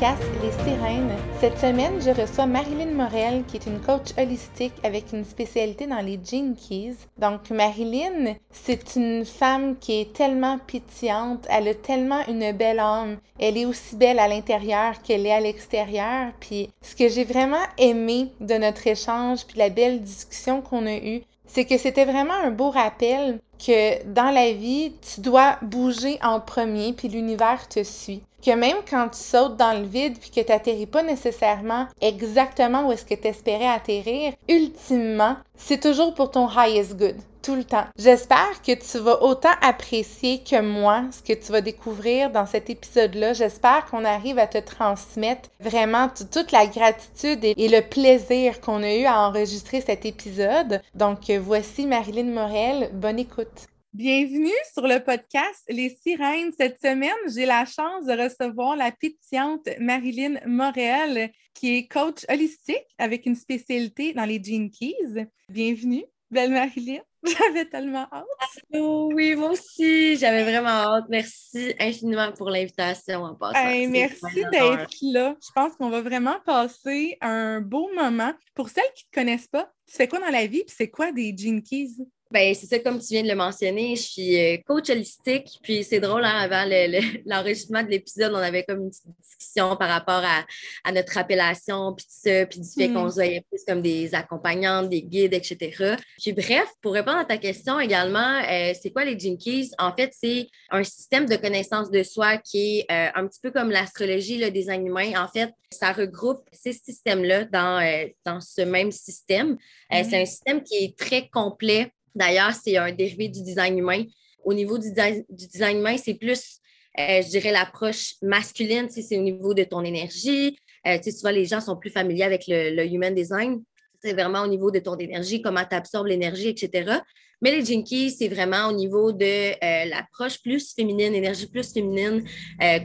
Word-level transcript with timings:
Les 0.00 0.64
Sirènes. 0.64 1.14
Cette 1.40 1.58
semaine, 1.58 2.00
je 2.00 2.08
reçois 2.18 2.46
Marilyn 2.46 2.92
Morel, 2.92 3.44
qui 3.46 3.58
est 3.58 3.66
une 3.66 3.80
coach 3.80 4.14
holistique 4.16 4.72
avec 4.82 5.12
une 5.12 5.26
spécialité 5.26 5.86
dans 5.86 6.00
les 6.00 6.16
Keys. 6.16 6.96
Donc, 7.18 7.50
Marilyn, 7.50 8.34
c'est 8.50 8.96
une 8.96 9.26
femme 9.26 9.76
qui 9.78 10.00
est 10.00 10.14
tellement 10.14 10.58
pétillante, 10.58 11.46
elle 11.50 11.68
a 11.68 11.74
tellement 11.74 12.26
une 12.28 12.50
belle 12.52 12.78
âme. 12.78 13.18
Elle 13.38 13.58
est 13.58 13.66
aussi 13.66 13.94
belle 13.94 14.18
à 14.18 14.28
l'intérieur 14.28 15.02
qu'elle 15.02 15.26
est 15.26 15.34
à 15.34 15.40
l'extérieur. 15.40 16.32
Puis, 16.40 16.70
ce 16.80 16.96
que 16.96 17.10
j'ai 17.10 17.24
vraiment 17.24 17.66
aimé 17.76 18.32
de 18.40 18.54
notre 18.54 18.86
échange, 18.86 19.44
puis 19.44 19.58
la 19.58 19.68
belle 19.68 20.00
discussion 20.00 20.62
qu'on 20.62 20.86
a 20.86 20.96
eue, 20.96 21.20
c'est 21.44 21.66
que 21.66 21.76
c'était 21.76 22.06
vraiment 22.06 22.40
un 22.42 22.50
beau 22.50 22.70
rappel 22.70 23.38
que 23.58 24.02
dans 24.06 24.30
la 24.30 24.52
vie, 24.52 24.94
tu 25.02 25.20
dois 25.20 25.58
bouger 25.60 26.18
en 26.22 26.40
premier, 26.40 26.94
puis 26.94 27.08
l'univers 27.08 27.68
te 27.68 27.82
suit 27.82 28.22
que 28.44 28.54
même 28.54 28.78
quand 28.88 29.08
tu 29.10 29.18
sautes 29.18 29.56
dans 29.56 29.78
le 29.78 29.86
vide 29.86 30.18
puis 30.18 30.30
que 30.30 30.40
tu 30.40 30.52
n'atterris 30.52 30.86
pas 30.86 31.02
nécessairement 31.02 31.86
exactement 32.00 32.88
où 32.88 32.92
est-ce 32.92 33.04
que 33.04 33.14
tu 33.14 33.28
espérais 33.28 33.68
atterrir, 33.68 34.32
ultimement, 34.48 35.36
c'est 35.56 35.80
toujours 35.80 36.14
pour 36.14 36.30
ton 36.30 36.48
highest 36.48 36.96
good, 36.96 37.16
tout 37.42 37.54
le 37.54 37.64
temps. 37.64 37.84
J'espère 37.96 38.62
que 38.62 38.72
tu 38.72 38.98
vas 38.98 39.22
autant 39.22 39.52
apprécier 39.62 40.42
que 40.42 40.60
moi 40.60 41.04
ce 41.10 41.22
que 41.22 41.38
tu 41.38 41.52
vas 41.52 41.60
découvrir 41.60 42.30
dans 42.30 42.46
cet 42.46 42.70
épisode-là. 42.70 43.32
J'espère 43.32 43.86
qu'on 43.86 44.04
arrive 44.04 44.38
à 44.38 44.46
te 44.46 44.58
transmettre 44.58 45.48
vraiment 45.60 46.08
toute 46.08 46.52
la 46.52 46.66
gratitude 46.66 47.44
et, 47.44 47.68
le 47.68 47.82
plaisir 47.82 48.60
qu'on 48.60 48.82
a 48.82 48.94
eu 48.94 49.04
à 49.04 49.20
enregistrer 49.20 49.80
cet 49.80 50.04
épisode. 50.04 50.80
Donc, 50.94 51.30
voici 51.30 51.86
Marilyn 51.86 52.32
Morel. 52.32 52.90
Bonne 52.92 53.18
écoute. 53.18 53.68
Bienvenue 53.92 54.52
sur 54.72 54.86
le 54.86 55.02
podcast 55.02 55.64
Les 55.68 55.88
Sirènes. 55.88 56.52
Cette 56.56 56.80
semaine, 56.80 57.10
j'ai 57.34 57.44
la 57.44 57.64
chance 57.64 58.06
de 58.06 58.12
recevoir 58.12 58.76
la 58.76 58.92
pétillante 58.92 59.68
Marilyn 59.80 60.38
Morel, 60.46 61.32
qui 61.54 61.76
est 61.76 61.88
coach 61.88 62.24
holistique 62.28 62.86
avec 62.98 63.26
une 63.26 63.34
spécialité 63.34 64.12
dans 64.12 64.26
les 64.26 64.40
Gene 64.40 64.70
Keys. 64.70 65.26
Bienvenue, 65.48 66.04
belle 66.30 66.52
Marilyn. 66.52 67.00
J'avais 67.24 67.64
tellement 67.64 68.06
hâte. 68.12 68.26
oui, 68.72 69.34
moi 69.34 69.50
aussi, 69.50 70.16
j'avais 70.16 70.44
vraiment 70.44 70.68
hâte. 70.68 71.06
Merci 71.08 71.74
infiniment 71.80 72.30
pour 72.30 72.48
l'invitation 72.48 73.24
en 73.24 73.34
passant. 73.34 73.88
merci 73.88 74.44
d'être 74.52 74.94
là. 75.02 75.36
Je 75.42 75.52
pense 75.52 75.74
qu'on 75.74 75.90
va 75.90 76.00
vraiment 76.00 76.38
passer 76.46 77.18
un 77.20 77.60
beau 77.60 77.90
moment. 77.96 78.32
Pour 78.54 78.68
celles 78.68 78.84
qui 78.94 79.04
ne 79.06 79.10
te 79.10 79.20
connaissent 79.20 79.48
pas, 79.48 79.68
tu 79.86 79.96
fais 79.96 80.06
quoi 80.06 80.20
dans 80.20 80.30
la 80.30 80.46
vie? 80.46 80.62
Puis 80.64 80.76
c'est 80.78 80.90
quoi 80.90 81.10
des 81.10 81.36
Gene 81.36 81.60
Keys? 81.60 81.96
Ben, 82.32 82.54
c'est 82.54 82.66
ça, 82.66 82.78
comme 82.78 83.00
tu 83.00 83.08
viens 83.08 83.24
de 83.24 83.28
le 83.28 83.34
mentionner, 83.34 83.96
je 83.96 84.02
suis 84.02 84.38
euh, 84.38 84.56
coach 84.64 84.88
holistique. 84.88 85.58
Puis 85.64 85.82
c'est 85.82 85.98
drôle, 85.98 86.24
hein, 86.24 86.38
avant 86.38 86.64
l'enregistrement 87.26 87.82
de 87.82 87.88
l'épisode, 87.88 88.32
on 88.32 88.36
avait 88.36 88.62
comme 88.62 88.84
une 88.84 88.90
petite 88.90 89.06
discussion 89.20 89.74
par 89.76 89.88
rapport 89.88 90.22
à, 90.24 90.92
notre 90.92 91.18
appellation, 91.18 91.92
puis 91.92 92.06
tout 92.06 92.30
ça, 92.30 92.46
puis 92.46 92.60
du 92.60 92.68
fait 92.68 92.88
qu'on 92.88 93.06
mm. 93.06 93.10
se 93.10 93.14
voyait 93.14 93.44
plus 93.50 93.64
comme 93.66 93.82
des 93.82 94.14
accompagnantes, 94.14 94.88
des 94.88 95.02
guides, 95.02 95.34
etc. 95.34 95.96
Puis 96.22 96.32
bref, 96.32 96.68
pour 96.80 96.92
répondre 96.92 97.18
à 97.18 97.24
ta 97.24 97.36
question 97.36 97.80
également, 97.80 98.42
euh, 98.48 98.74
c'est 98.80 98.92
quoi 98.92 99.04
les 99.04 99.18
Jinkies? 99.18 99.72
En 99.78 99.92
fait, 99.92 100.12
c'est 100.12 100.46
un 100.70 100.84
système 100.84 101.26
de 101.26 101.34
connaissance 101.34 101.90
de 101.90 102.04
soi 102.04 102.36
qui 102.38 102.78
est 102.78 102.92
euh, 102.92 103.10
un 103.16 103.26
petit 103.26 103.40
peu 103.42 103.50
comme 103.50 103.70
l'astrologie, 103.70 104.38
le 104.38 104.52
design 104.52 104.86
humain. 104.86 105.12
En 105.16 105.26
fait, 105.26 105.52
ça 105.72 105.92
regroupe 105.92 106.44
ces 106.52 106.72
systèmes-là 106.72 107.44
dans, 107.46 108.08
dans 108.24 108.40
ce 108.40 108.62
même 108.62 108.92
système. 108.92 109.56
C'est 109.90 110.12
mm. 110.12 110.14
un 110.14 110.26
système 110.26 110.62
qui 110.62 110.76
est 110.76 110.96
très 110.96 111.28
complet 111.28 111.92
D'ailleurs, 112.14 112.52
c'est 112.52 112.76
un 112.76 112.92
dérivé 112.92 113.28
du 113.28 113.42
design 113.42 113.78
humain. 113.78 114.04
Au 114.44 114.54
niveau 114.54 114.78
du, 114.78 114.90
design 115.28 115.78
humain, 115.78 115.96
c'est 115.96 116.14
plus, 116.14 116.58
euh, 116.98 117.22
je 117.22 117.28
dirais, 117.28 117.52
l'approche 117.52 118.14
masculine, 118.22 118.88
c'est 118.88 119.18
au 119.18 119.22
niveau 119.22 119.54
de 119.54 119.64
ton 119.64 119.82
énergie. 119.82 120.58
Euh, 120.86 120.98
souvent, 121.02 121.30
les 121.30 121.44
gens 121.44 121.60
sont 121.60 121.76
plus 121.76 121.90
familiers 121.90 122.24
avec 122.24 122.44
le, 122.48 122.84
human 122.86 123.14
design. 123.14 123.62
C'est 124.02 124.14
vraiment 124.14 124.42
au 124.42 124.46
niveau 124.46 124.70
de 124.70 124.78
ton 124.78 124.96
énergie, 124.96 125.42
comment 125.42 125.64
tu 125.68 125.76
absorbes 125.76 126.06
l'énergie, 126.06 126.48
etc. 126.48 127.00
Mais 127.42 127.52
les 127.52 127.64
Jinkies, 127.64 128.12
c'est 128.12 128.28
vraiment 128.28 128.68
au 128.68 128.72
niveau 128.72 129.12
de 129.12 129.24
euh, 129.24 129.84
l'approche 129.86 130.40
plus 130.42 130.74
féminine, 130.74 131.14
énergie 131.14 131.46
plus 131.46 131.72
féminine, 131.72 132.22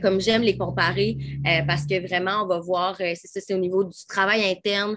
comme 0.02 0.20
j'aime 0.20 0.42
les 0.42 0.56
comparer, 0.56 1.16
parce 1.66 1.86
que 1.86 2.06
vraiment, 2.06 2.42
on 2.44 2.46
va 2.46 2.60
voir, 2.60 2.96
c'est 2.96 3.26
ça, 3.26 3.40
c'est 3.40 3.54
au 3.54 3.58
niveau 3.58 3.84
du 3.84 3.98
travail 4.08 4.44
interne. 4.44 4.96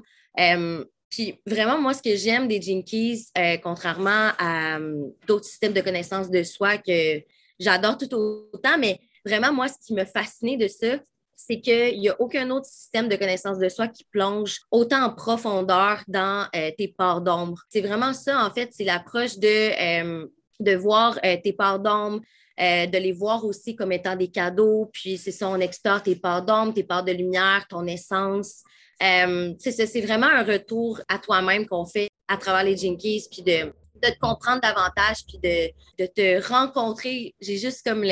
Puis 1.09 1.41
vraiment, 1.45 1.79
moi, 1.81 1.93
ce 1.93 2.01
que 2.01 2.15
j'aime 2.15 2.47
des 2.47 2.61
Jinkies, 2.61 3.27
euh, 3.37 3.57
contrairement 3.63 4.31
à 4.37 4.77
euh, 4.77 5.07
d'autres 5.27 5.45
systèmes 5.45 5.73
de 5.73 5.81
connaissance 5.81 6.29
de 6.29 6.43
soi 6.43 6.77
que 6.77 7.21
j'adore 7.59 7.97
tout 7.97 8.13
autant, 8.13 8.77
mais 8.77 8.99
vraiment, 9.25 9.51
moi, 9.51 9.67
ce 9.67 9.75
qui 9.85 9.93
me 9.93 10.05
fascinait 10.05 10.57
de 10.57 10.67
ça, 10.67 10.99
c'est 11.35 11.61
qu'il 11.61 11.99
n'y 11.99 12.09
a 12.09 12.19
aucun 12.19 12.49
autre 12.51 12.67
système 12.67 13.07
de 13.07 13.15
connaissance 13.15 13.57
de 13.57 13.69
soi 13.69 13.87
qui 13.87 14.03
plonge 14.03 14.59
autant 14.71 15.03
en 15.03 15.13
profondeur 15.13 16.03
dans 16.07 16.47
euh, 16.55 16.71
tes 16.77 16.89
parts 16.89 17.21
d'ombre. 17.21 17.63
C'est 17.69 17.81
vraiment 17.81 18.13
ça, 18.13 18.45
en 18.45 18.51
fait, 18.51 18.69
c'est 18.71 18.83
l'approche 18.83 19.37
de, 19.39 20.27
de 20.59 20.75
voir 20.75 21.19
tes 21.21 21.53
parts 21.53 21.79
d'ombre, 21.79 22.19
de 22.59 22.97
les 22.97 23.13
voir 23.13 23.45
aussi 23.45 23.73
comme 23.73 23.93
étant 23.93 24.17
des 24.17 24.27
cadeaux, 24.27 24.89
puis 24.91 25.17
c'est 25.17 25.31
ça, 25.31 25.47
on 25.47 25.61
explore 25.61 26.03
tes 26.03 26.17
parts 26.17 26.43
d'ombre, 26.43 26.73
tes 26.73 26.83
parts 26.83 27.05
de 27.05 27.13
lumière, 27.13 27.65
ton 27.69 27.87
essence, 27.87 28.63
euh, 29.01 29.53
c'est 29.59 30.01
vraiment 30.01 30.27
un 30.27 30.43
retour 30.43 31.01
à 31.07 31.17
toi-même 31.19 31.65
qu'on 31.65 31.85
fait 31.85 32.09
à 32.27 32.37
travers 32.37 32.63
les 32.63 32.77
Jinkies, 32.77 33.27
puis 33.31 33.41
de, 33.41 33.71
te 34.01 34.19
comprendre 34.19 34.61
davantage, 34.61 35.25
puis 35.27 35.39
de, 35.39 36.05
te 36.05 36.47
rencontrer. 36.47 37.33
J'ai 37.39 37.57
juste 37.57 37.83
comme 37.85 38.03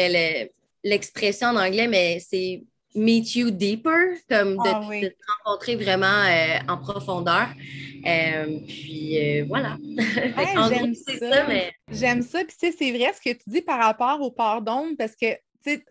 l'expression 0.84 1.50
en 1.50 1.58
anglais, 1.58 1.88
mais 1.88 2.20
c'est 2.20 2.64
meet 2.96 3.36
you 3.36 3.52
deeper, 3.52 4.16
comme 4.30 4.56
de, 4.56 4.62
ah 4.66 4.82
te 4.90 5.14
rencontrer 5.46 5.76
vraiment 5.76 6.06
euh, 6.08 6.58
en 6.68 6.78
profondeur. 6.78 7.50
Euh, 8.06 8.60
puis 8.68 9.42
voilà. 9.42 9.78
J'aime 10.70 10.96
ça. 10.96 11.48
J'aime 11.92 12.22
ça. 12.22 12.40
Puis 12.46 12.74
c'est 12.78 12.92
vrai 12.92 13.12
ce 13.14 13.22
que 13.22 13.36
tu 13.36 13.50
dis 13.50 13.62
par 13.62 13.80
rapport 13.80 14.22
au 14.22 14.32
pardon, 14.32 14.96
parce 14.98 15.16
que 15.16 15.28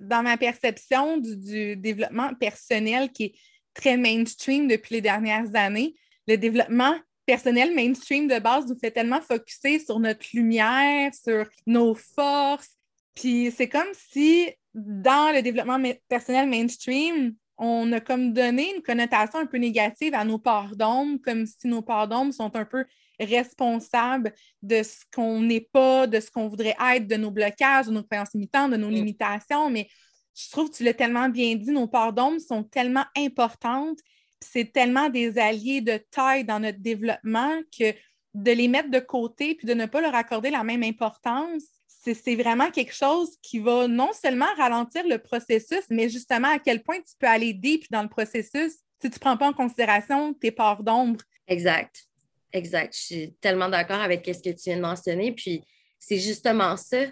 dans 0.00 0.22
ma 0.22 0.37
perception 0.37 1.19
du 1.19 1.76
développement 1.76 2.34
personnel 2.34 3.10
qui 3.12 3.25
est 3.25 3.34
très 3.76 3.96
mainstream 3.96 4.67
depuis 4.67 4.96
les 4.96 5.00
dernières 5.00 5.55
années. 5.55 5.94
Le 6.26 6.37
développement 6.37 6.96
personnel 7.26 7.75
mainstream 7.75 8.26
de 8.26 8.38
base 8.38 8.67
nous 8.67 8.78
fait 8.78 8.90
tellement 8.90 9.20
focuser 9.20 9.78
sur 9.78 10.00
notre 10.00 10.26
lumière, 10.32 11.12
sur 11.14 11.46
nos 11.67 11.94
forces. 11.94 12.70
Puis 13.14 13.52
c'est 13.56 13.69
comme 13.69 13.93
si 14.11 14.50
dans 14.75 15.34
le 15.34 15.43
développement 15.43 15.81
personnel 16.08 16.49
mainstream, 16.49 17.34
on 17.58 17.90
a 17.93 18.00
comme 18.00 18.32
donné 18.32 18.75
une 18.75 18.82
connotation 18.82 19.38
un 19.38 19.46
peu 19.46 19.56
négative 19.56 20.14
à 20.14 20.25
nos 20.25 20.38
parts 20.38 20.76
d'ombre, 20.76 21.19
comme 21.25 21.46
si 21.46 21.69
nos 21.69 21.82
parts 21.82 22.08
d'ombre 22.08 22.34
sont 22.34 22.55
un 22.55 22.67
peu 22.67 22.84
responsables 23.19 24.34
de 24.62 24.82
ce 24.82 24.99
qu'on 25.14 25.40
n'est 25.40 25.67
pas, 25.72 26.06
de 26.06 26.20
ce 26.20 26.31
qu'on 26.31 26.49
voudrait 26.49 26.76
être, 26.94 27.06
de 27.06 27.17
nos 27.17 27.31
blocages, 27.31 27.87
de 27.87 27.93
nos 27.93 28.02
croyances 28.02 28.34
limitantes, 28.34 28.72
de 28.72 28.76
nos 28.76 28.90
mm. 28.90 28.94
limitations. 28.94 29.70
Mais 29.70 29.88
je 30.36 30.50
trouve 30.50 30.70
que 30.70 30.76
tu 30.76 30.84
l'as 30.84 30.94
tellement 30.94 31.28
bien 31.28 31.54
dit, 31.56 31.70
nos 31.70 31.88
parts 31.88 32.12
d'ombre 32.12 32.40
sont 32.40 32.62
tellement 32.62 33.06
importantes, 33.16 33.98
c'est 34.40 34.70
tellement 34.70 35.08
des 35.08 35.38
alliés 35.38 35.80
de 35.80 35.98
taille 36.10 36.44
dans 36.44 36.60
notre 36.60 36.78
développement 36.78 37.60
que 37.76 37.94
de 38.34 38.52
les 38.52 38.68
mettre 38.68 38.90
de 38.90 38.98
côté 38.98 39.54
puis 39.54 39.66
de 39.66 39.72
ne 39.72 39.86
pas 39.86 40.02
leur 40.02 40.14
accorder 40.14 40.50
la 40.50 40.62
même 40.62 40.82
importance, 40.82 41.62
c'est 41.88 42.36
vraiment 42.36 42.70
quelque 42.70 42.94
chose 42.94 43.30
qui 43.42 43.58
va 43.58 43.88
non 43.88 44.10
seulement 44.12 44.52
ralentir 44.56 45.04
le 45.08 45.18
processus, 45.18 45.82
mais 45.90 46.08
justement 46.08 46.48
à 46.48 46.58
quel 46.58 46.82
point 46.82 46.98
tu 46.98 47.14
peux 47.18 47.26
aller 47.26 47.52
deep 47.52 47.90
dans 47.90 48.02
le 48.02 48.08
processus 48.08 48.74
si 49.00 49.10
tu 49.10 49.16
ne 49.16 49.18
prends 49.18 49.36
pas 49.36 49.48
en 49.48 49.52
considération 49.52 50.32
tes 50.34 50.50
parts 50.50 50.82
d'ombre. 50.82 51.20
Exact. 51.48 52.04
Exact. 52.52 52.94
Je 52.94 53.00
suis 53.00 53.32
tellement 53.40 53.68
d'accord 53.68 54.00
avec 54.00 54.24
ce 54.26 54.42
que 54.42 54.54
tu 54.54 54.64
viens 54.70 54.76
de 54.76 54.82
mentionner. 54.82 55.32
Puis 55.32 55.64
c'est 55.98 56.18
justement 56.18 56.76
ça. 56.76 57.06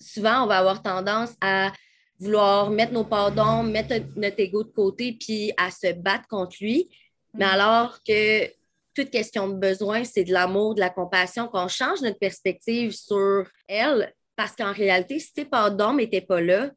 souvent, 0.00 0.44
on 0.44 0.46
va 0.46 0.58
avoir 0.58 0.82
tendance 0.82 1.34
à 1.40 1.72
vouloir 2.18 2.70
mettre 2.70 2.92
nos 2.92 3.04
parts 3.04 3.32
d'ombre, 3.32 3.70
mettre 3.70 3.94
notre 4.16 4.40
ego 4.40 4.64
de 4.64 4.70
côté, 4.70 5.16
puis 5.18 5.52
à 5.56 5.70
se 5.70 5.92
battre 5.92 6.26
contre 6.28 6.56
lui. 6.60 6.88
Mais 7.34 7.44
mm. 7.44 7.48
alors 7.48 7.98
que 8.06 8.46
toute 8.94 9.10
question 9.10 9.48
de 9.48 9.54
besoin, 9.54 10.04
c'est 10.04 10.24
de 10.24 10.32
l'amour, 10.32 10.74
de 10.74 10.80
la 10.80 10.90
compassion, 10.90 11.48
qu'on 11.48 11.68
change 11.68 12.00
notre 12.00 12.18
perspective 12.18 12.92
sur 12.92 13.46
elle. 13.68 14.12
Parce 14.36 14.52
qu'en 14.56 14.72
réalité, 14.72 15.18
si 15.18 15.32
tes 15.32 15.44
d'ombre 15.44 15.96
n'étaient 15.96 16.20
pas 16.20 16.40
là, 16.40 16.70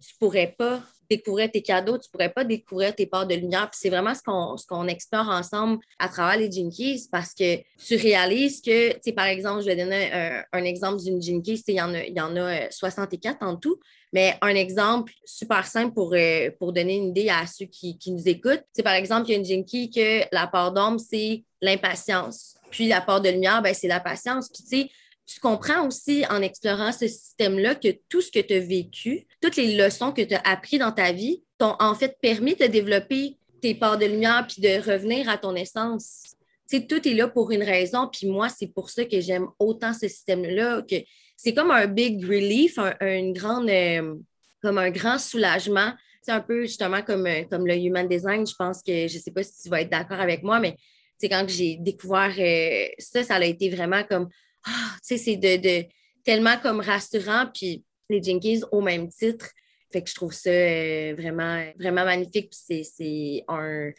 tu 0.00 0.14
ne 0.14 0.18
pourrais 0.18 0.54
pas 0.56 0.82
découvrir 1.10 1.50
tes 1.50 1.60
cadeaux, 1.60 1.98
tu 1.98 2.06
ne 2.06 2.10
pourrais 2.12 2.32
pas 2.32 2.44
découvrir 2.44 2.94
tes 2.94 3.06
parts 3.06 3.26
de 3.26 3.34
lumière. 3.34 3.68
Puis 3.70 3.80
c'est 3.82 3.90
vraiment 3.90 4.14
ce 4.14 4.22
qu'on, 4.22 4.56
ce 4.56 4.64
qu'on 4.66 4.86
explore 4.86 5.28
ensemble 5.28 5.78
à 5.98 6.08
travers 6.08 6.38
les 6.38 6.50
Jinkies 6.50 7.08
parce 7.10 7.34
que 7.34 7.56
tu 7.84 7.96
réalises 7.96 8.62
que, 8.62 8.92
tu 8.94 9.00
sais, 9.02 9.12
par 9.12 9.26
exemple, 9.26 9.62
je 9.62 9.66
vais 9.66 9.76
donner 9.76 10.12
un, 10.52 10.64
exemple 10.64 11.02
d'une 11.02 11.20
Jinkies, 11.20 11.64
il 11.66 11.74
y 11.74 11.80
en 11.80 11.92
a, 11.94 12.04
il 12.04 12.16
y 12.16 12.20
en 12.20 12.36
a 12.36 12.70
64 12.70 13.42
euh, 13.42 13.46
en 13.46 13.56
tout, 13.56 13.80
mais 14.12 14.36
un 14.40 14.54
exemple 14.54 15.12
super 15.24 15.66
simple 15.66 15.94
pour, 15.94 16.14
euh, 16.14 16.50
donner 16.72 16.96
une 16.96 17.08
idée 17.08 17.28
à 17.28 17.46
ceux 17.46 17.66
qui, 17.66 17.98
nous 18.08 18.28
écoutent, 18.28 18.64
c'est 18.72 18.82
par 18.82 18.94
exemple, 18.94 19.28
il 19.28 19.32
y 19.32 19.34
a 19.34 19.38
une 19.38 19.44
Jinky 19.44 19.90
que 19.90 20.22
la 20.32 20.46
part 20.46 20.72
d'ombre, 20.72 21.00
c'est 21.00 21.44
l'impatience. 21.60 22.56
Puis 22.70 22.88
la 22.88 23.00
part 23.00 23.20
de 23.20 23.28
lumière, 23.28 23.62
ben, 23.62 23.74
c'est 23.74 23.88
la 23.88 24.00
patience. 24.00 24.48
Puis 24.48 24.62
tu 24.62 24.68
sais, 24.68 24.90
tu 25.26 25.38
comprends 25.38 25.86
aussi 25.86 26.24
en 26.28 26.42
explorant 26.42 26.90
ce 26.90 27.06
système-là 27.06 27.76
que 27.76 27.88
tout 28.08 28.20
ce 28.20 28.32
que 28.32 28.40
tu 28.40 28.54
as 28.54 28.60
vécu, 28.60 29.26
toutes 29.40 29.56
les 29.56 29.76
leçons 29.76 30.12
que 30.12 30.22
tu 30.22 30.34
as 30.34 30.42
apprises 30.44 30.80
dans 30.80 30.92
ta 30.92 31.12
vie 31.12 31.44
t'ont 31.58 31.76
en 31.78 31.94
fait 31.94 32.16
permis 32.20 32.56
de 32.56 32.66
développer 32.66 33.36
tes 33.60 33.74
parts 33.74 33.98
de 33.98 34.06
lumière 34.06 34.46
puis 34.48 34.60
de 34.60 34.90
revenir 34.90 35.28
à 35.28 35.38
ton 35.38 35.54
essence. 35.54 36.34
Tu 36.68 36.86
tout 36.86 37.06
est 37.06 37.14
là 37.14 37.28
pour 37.28 37.50
une 37.50 37.62
raison. 37.62 38.08
Puis 38.08 38.26
moi, 38.26 38.48
c'est 38.48 38.68
pour 38.68 38.90
ça 38.90 39.04
que 39.04 39.20
j'aime 39.20 39.46
autant 39.58 39.92
ce 39.92 40.08
système-là, 40.08 40.82
que 40.82 40.96
c'est 41.42 41.54
comme 41.54 41.70
un 41.70 41.86
big 41.86 42.22
relief, 42.22 42.78
un, 42.78 42.94
une 43.00 43.32
grande, 43.32 43.70
euh, 43.70 44.14
comme 44.60 44.76
un 44.76 44.90
grand 44.90 45.18
soulagement. 45.18 45.94
C'est 46.20 46.32
un 46.32 46.42
peu 46.42 46.62
justement 46.66 47.00
comme, 47.00 47.26
euh, 47.26 47.44
comme 47.44 47.66
le 47.66 47.76
human 47.76 48.06
design. 48.06 48.46
Je 48.46 48.54
pense 48.54 48.82
que, 48.82 49.08
je 49.08 49.16
ne 49.16 49.22
sais 49.22 49.30
pas 49.30 49.42
si 49.42 49.62
tu 49.62 49.70
vas 49.70 49.80
être 49.80 49.88
d'accord 49.88 50.20
avec 50.20 50.42
moi, 50.42 50.60
mais 50.60 50.76
c'est 51.16 51.30
quand 51.30 51.46
j'ai 51.48 51.76
découvert 51.76 52.34
euh, 52.38 52.88
ça, 52.98 53.22
ça 53.22 53.36
a 53.36 53.44
été 53.44 53.70
vraiment 53.70 54.04
comme, 54.04 54.28
ah, 54.66 54.90
tu 54.96 55.16
sais, 55.16 55.16
c'est 55.16 55.36
de, 55.36 55.88
tellement 56.24 56.58
comme 56.58 56.80
rassurant, 56.80 57.46
puis 57.54 57.84
les 58.10 58.22
Jinkies 58.22 58.62
au 58.70 58.82
même 58.82 59.08
titre. 59.08 59.48
Fait 59.90 60.02
que 60.02 60.10
je 60.10 60.14
trouve 60.14 60.34
ça 60.34 60.50
vraiment, 60.50 61.64
vraiment 61.78 62.04
magnifique. 62.04 62.52
C'est 62.52 63.44
un, 63.48 63.92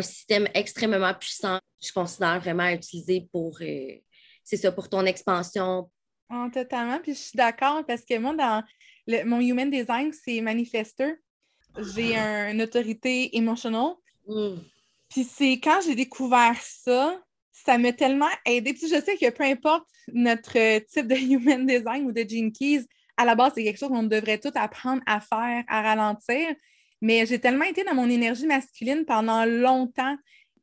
système 0.00 0.48
extrêmement 0.54 1.14
puissant. 1.14 1.58
Je 1.82 1.92
considère 1.92 2.40
vraiment 2.40 2.68
utiliser 2.68 3.26
pour, 3.32 3.58
c'est 3.58 4.56
ça, 4.56 4.70
pour 4.70 4.88
ton 4.88 5.04
expansion. 5.06 5.90
Oh, 6.34 6.48
totalement. 6.52 6.98
Puis 6.98 7.14
je 7.14 7.18
suis 7.18 7.36
d'accord 7.36 7.84
parce 7.86 8.04
que 8.04 8.18
moi, 8.18 8.34
dans 8.34 8.62
mon 9.26 9.40
Human 9.40 9.70
Design, 9.70 10.12
c'est 10.12 10.40
manifester. 10.40 11.14
J'ai 11.78 12.16
une 12.16 12.62
autorité 12.62 13.36
émotionnelle. 13.36 13.94
Mm. 14.26 14.56
Puis 15.08 15.24
c'est 15.24 15.52
quand 15.60 15.80
j'ai 15.86 15.94
découvert 15.94 16.56
ça, 16.60 17.20
ça 17.52 17.78
m'a 17.78 17.92
tellement 17.92 18.28
aidé. 18.44 18.74
je 18.80 18.86
sais 18.88 19.16
que 19.16 19.30
peu 19.30 19.44
importe 19.44 19.86
notre 20.12 20.78
type 20.86 21.06
de 21.06 21.14
human 21.32 21.66
design 21.66 22.06
ou 22.06 22.12
de 22.12 22.22
Gene 22.28 22.52
Keys, 22.52 22.86
à 23.16 23.24
la 23.24 23.34
base, 23.34 23.52
c'est 23.54 23.62
quelque 23.62 23.78
chose 23.78 23.90
qu'on 23.90 24.02
devrait 24.02 24.38
tout 24.38 24.50
apprendre 24.54 25.02
à 25.06 25.20
faire, 25.20 25.62
à 25.68 25.82
ralentir. 25.82 26.54
Mais 27.00 27.26
j'ai 27.26 27.38
tellement 27.38 27.64
été 27.64 27.84
dans 27.84 27.94
mon 27.94 28.08
énergie 28.08 28.46
masculine 28.46 29.04
pendant 29.04 29.44
longtemps 29.44 30.16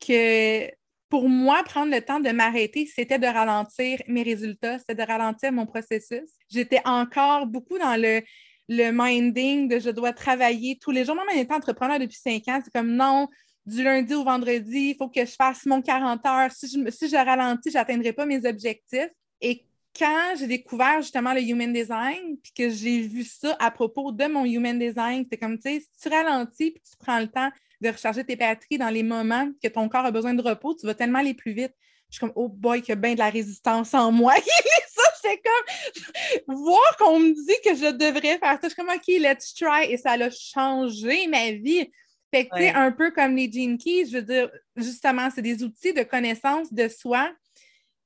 que 0.06 0.68
pour 1.12 1.28
moi, 1.28 1.62
prendre 1.64 1.94
le 1.94 2.02
temps 2.02 2.22
de 2.22 2.30
m'arrêter, 2.30 2.86
c'était 2.86 3.20
de 3.20 3.28
ralentir 3.28 4.02
mes 4.08 4.24
résultats, 4.24 4.80
c'était 4.80 4.96
de 4.96 5.04
ralentir 5.04 5.52
mon 5.52 5.66
processus. 5.66 6.30
J'étais 6.50 6.80
encore 6.86 7.48
beaucoup 7.48 7.78
dans 7.78 8.02
le, 8.02 8.22
le 8.70 8.92
minding 8.92 9.68
de 9.68 9.78
je 9.78 9.90
dois 9.90 10.14
travailler 10.14 10.80
tous 10.82 10.92
les 10.92 11.04
jours. 11.04 11.16
Moi, 11.16 11.26
en 11.28 11.54
entrepreneur 11.56 12.00
depuis 12.00 12.18
cinq 12.18 12.48
ans, 12.48 12.62
c'est 12.64 12.72
comme 12.74 12.96
non, 12.96 13.28
du 13.66 13.84
lundi 13.84 14.14
au 14.14 14.24
vendredi, 14.24 14.92
il 14.92 14.96
faut 14.96 15.10
que 15.10 15.26
je 15.26 15.34
fasse 15.34 15.66
mon 15.66 15.82
40 15.82 16.26
heures. 16.26 16.52
Si 16.52 16.70
je, 16.70 16.90
si 16.90 17.10
je 17.10 17.16
ralentis, 17.18 17.72
je 17.72 17.78
n'atteindrai 17.78 18.14
pas 18.14 18.26
mes 18.26 18.46
objectifs. 18.48 19.12
Et 19.42 19.66
quand 19.94 20.36
j'ai 20.40 20.48
découvert 20.48 21.02
justement 21.02 21.34
le 21.34 21.42
Human 21.42 21.74
Design, 21.74 22.38
puis 22.42 22.54
que 22.56 22.70
j'ai 22.70 23.02
vu 23.02 23.26
ça 23.26 23.58
à 23.60 23.70
propos 23.70 24.14
de 24.14 24.28
mon 24.28 24.46
Human 24.46 24.80
Design, 24.80 25.26
c'est 25.30 25.38
comme, 25.38 25.60
tu 25.60 25.70
sais, 25.70 25.82
si 25.82 26.02
tu 26.02 26.08
ralentis, 26.08 26.72
puis 26.72 26.82
tu 26.90 26.96
prends 26.98 27.20
le 27.20 27.28
temps 27.28 27.50
de 27.82 27.90
recharger 27.90 28.24
tes 28.24 28.36
batteries 28.36 28.78
dans 28.78 28.90
les 28.90 29.04
moments 29.04 29.50
que 29.62 29.68
ton 29.68 29.90
corps 29.90 30.06
a 30.06 30.12
besoin 30.12 30.34
de 30.34 30.42
repos, 30.42 30.76
tu 30.76 30.86
vas 30.86 30.94
tellement 30.94 31.20
aller 31.20 31.34
plus 31.34 31.54
vite. 31.54 31.74
Je 32.10 32.16
suis 32.16 32.20
comme, 32.20 32.34
oh 32.36 32.50
boy, 32.50 32.82
qu'il 32.82 32.90
y 32.90 32.92
a 32.92 32.96
bien 32.96 33.14
de 33.14 33.20
la 33.20 33.30
résistance 33.30 33.94
en 33.94 34.12
moi. 34.12 34.34
ça, 34.90 35.04
c'est 35.22 35.42
comme, 35.42 36.56
voir 36.56 36.98
qu'on 36.98 37.20
me 37.20 37.34
dit 37.34 37.56
que 37.64 37.76
je 37.76 37.92
devrais 37.92 38.38
faire 38.38 38.60
ça. 38.60 38.60
Je 38.64 38.68
suis 38.68 38.76
comme, 38.76 38.90
OK, 38.90 39.08
let's 39.08 39.54
try. 39.54 39.90
Et 39.90 39.98
ça 39.98 40.12
a 40.12 40.30
changé 40.30 41.28
ma 41.28 41.52
vie. 41.52 41.90
Fait 42.34 42.48
que, 42.48 42.76
un 42.76 42.92
peu 42.92 43.12
comme 43.12 43.36
les 43.36 43.52
Gene 43.52 43.78
Keys, 43.78 44.08
je 44.08 44.18
veux 44.18 44.24
dire, 44.24 44.50
justement, 44.76 45.30
c'est 45.34 45.42
des 45.42 45.64
outils 45.64 45.94
de 45.94 46.04
connaissance 46.04 46.72
de 46.72 46.88
soi 46.88 47.32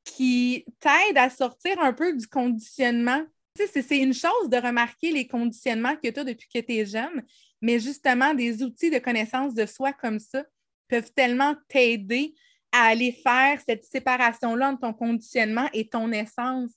qui 0.04 0.66
t'aident 0.80 1.18
à 1.18 1.30
sortir 1.30 1.80
un 1.80 1.94
peu 1.94 2.16
du 2.16 2.27
conditionnement. 2.27 3.24
Tu 3.57 3.68
sais, 3.68 3.81
c'est 3.81 3.98
une 3.98 4.13
chose 4.13 4.50
de 4.50 4.57
remarquer 4.57 5.12
les 5.12 5.27
conditionnements 5.27 5.95
que 5.95 6.10
tu 6.10 6.19
as 6.19 6.24
depuis 6.24 6.48
que 6.54 6.60
tu 6.60 6.74
es 6.74 6.86
jeune, 6.86 7.24
mais 7.65 7.79
justement, 7.79 8.35
des 8.35 8.62
outils 8.62 8.91
de 8.91 9.00
connaissance 9.00 9.56
de 9.56 9.65
soi 9.65 9.91
comme 9.91 10.19
ça 10.19 10.44
peuvent 10.88 11.12
tellement 11.15 11.56
t'aider 11.67 12.35
à 12.71 12.89
aller 12.89 13.12
faire 13.12 13.59
cette 13.67 13.83
séparation-là 13.85 14.69
entre 14.69 14.81
ton 14.81 14.94
conditionnement 14.94 15.67
et 15.73 15.89
ton 15.89 16.12
essence. 16.12 16.73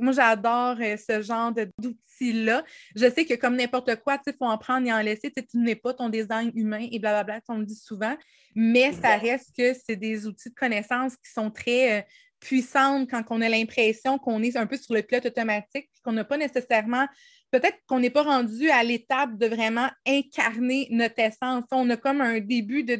Moi, 0.00 0.14
j'adore 0.14 0.76
euh, 0.80 0.96
ce 0.96 1.20
genre 1.20 1.52
d'outils-là. 1.52 2.64
Je 2.94 3.10
sais 3.10 3.26
que 3.26 3.34
comme 3.34 3.56
n'importe 3.56 3.94
quoi, 3.96 4.18
il 4.26 4.32
faut 4.32 4.46
en 4.46 4.56
prendre 4.56 4.86
et 4.86 4.92
en 4.92 5.02
laisser. 5.02 5.30
Tu 5.30 5.58
n'es 5.58 5.76
pas 5.76 5.92
ton 5.92 6.08
design 6.08 6.50
humain 6.54 6.88
et 6.90 6.98
blablabla, 6.98 7.40
on 7.48 7.58
le 7.58 7.66
dit 7.66 7.76
souvent, 7.76 8.16
mais 8.54 8.92
ça 8.92 9.18
reste 9.18 9.54
que 9.54 9.74
c'est 9.74 9.96
des 9.96 10.26
outils 10.26 10.48
de 10.48 10.54
connaissance 10.54 11.14
qui 11.16 11.30
sont 11.30 11.50
très 11.50 11.98
euh, 11.98 12.02
puissants 12.46 13.06
quand 13.06 13.22
on 13.30 13.40
a 13.40 13.48
l'impression 13.48 14.18
qu'on 14.18 14.42
est 14.42 14.56
un 14.56 14.66
peu 14.66 14.76
sur 14.76 14.94
le 14.94 15.02
pilote 15.02 15.26
automatique, 15.26 15.90
qu'on 16.04 16.12
n'a 16.12 16.24
pas 16.24 16.36
nécessairement 16.36 17.06
peut-être 17.50 17.78
qu'on 17.86 18.00
n'est 18.00 18.10
pas 18.10 18.22
rendu 18.22 18.70
à 18.70 18.82
l'étape 18.82 19.36
de 19.36 19.46
vraiment 19.46 19.88
incarner 20.06 20.88
notre 20.90 21.18
essence. 21.20 21.64
On 21.70 21.88
a 21.90 21.96
comme 21.96 22.20
un 22.20 22.40
début 22.40 22.84
de, 22.84 22.96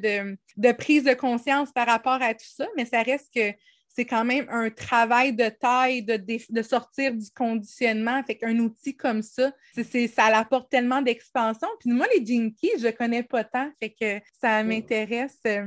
de, 0.57 0.73
prise 0.73 1.05
de 1.05 1.15
conscience 1.15 1.73
par 1.73 1.87
rapport 1.87 2.23
à 2.23 2.35
tout 2.35 2.47
ça, 2.47 2.67
mais 2.77 2.85
ça 2.85 3.03
reste 3.03 3.33
que 3.35 3.53
c'est 3.89 4.05
quand 4.05 4.25
même 4.25 4.47
un 4.51 4.69
travail 4.69 5.33
de 5.33 5.49
taille 5.49 6.03
de, 6.03 6.63
sortir 6.63 7.15
du 7.15 7.31
conditionnement. 7.35 8.23
Fait 8.25 8.37
qu'un 8.37 8.59
outil 8.59 8.95
comme 8.95 9.23
ça, 9.23 9.53
ça 10.15 10.27
apporte 10.27 10.71
tellement 10.71 11.01
d'expansion. 11.01 11.69
Puis 11.81 11.91
moi, 11.91 12.07
les 12.15 12.25
Jinkies, 12.25 12.79
je 12.79 12.87
ne 12.87 12.93
connais 12.93 13.23
pas 13.23 13.45
tant. 13.45 13.71
Fait 13.81 13.95
que 13.99 14.21
ça 14.41 14.63
m'intéresse 14.63 15.39
euh, 15.47 15.67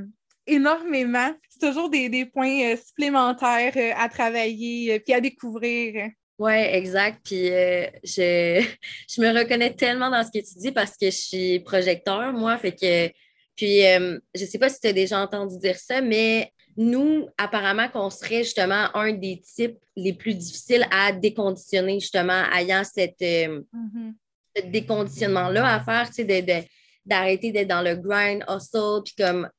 énormément. 0.50 1.32
C'est 1.50 1.68
toujours 1.68 1.89
des, 1.89 2.25
points 2.25 2.74
euh, 2.74 2.77
supplémentaires 2.77 3.74
euh, 3.75 3.91
à 3.98 4.10
travailler 4.10 5.00
puis 5.00 5.13
à 5.13 5.22
découvrir. 5.22 6.10
Oui, 6.38 6.53
exact. 6.53 7.20
Puis 7.24 7.48
je, 7.48 8.63
je 9.10 9.22
me 9.22 9.38
reconnais 9.38 9.74
tellement 9.74 10.10
dans 10.10 10.24
ce 10.24 10.32
que 10.32 10.44
tu 10.44 10.58
dis 10.58 10.72
parce 10.72 10.96
que 10.98 11.08
je 11.08 11.18
suis 11.18 11.60
projecteur, 11.60 12.32
moi. 12.34 12.58
Fait 12.58 12.72
que, 12.72 13.08
puis, 13.56 13.82
je 13.82 14.41
ne 14.41 14.46
sais 14.46 14.58
pas 14.58 14.70
si 14.70 14.79
tu 14.79 14.88
as 14.88 14.94
déjà 14.94 15.20
entendu 15.20 15.58
dire 15.58 15.75
ça, 15.75 16.00
mais 16.00 16.53
nous, 16.79 17.27
apparemment, 17.38 17.89
qu'on 17.89 18.10
serait 18.10 18.44
justement 18.46 18.88
un 18.94 19.12
des 19.12 19.41
types 19.41 19.77
les 19.98 20.13
plus 20.13 20.34
difficiles 20.34 20.88
à 20.91 21.12
déconditionner, 21.12 22.00
justement, 22.00 22.44
ayant 22.56 22.84
cette, 22.86 23.22
euh, 23.22 23.62
mm-hmm. 23.74 24.13
ce 24.56 24.62
déconditionnement-là 24.68 25.75
à 25.75 25.79
faire, 25.82 26.08
tu 26.10 26.25
sais, 26.25 26.68
d'arrêter 27.06 27.51
d'être 27.51 27.68
dans 27.68 27.82
le 27.82 27.96
grind, 27.96 28.46
hustle, 28.48 29.01
puis 29.03 29.13
comme 29.18 29.50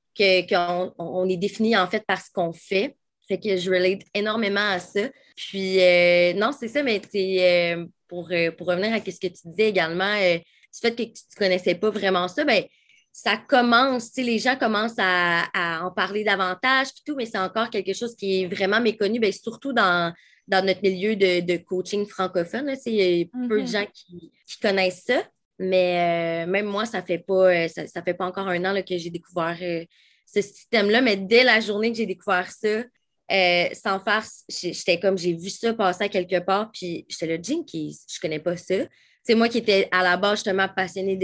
qu'on 0.48 0.94
on 0.98 1.28
est 1.28 1.36
défini 1.36 1.76
en 1.76 1.86
fait 1.86 2.04
par 2.06 2.20
ce 2.20 2.30
qu'on 2.32 2.52
fait. 2.52 2.96
Fait 3.28 3.38
que 3.38 3.56
je 3.56 3.70
relate 3.70 4.02
énormément 4.14 4.68
à 4.70 4.80
ça. 4.80 5.02
Puis, 5.36 5.80
euh, 5.80 6.32
non, 6.34 6.50
c'est 6.52 6.68
ça, 6.68 6.82
mais 6.82 7.00
euh, 7.14 7.86
pour, 8.08 8.30
pour 8.58 8.66
revenir 8.66 8.92
à 8.92 8.98
ce 8.98 9.20
que 9.20 9.28
tu 9.28 9.48
disais 9.48 9.68
également, 9.68 10.14
du 10.14 10.80
fait 10.80 10.94
que 10.94 11.02
tu 11.02 11.10
ne 11.10 11.38
connaissais 11.38 11.76
pas 11.76 11.90
vraiment 11.90 12.26
ça, 12.26 12.44
ben, 12.44 12.64
ça 13.12 13.36
commence, 13.36 14.16
les 14.16 14.38
gens 14.38 14.56
commencent 14.56 14.98
à, 14.98 15.82
en 15.84 15.90
parler 15.90 16.24
davantage, 16.24 16.88
tout, 17.04 17.16
mais 17.16 17.26
c'est 17.26 17.38
encore 17.38 17.70
quelque 17.70 17.92
chose 17.92 18.14
qui 18.16 18.42
est 18.42 18.46
vraiment 18.46 18.80
méconnu, 18.80 19.18
bien, 19.18 19.32
surtout 19.32 19.72
dans, 19.72 20.12
dans 20.46 20.64
notre 20.64 20.82
milieu 20.82 21.16
de, 21.16 21.56
coaching 21.58 22.06
francophone. 22.06 22.74
Il 22.86 22.94
y 22.94 23.22
a 23.22 23.26
peu 23.26 23.60
de 23.60 23.66
mm-hmm. 23.66 23.72
gens 23.72 23.86
qui, 23.92 24.32
connaissent 24.60 25.04
ça, 25.06 25.22
mais 25.58 26.44
euh, 26.46 26.50
même 26.50 26.66
moi, 26.66 26.86
ça 26.86 27.00
ne 27.00 27.06
fait, 27.06 27.18
pas, 27.18 27.52
euh, 27.52 27.68
ça, 27.68 28.02
fait 28.02 28.14
pas 28.14 28.26
encore 28.26 28.48
un 28.48 28.64
an 28.64 28.82
que 28.82 28.96
j'ai 28.96 29.10
découvert 29.10 29.58
euh, 29.60 29.84
ce 30.32 30.42
système-là, 30.42 31.00
mais 31.00 31.16
dès 31.16 31.44
la 31.44 31.60
journée 31.60 31.90
que 31.90 31.98
j'ai 31.98 32.06
découvert 32.06 32.50
ça, 32.50 32.84
euh, 33.32 33.68
sans 33.72 34.00
farce, 34.00 34.44
j'étais 34.48 34.98
comme, 34.98 35.16
j'ai 35.16 35.34
vu 35.34 35.50
ça 35.50 35.72
passer 35.72 36.08
quelque 36.08 36.40
part, 36.40 36.70
puis 36.72 37.06
j'étais 37.08 37.26
là, 37.26 37.40
Jinkies, 37.40 38.00
je 38.12 38.18
connais 38.20 38.40
pas 38.40 38.56
ça. 38.56 38.74
C'est 39.22 39.34
moi 39.34 39.48
qui 39.48 39.58
étais 39.58 39.88
à 39.92 40.02
la 40.02 40.16
base 40.16 40.38
justement 40.38 40.66
passionnée 40.68 41.16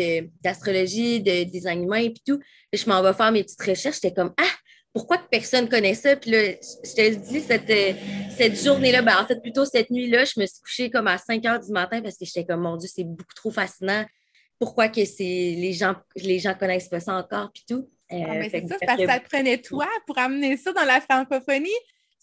d'astrologie, 0.43 1.21
de, 1.21 1.45
design 1.45 1.83
humain 1.85 2.03
et 2.03 2.15
tout. 2.25 2.39
je 2.73 2.89
m'en 2.89 3.03
vais 3.03 3.15
faire 3.15 3.33
mes 3.33 3.43
petites 3.43 3.63
recherches. 3.63 3.97
J'étais 3.97 4.15
comme, 4.15 4.33
ah, 4.37 4.55
pourquoi 4.93 5.19
que 5.19 5.29
personne 5.29 5.69
connaît 5.69 5.95
ça? 5.95 6.15
Puis 6.15 6.31
là, 6.31 6.53
je 6.53 6.95
te 6.95 7.15
dis, 7.15 7.41
cette, 7.41 7.71
euh, 7.71 8.55
journée-là, 8.55 9.03
ben, 9.03 9.17
en 9.21 9.27
fait, 9.27 9.41
plutôt 9.41 9.65
cette 9.65 9.91
nuit-là, 9.91 10.25
je 10.25 10.39
me 10.39 10.47
suis 10.47 10.61
couchée 10.61 10.91
comme 10.91 11.09
à 11.09 11.19
5 11.19 11.45
heures 11.47 11.61
du 11.61 11.73
matin 11.73 12.01
parce 12.03 12.17
que 12.17 12.25
j'étais 12.25 12.45
comme, 12.45 12.61
mon 12.61 12.77
Dieu, 12.77 12.89
c'est 12.93 13.05
beaucoup 13.05 13.35
trop 13.35 13.51
fascinant. 13.51 14.05
Pourquoi 14.59 14.89
que 14.89 15.01
les 15.19 15.73
gens, 15.73 15.97
les 16.17 16.39
gens 16.39 16.55
connaissent 16.55 16.89
pas 16.89 17.01
ça 17.01 17.15
encore, 17.15 17.51
puis 17.53 17.65
tout. 17.69 17.89
Euh, 18.13 18.23
ah, 18.29 18.49
c'est 18.51 18.67
ça, 18.69 18.77
parce 18.87 19.01
que 19.01 19.07
ça 19.07 19.21
prenait 19.21 19.59
toi 19.59 19.87
pour 20.07 20.19
amener 20.19 20.57
ça 20.57 20.73
dans 20.73 20.85
la 20.85 21.01
francophonie. 21.01 21.69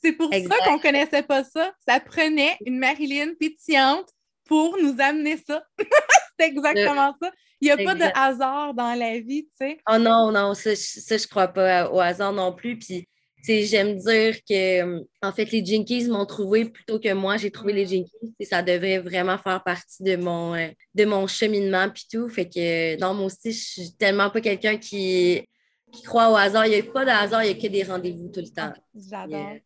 C'est 0.01 0.13
pour 0.13 0.33
ça 0.33 0.55
qu'on 0.65 0.77
ne 0.77 0.81
connaissait 0.81 1.23
pas 1.23 1.43
ça. 1.43 1.73
Ça 1.87 1.99
prenait 1.99 2.57
une 2.65 2.77
Marilyn 2.77 3.33
pétillante 3.39 4.09
pour 4.45 4.77
nous 4.77 4.95
amener 4.99 5.37
ça. 5.37 5.63
c'est 6.39 6.47
exactement 6.47 7.15
ça. 7.21 7.31
Il 7.61 7.65
n'y 7.65 7.71
a 7.71 7.77
pas 7.77 7.95
de 7.95 8.11
hasard 8.13 8.73
dans 8.73 8.93
la 8.93 9.19
vie, 9.19 9.45
tu 9.45 9.67
sais. 9.67 9.77
Oh 9.89 9.97
non, 9.97 10.31
non, 10.31 10.53
ça, 10.53 10.75
ça 10.75 11.17
je 11.17 11.27
crois 11.27 11.47
pas 11.47 11.89
au 11.89 11.99
hasard 12.01 12.33
non 12.33 12.51
plus. 12.51 12.77
Puis, 12.77 13.07
j'aime 13.47 13.95
dire 13.95 14.35
que, 14.43 14.99
en 15.21 15.31
fait, 15.31 15.49
les 15.51 15.63
Jinkies 15.63 16.09
m'ont 16.09 16.25
trouvé 16.25 16.65
plutôt 16.65 16.99
que 16.99 17.13
moi, 17.13 17.37
j'ai 17.37 17.51
trouvé 17.51 17.71
les 17.71 17.85
Jinkies. 17.85 18.35
Et 18.37 18.43
ça 18.43 18.61
devrait 18.61 18.99
vraiment 18.99 19.37
faire 19.37 19.63
partie 19.63 20.03
de 20.03 20.17
mon, 20.17 20.53
euh, 20.55 20.67
de 20.93 21.05
mon 21.05 21.25
cheminement, 21.25 21.89
puis 21.89 22.05
tout. 22.11 22.27
Fait 22.27 22.49
que, 22.49 22.99
non, 22.99 23.13
moi 23.13 23.27
aussi, 23.27 23.53
je 23.53 23.63
suis 23.63 23.93
tellement 23.97 24.29
pas 24.29 24.41
quelqu'un 24.41 24.75
qui, 24.75 25.47
qui 25.93 26.03
croit 26.03 26.31
au 26.31 26.35
hasard. 26.35 26.65
Il 26.65 26.71
n'y 26.71 26.87
a 26.87 26.91
pas 26.91 27.05
de 27.05 27.11
hasard, 27.11 27.43
il 27.43 27.53
n'y 27.53 27.59
a 27.59 27.61
que 27.61 27.67
des 27.67 27.83
rendez-vous 27.83 28.27
tout 28.29 28.41
le 28.41 28.49
temps. 28.49 28.73
J'adore. 28.95 29.57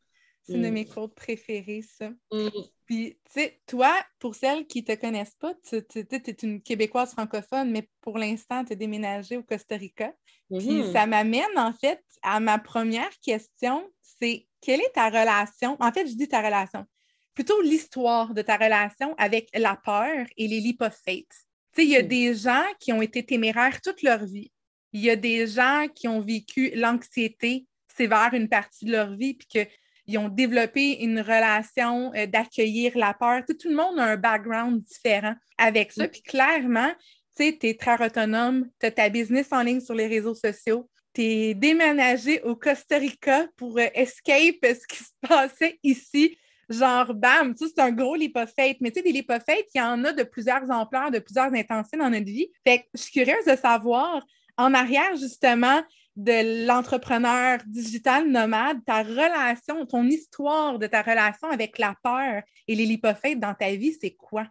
C'est 0.43 0.53
une 0.53 0.61
de 0.61 0.69
mm. 0.69 0.73
mes 0.73 0.85
quotes 0.85 1.15
préférées, 1.15 1.81
ça. 1.81 2.09
Mm. 2.31 2.49
Puis, 2.85 3.19
tu 3.25 3.31
sais, 3.31 3.59
toi, 3.65 3.93
pour 4.19 4.35
celles 4.35 4.65
qui 4.65 4.81
ne 4.81 4.85
te 4.85 4.99
connaissent 4.99 5.35
pas, 5.35 5.53
tu 5.67 5.75
es 5.75 6.37
une 6.43 6.61
Québécoise 6.61 7.11
francophone, 7.11 7.71
mais 7.71 7.89
pour 8.01 8.17
l'instant, 8.17 8.63
tu 8.63 8.73
es 8.73 8.75
déménagée 8.75 9.35
au 9.37 9.43
Costa 9.43 9.75
Rica. 9.75 10.13
Puis, 10.49 10.59
mm-hmm. 10.59 10.93
ça 10.93 11.05
m'amène, 11.05 11.57
en 11.57 11.73
fait, 11.73 12.01
à 12.21 12.39
ma 12.39 12.59
première 12.59 13.11
question, 13.21 13.89
c'est 14.01 14.47
quelle 14.61 14.79
est 14.79 14.93
ta 14.93 15.09
relation? 15.09 15.75
En 15.81 15.91
fait, 15.91 16.07
je 16.07 16.15
dis 16.15 16.29
ta 16.29 16.41
relation. 16.41 16.85
Plutôt 17.33 17.61
l'histoire 17.61 18.33
de 18.33 18.41
ta 18.41 18.55
relation 18.55 19.13
avec 19.17 19.49
la 19.53 19.75
peur 19.75 20.25
et 20.37 20.47
les 20.47 20.61
leap 20.61 20.81
Tu 21.03 21.03
sais, 21.03 21.83
il 21.83 21.89
y 21.89 21.97
a 21.97 22.03
mm. 22.03 22.07
des 22.07 22.35
gens 22.35 22.65
qui 22.79 22.93
ont 22.93 23.01
été 23.01 23.25
téméraires 23.25 23.81
toute 23.81 24.01
leur 24.01 24.25
vie. 24.25 24.51
Il 24.93 25.01
y 25.01 25.09
a 25.09 25.15
des 25.15 25.47
gens 25.47 25.87
qui 25.93 26.07
ont 26.07 26.21
vécu 26.21 26.71
l'anxiété 26.75 27.65
sévère 27.95 28.29
une 28.33 28.47
partie 28.47 28.85
de 28.85 28.91
leur 28.91 29.15
vie, 29.15 29.33
puis 29.33 29.47
que 29.47 29.69
ils 30.07 30.17
ont 30.17 30.29
développé 30.29 31.03
une 31.03 31.19
relation 31.19 32.13
euh, 32.15 32.25
d'accueillir 32.27 32.97
la 32.97 33.13
peur. 33.13 33.43
Tout, 33.47 33.67
le 33.67 33.75
monde 33.75 33.99
a 33.99 34.05
un 34.05 34.15
background 34.15 34.81
différent 34.81 35.35
avec 35.57 35.91
ça. 35.91 36.05
Mm. 36.05 36.09
Puis 36.09 36.21
clairement, 36.21 36.91
tu 37.35 37.43
sais, 37.43 37.59
es 37.61 37.73
très 37.75 38.03
autonome, 38.03 38.69
tu 38.79 38.85
as 38.85 38.91
ta 38.91 39.09
business 39.09 39.47
en 39.51 39.61
ligne 39.61 39.81
sur 39.81 39.93
les 39.93 40.07
réseaux 40.07 40.33
sociaux, 40.33 40.89
tu 41.13 41.21
es 41.21 41.53
déménagé 41.53 42.41
au 42.43 42.55
Costa 42.55 42.97
Rica 42.97 43.47
pour 43.57 43.77
euh, 43.77 43.87
escape 43.93 44.63
ce 44.63 44.87
qui 44.87 45.03
se 45.03 45.11
passait 45.27 45.77
ici. 45.83 46.37
Genre, 46.69 47.13
bam, 47.13 47.55
tu 47.55 47.65
c'est 47.67 47.79
un 47.79 47.91
gros 47.91 48.15
lipophate. 48.15 48.77
Mais 48.81 48.91
tu 48.91 48.99
sais, 48.99 49.03
des 49.03 49.11
lipophates, 49.11 49.67
il 49.73 49.77
y 49.77 49.81
en 49.81 50.03
a 50.03 50.13
de 50.13 50.23
plusieurs 50.23 50.69
ampleurs, 50.69 51.11
de 51.11 51.19
plusieurs 51.19 51.53
intensités 51.53 51.97
dans 51.97 52.09
notre 52.09 52.25
vie. 52.25 52.49
Fait 52.65 52.79
que 52.79 52.85
je 52.93 53.01
suis 53.01 53.11
curieuse 53.11 53.45
de 53.45 53.55
savoir, 53.55 54.25
en 54.57 54.73
arrière, 54.73 55.15
justement, 55.15 55.81
de 56.15 56.65
l'entrepreneur 56.65 57.59
digital 57.67 58.27
nomade, 58.27 58.83
ta 58.85 59.03
relation, 59.03 59.85
ton 59.85 60.03
histoire 60.05 60.79
de 60.79 60.87
ta 60.87 61.03
relation 61.03 61.49
avec 61.49 61.77
la 61.77 61.95
peur 62.03 62.41
et 62.67 62.75
les 62.75 62.85
lipophates 62.85 63.39
dans 63.39 63.53
ta 63.53 63.69
vie, 63.71 63.95
c'est 64.01 64.15
quoi? 64.15 64.47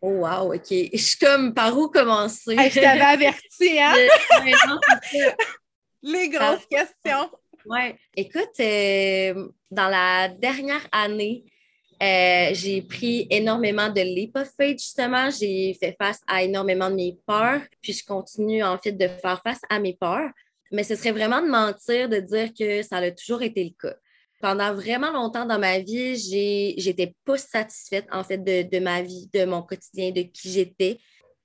Oh 0.00 0.10
wow, 0.10 0.54
OK. 0.54 0.70
Je 0.70 0.96
suis 0.96 1.18
comme 1.18 1.52
par 1.54 1.76
où 1.76 1.88
commencer? 1.88 2.54
je 2.56 2.80
t'avais 2.80 3.00
averti, 3.00 3.80
hein? 3.80 3.94
les 6.02 6.28
grosses 6.28 6.66
ah. 6.72 6.76
questions. 6.76 7.30
Oui. 7.66 7.94
Écoute, 8.14 8.60
euh, 8.60 9.48
dans 9.72 9.88
la 9.88 10.28
dernière 10.28 10.86
année, 10.92 11.44
euh, 12.02 12.50
j'ai 12.52 12.82
pris 12.82 13.26
énormément 13.30 13.88
de 13.88 14.00
leap 14.00 14.36
justement. 14.58 15.30
J'ai 15.30 15.74
fait 15.80 15.96
face 15.98 16.20
à 16.26 16.42
énormément 16.42 16.90
de 16.90 16.94
mes 16.94 17.18
peurs, 17.26 17.62
puis 17.80 17.92
je 17.92 18.04
continue 18.04 18.62
en 18.62 18.76
fait 18.78 18.92
de 18.92 19.08
faire 19.08 19.40
face 19.42 19.60
à 19.70 19.78
mes 19.78 19.94
peurs. 19.94 20.30
Mais 20.72 20.82
ce 20.82 20.94
serait 20.94 21.12
vraiment 21.12 21.40
de 21.40 21.48
mentir 21.48 22.08
de 22.08 22.18
dire 22.18 22.50
que 22.58 22.82
ça 22.82 22.96
a 22.96 23.10
toujours 23.10 23.42
été 23.42 23.64
le 23.64 23.70
cas. 23.70 23.96
Pendant 24.40 24.74
vraiment 24.74 25.10
longtemps 25.10 25.46
dans 25.46 25.58
ma 25.58 25.78
vie, 25.78 26.16
j'étais 26.76 27.14
pas 27.24 27.38
satisfaite 27.38 28.06
en 28.12 28.22
fait 28.22 28.38
de, 28.38 28.78
ma 28.78 29.00
vie, 29.00 29.30
de 29.32 29.44
mon 29.44 29.62
quotidien, 29.62 30.10
de 30.10 30.22
qui 30.22 30.50
j'étais. 30.50 30.98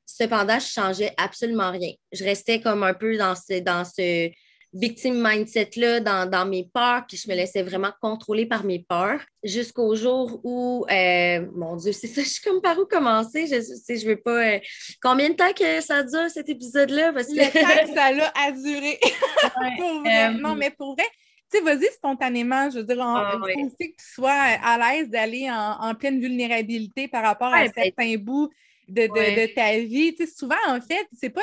Cependant, 0.05 0.59
je 0.59 0.67
changeais 0.67 1.13
absolument 1.17 1.71
rien. 1.71 1.93
Je 2.11 2.25
restais 2.25 2.59
comme 2.59 2.83
un 2.83 2.93
peu 2.93 3.15
dans 3.17 3.35
ce, 3.35 3.59
dans 3.59 3.85
ce 3.85 4.29
victime 4.73 5.21
mindset-là 5.21 5.99
dans, 5.99 6.45
mes 6.45 6.69
peurs, 6.73 7.05
puis 7.07 7.17
je 7.17 7.29
me 7.29 7.35
laissais 7.35 7.61
vraiment 7.61 7.91
contrôler 8.01 8.45
par 8.45 8.63
mes 8.63 8.79
peurs 8.79 9.19
jusqu'au 9.43 9.95
jour 9.95 10.39
où, 10.43 10.85
euh, 10.89 11.45
mon 11.53 11.75
Dieu, 11.75 11.91
c'est 11.91 12.07
ça, 12.07 12.21
je 12.21 12.27
suis 12.27 12.41
comme 12.41 12.61
par 12.61 12.77
où 12.79 12.85
commencer? 12.85 13.47
Je 13.47 13.55
ne 13.55 13.97
je 13.97 14.07
veux 14.07 14.21
pas. 14.21 14.55
Euh, 14.55 14.59
combien 15.01 15.29
de 15.29 15.35
temps 15.35 15.53
que 15.53 15.81
ça 15.81 16.03
dure 16.03 16.29
cet 16.29 16.47
épisode-là? 16.49 17.11
Parce 17.13 17.27
que... 17.27 17.33
Le 17.33 17.51
temps 17.51 17.85
que 17.85 17.93
ça 17.95 18.31
a 18.35 18.51
duré. 18.51 18.99
pour 19.77 19.99
vrai. 20.01 20.27
Euh, 20.27 20.31
non, 20.31 20.55
mais 20.55 20.69
pour 20.69 20.95
vrai, 20.95 21.07
tu 21.51 21.57
sais, 21.57 21.63
vas-y 21.63 21.91
spontanément, 21.91 22.69
je 22.69 22.77
veux 22.77 22.85
dire, 22.85 22.97
on, 22.99 23.15
ah, 23.15 23.37
que 23.43 23.85
tu 23.85 23.93
sois 23.97 24.31
à 24.31 24.77
l'aise 24.77 25.09
d'aller 25.09 25.49
en, 25.51 25.93
pleine 25.95 26.21
vulnérabilité 26.21 27.09
par 27.09 27.23
rapport 27.23 27.53
à 27.53 27.65
ben, 27.65 27.71
certains 27.75 28.15
bouts 28.15 28.49
de, 28.91 29.53
ta 29.53 29.77
vie. 29.79 30.13
Tu 30.15 30.25
sais, 30.25 30.33
souvent, 30.33 30.55
en 30.67 30.81
fait, 30.81 31.07
c'est 31.13 31.29
pas. 31.29 31.41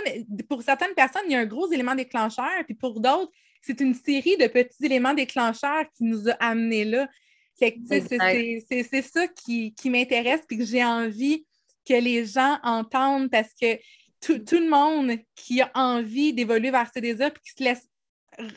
Pour 0.49 0.62
certaines 0.62 0.95
personnes, 0.95 1.23
il 1.26 1.33
y 1.33 1.35
a 1.35 1.40
un 1.40 1.47
gros 1.47 1.71
élément 1.71 1.95
déclencheur, 1.95 2.64
puis 2.64 2.75
pour 2.75 3.00
d'autres, 3.00 3.33
c'est 3.62 3.81
une 3.81 3.95
série 3.95 4.37
de 4.37 4.47
petits 4.47 4.85
éléments 4.85 5.14
déclencheurs 5.14 5.85
qui 5.97 6.05
nous 6.05 6.28
a 6.28 6.33
amenés 6.35 6.85
là. 6.85 7.09
C'est 7.55 9.02
ça 9.02 9.26
qui, 9.28 9.75
m'intéresse, 9.87 10.43
puis 10.47 10.59
que 10.59 10.64
j'ai 10.64 10.85
envie 10.85 11.45
que 11.85 11.95
les 11.95 12.25
gens 12.25 12.59
entendent 12.62 13.31
parce 13.31 13.52
que 13.61 13.76
tout, 14.21 14.40
le 14.52 14.69
monde 14.69 15.19
qui 15.35 15.61
a 15.61 15.71
envie 15.75 16.33
d'évoluer 16.33 16.71
vers 16.71 16.90
ce 16.95 17.00
désir, 17.00 17.33
puis 17.33 17.43
qui 17.43 17.52
se 17.59 17.64
laisse 17.64 17.88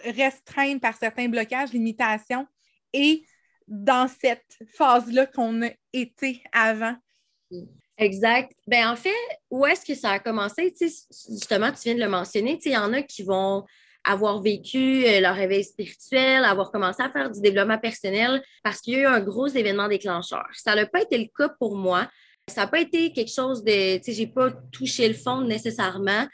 restreindre 0.05 0.79
par 0.79 0.95
certains 0.95 1.29
blocages, 1.29 1.71
limitations, 1.71 2.45
et 2.93 3.23
dans 3.67 4.07
cette 4.07 4.59
phase-là 4.75 5.25
qu'on 5.25 5.63
a 5.63 5.69
été 5.93 6.43
avant. 6.51 6.95
Exact. 8.01 8.51
Ben, 8.65 8.89
en 8.89 8.95
fait, 8.95 9.13
où 9.51 9.63
est-ce 9.65 9.85
que 9.85 9.93
ça 9.93 10.09
a 10.09 10.19
commencé? 10.19 10.73
justement, 11.29 11.71
tu 11.71 11.83
viens 11.83 11.95
de 11.95 11.99
le 11.99 12.09
mentionner. 12.09 12.59
Il 12.65 12.71
y 12.71 12.77
en 12.77 12.91
a 12.93 13.03
qui 13.03 13.21
vont 13.21 13.63
avoir 14.03 14.41
vécu 14.41 15.05
euh, 15.05 15.19
leur 15.19 15.35
réveil 15.35 15.63
spirituel, 15.63 16.43
avoir 16.43 16.71
commencé 16.71 17.03
à 17.03 17.11
faire 17.11 17.29
du 17.29 17.39
développement 17.41 17.77
personnel 17.77 18.41
parce 18.63 18.81
qu'il 18.81 18.93
y 18.93 18.97
a 18.97 18.99
eu 19.01 19.05
un 19.05 19.19
gros 19.19 19.45
événement 19.45 19.87
déclencheur. 19.87 20.47
Ça 20.53 20.73
n'a 20.73 20.87
pas 20.87 21.03
été 21.03 21.19
le 21.19 21.27
cas 21.37 21.53
pour 21.59 21.77
moi. 21.77 22.09
Ça 22.47 22.61
n'a 22.61 22.67
pas 22.67 22.79
été 22.79 23.13
quelque 23.13 23.31
chose 23.31 23.63
de, 23.63 23.97
tu 23.97 24.05
sais, 24.05 24.13
j'ai 24.13 24.25
pas 24.25 24.49
touché 24.71 25.07
le 25.07 25.13
fond 25.13 25.41
nécessairement, 25.41 26.27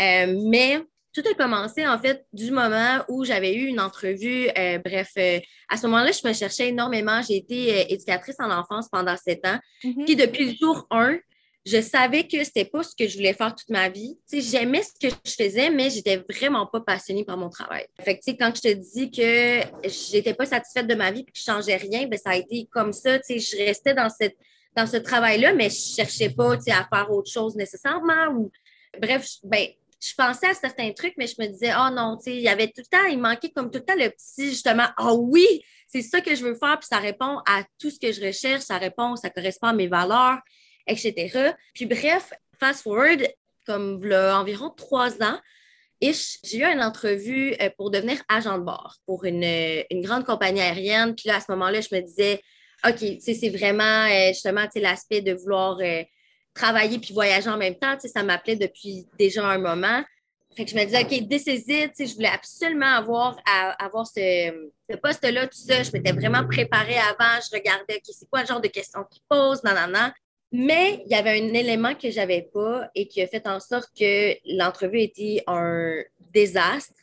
euh, 0.00 0.40
mais 0.48 0.82
tout 1.12 1.22
a 1.28 1.34
commencé 1.34 1.86
en 1.86 1.98
fait 1.98 2.24
du 2.32 2.50
moment 2.50 2.98
où 3.08 3.24
j'avais 3.24 3.54
eu 3.54 3.66
une 3.66 3.80
entrevue. 3.80 4.48
Euh, 4.56 4.78
bref, 4.78 5.10
euh, 5.18 5.40
à 5.68 5.76
ce 5.76 5.86
moment-là, 5.86 6.10
je 6.12 6.26
me 6.26 6.32
cherchais 6.32 6.68
énormément. 6.68 7.20
J'ai 7.22 7.36
été 7.36 7.74
euh, 7.74 7.84
éducatrice 7.88 8.36
en 8.38 8.50
enfance 8.50 8.88
pendant 8.90 9.16
sept 9.16 9.44
ans. 9.46 9.58
Mm-hmm. 9.84 10.04
Puis 10.04 10.16
depuis 10.16 10.50
le 10.50 10.56
jour 10.56 10.86
un, 10.90 11.18
je 11.66 11.80
savais 11.80 12.26
que 12.26 12.42
c'était 12.42 12.64
pas 12.64 12.82
ce 12.82 12.94
que 12.96 13.06
je 13.06 13.16
voulais 13.16 13.34
faire 13.34 13.54
toute 13.54 13.68
ma 13.68 13.88
vie. 13.88 14.18
J'aimais 14.32 14.82
ce 14.82 15.08
que 15.08 15.14
je 15.24 15.32
faisais, 15.32 15.70
mais 15.70 15.90
j'étais 15.90 16.16
vraiment 16.16 16.66
pas 16.66 16.80
passionnée 16.80 17.24
par 17.24 17.36
mon 17.36 17.50
travail. 17.50 17.86
Fait 18.00 18.18
que, 18.18 18.30
quand 18.30 18.52
je 18.56 18.62
te 18.62 18.72
dis 18.72 19.10
que 19.10 19.88
j'étais 19.88 20.32
pas 20.32 20.46
satisfaite 20.46 20.86
de 20.86 20.94
ma 20.94 21.10
vie 21.10 21.20
et 21.20 21.24
que 21.24 21.32
je 21.34 21.42
changeais 21.42 21.76
rien, 21.76 22.06
ben, 22.06 22.18
ça 22.18 22.30
a 22.30 22.36
été 22.36 22.66
comme 22.70 22.92
ça. 22.92 23.18
Je 23.28 23.64
restais 23.64 23.94
dans, 23.94 24.08
cette, 24.08 24.36
dans 24.74 24.86
ce 24.86 24.96
travail-là, 24.96 25.52
mais 25.52 25.68
je 25.68 25.96
cherchais 25.96 26.30
pas 26.30 26.54
à 26.54 26.58
faire 26.60 27.10
autre 27.10 27.30
chose 27.30 27.54
nécessairement. 27.56 28.28
Ou... 28.34 28.50
Bref, 28.98 29.26
ben, 29.44 29.66
je 30.00 30.14
pensais 30.14 30.48
à 30.48 30.54
certains 30.54 30.92
trucs, 30.92 31.14
mais 31.18 31.26
je 31.26 31.34
me 31.38 31.46
disais, 31.46 31.72
oh 31.76 31.90
non, 31.92 32.16
tu 32.16 32.24
sais, 32.24 32.36
il 32.36 32.42
y 32.42 32.48
avait 32.48 32.68
tout 32.68 32.80
le 32.80 32.98
temps, 32.98 33.04
il 33.06 33.18
manquait 33.18 33.50
comme 33.50 33.70
tout 33.70 33.78
le 33.78 33.84
temps 33.84 33.94
le 33.96 34.08
petit, 34.08 34.50
justement, 34.50 34.86
oh 34.98 35.26
oui, 35.30 35.62
c'est 35.86 36.02
ça 36.02 36.20
que 36.20 36.34
je 36.34 36.44
veux 36.44 36.54
faire, 36.54 36.78
puis 36.78 36.88
ça 36.88 36.98
répond 36.98 37.38
à 37.46 37.64
tout 37.78 37.90
ce 37.90 37.98
que 37.98 38.10
je 38.12 38.24
recherche, 38.24 38.62
ça 38.62 38.78
répond, 38.78 39.16
ça 39.16 39.28
correspond 39.28 39.68
à 39.68 39.72
mes 39.72 39.88
valeurs, 39.88 40.38
etc. 40.86 41.52
Puis 41.74 41.86
bref, 41.86 42.32
fast 42.58 42.82
forward, 42.82 43.28
comme 43.66 44.02
là, 44.04 44.40
environ 44.40 44.70
trois 44.70 45.22
ans, 45.22 45.38
j'ai 46.00 46.58
eu 46.58 46.64
une 46.64 46.82
entrevue 46.82 47.54
euh, 47.60 47.68
pour 47.76 47.90
devenir 47.90 48.22
agent 48.28 48.56
de 48.58 48.64
bord 48.64 48.96
pour 49.06 49.24
une, 49.24 49.44
une 49.90 50.00
grande 50.00 50.24
compagnie 50.24 50.60
aérienne. 50.60 51.14
Puis 51.14 51.28
là, 51.28 51.36
à 51.36 51.40
ce 51.40 51.50
moment-là, 51.52 51.80
je 51.80 51.94
me 51.94 52.00
disais, 52.00 52.40
OK, 52.86 53.04
c'est 53.20 53.50
vraiment 53.50 54.06
euh, 54.06 54.28
justement 54.28 54.66
l'aspect 54.76 55.20
de 55.20 55.34
vouloir 55.34 55.78
euh, 55.80 56.02
travailler 56.54 56.98
puis 56.98 57.14
voyager 57.14 57.48
en 57.48 57.56
même 57.56 57.76
temps. 57.76 57.96
ça 57.98 58.22
m'appelait 58.22 58.56
depuis 58.56 59.06
déjà 59.18 59.46
un 59.46 59.58
moment. 59.58 60.02
Fait 60.56 60.64
que 60.64 60.70
je 60.72 60.76
me 60.76 60.84
disais, 60.84 61.02
OK, 61.02 61.28
this 61.28 61.46
is 61.46 61.64
it. 61.68 61.92
Je 61.98 62.14
voulais 62.14 62.28
absolument 62.28 62.86
avoir, 62.86 63.36
ce, 64.06 64.96
poste-là, 64.96 65.46
tout 65.46 65.58
ça. 65.58 65.82
Je 65.82 65.92
m'étais 65.92 66.12
vraiment 66.12 66.44
préparée 66.46 66.98
avant. 66.98 67.40
Je 67.40 67.56
regardais, 67.56 67.96
OK, 67.96 68.02
c'est 68.06 68.28
quoi 68.28 68.40
le 68.40 68.46
genre 68.46 68.60
de 68.60 68.68
questions 68.68 69.04
qu'ils 69.10 69.22
posent, 69.28 69.62
non, 69.62 69.72
non. 69.88 70.10
Mais 70.52 71.04
il 71.06 71.12
y 71.12 71.14
avait 71.14 71.40
un 71.40 71.54
élément 71.54 71.94
que 71.94 72.10
je 72.10 72.16
n'avais 72.16 72.42
pas 72.52 72.90
et 72.96 73.06
qui 73.06 73.22
a 73.22 73.28
fait 73.28 73.46
en 73.46 73.60
sorte 73.60 73.90
que 73.96 74.34
l'entrevue 74.56 75.02
était 75.02 75.44
un 75.46 76.02
désastre. 76.32 76.94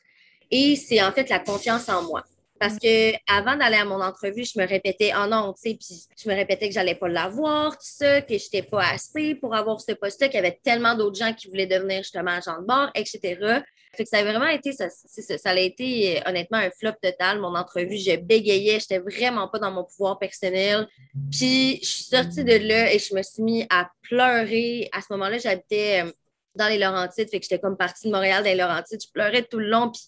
Et 0.51 0.75
c'est 0.75 1.01
en 1.01 1.11
fait 1.13 1.29
la 1.29 1.39
confiance 1.39 1.87
en 1.87 2.03
moi. 2.03 2.23
Parce 2.59 2.77
que 2.77 3.13
avant 3.31 3.55
d'aller 3.55 3.77
à 3.77 3.85
mon 3.85 4.01
entrevue, 4.01 4.43
je 4.43 4.59
me 4.59 4.67
répétais, 4.67 5.11
oh 5.15 5.27
non, 5.27 5.53
tu 5.53 5.69
sais, 5.69 5.77
puis 5.79 6.07
je 6.21 6.29
me 6.29 6.35
répétais 6.35 6.67
que 6.67 6.73
j'allais 6.73 6.95
pas 6.95 7.07
l'avoir, 7.07 7.71
tout 7.73 7.77
ça, 7.81 8.21
que 8.21 8.37
j'étais 8.37 8.63
pas 8.63 8.83
assez 8.93 9.35
pour 9.35 9.53
avoir 9.53 9.79
ce 9.79 9.91
poste-là, 9.91 10.27
qu'il 10.27 10.37
y 10.37 10.39
avait 10.39 10.59
tellement 10.63 10.95
d'autres 10.95 11.17
gens 11.17 11.33
qui 11.33 11.47
voulaient 11.47 11.67
devenir 11.67 11.99
justement 11.99 12.31
agent 12.31 12.59
de 12.59 12.65
bord, 12.65 12.89
etc. 12.95 13.61
Fait 13.95 14.03
que 14.03 14.09
ça 14.09 14.19
a 14.19 14.23
vraiment 14.23 14.47
été, 14.47 14.73
ça, 14.73 14.89
ça, 14.89 15.37
ça 15.37 15.49
a 15.49 15.59
été 15.59 16.21
honnêtement 16.25 16.57
un 16.59 16.69
flop 16.69 16.93
total, 17.01 17.39
mon 17.39 17.55
entrevue. 17.55 17.97
Je 17.97 18.15
bégayais, 18.15 18.79
j'étais 18.79 18.99
vraiment 18.99 19.47
pas 19.47 19.59
dans 19.59 19.71
mon 19.71 19.83
pouvoir 19.83 20.19
personnel. 20.19 20.87
Puis 21.31 21.79
je 21.81 21.87
suis 21.87 22.03
sortie 22.03 22.43
de 22.43 22.55
là 22.67 22.93
et 22.93 22.99
je 22.99 23.15
me 23.15 23.23
suis 23.23 23.41
mis 23.41 23.65
à 23.69 23.89
pleurer. 24.03 24.89
À 24.91 25.01
ce 25.01 25.07
moment-là, 25.11 25.37
j'habitais 25.39 26.03
euh, 26.05 26.11
dans 26.55 26.67
les 26.67 26.77
Laurentides, 26.77 27.29
fait 27.29 27.39
que 27.39 27.43
j'étais 27.43 27.59
comme 27.59 27.77
partie 27.77 28.07
de 28.07 28.11
Montréal 28.11 28.43
dans 28.43 28.49
les 28.49 28.55
Laurentides. 28.55 29.01
Je 29.01 29.11
pleurais 29.11 29.43
tout 29.43 29.59
le 29.59 29.69
long. 29.69 29.91
Puis 29.91 30.01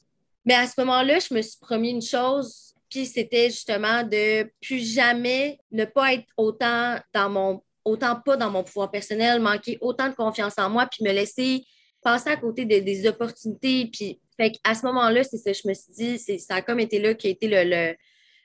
mais 0.46 0.56
à 0.56 0.68
ce 0.68 0.74
moment-là, 0.80 1.20
je 1.20 1.34
me 1.34 1.42
suis 1.42 1.60
promis 1.60 1.92
une 1.92 2.02
chose, 2.02 2.74
puis 2.90 3.06
c'était 3.06 3.50
justement 3.50 4.04
de 4.04 4.50
plus 4.62 4.80
jamais 4.80 5.60
ne 5.72 5.86
pas 5.86 6.14
être 6.14 6.28
autant 6.38 6.98
dans 7.14 7.30
mon 7.30 7.62
autant 7.86 8.20
pas 8.20 8.38
dans 8.38 8.52
mon 8.52 8.64
pouvoir 8.64 8.92
personnel, 8.92 9.42
manquer 9.42 9.78
autant 9.82 10.10
de 10.10 10.16
confiance 10.16 10.54
en 10.58 10.70
moi, 10.70 10.88
puis 10.88 11.04
me 11.04 11.12
laisser 11.12 11.66
passer 12.02 12.30
à 12.30 12.38
côté 12.38 12.66
des 12.66 13.08
opportunités. 13.08 13.90
Puis, 13.92 14.20
fait 14.38 14.54
à 14.64 14.76
ce 14.76 14.86
moment-là, 14.86 15.24
c'est 15.24 15.38
ça, 15.38 15.52
je 15.52 15.68
me 15.68 15.74
suis 15.74 15.92
dit, 15.92 16.40
ça 16.40 16.56
a 16.56 16.62
comme 16.62 16.80
été 16.80 17.00
là 17.00 17.14
qui 17.14 17.28
a 17.28 17.30
été 17.30 17.48
le, 17.48 17.96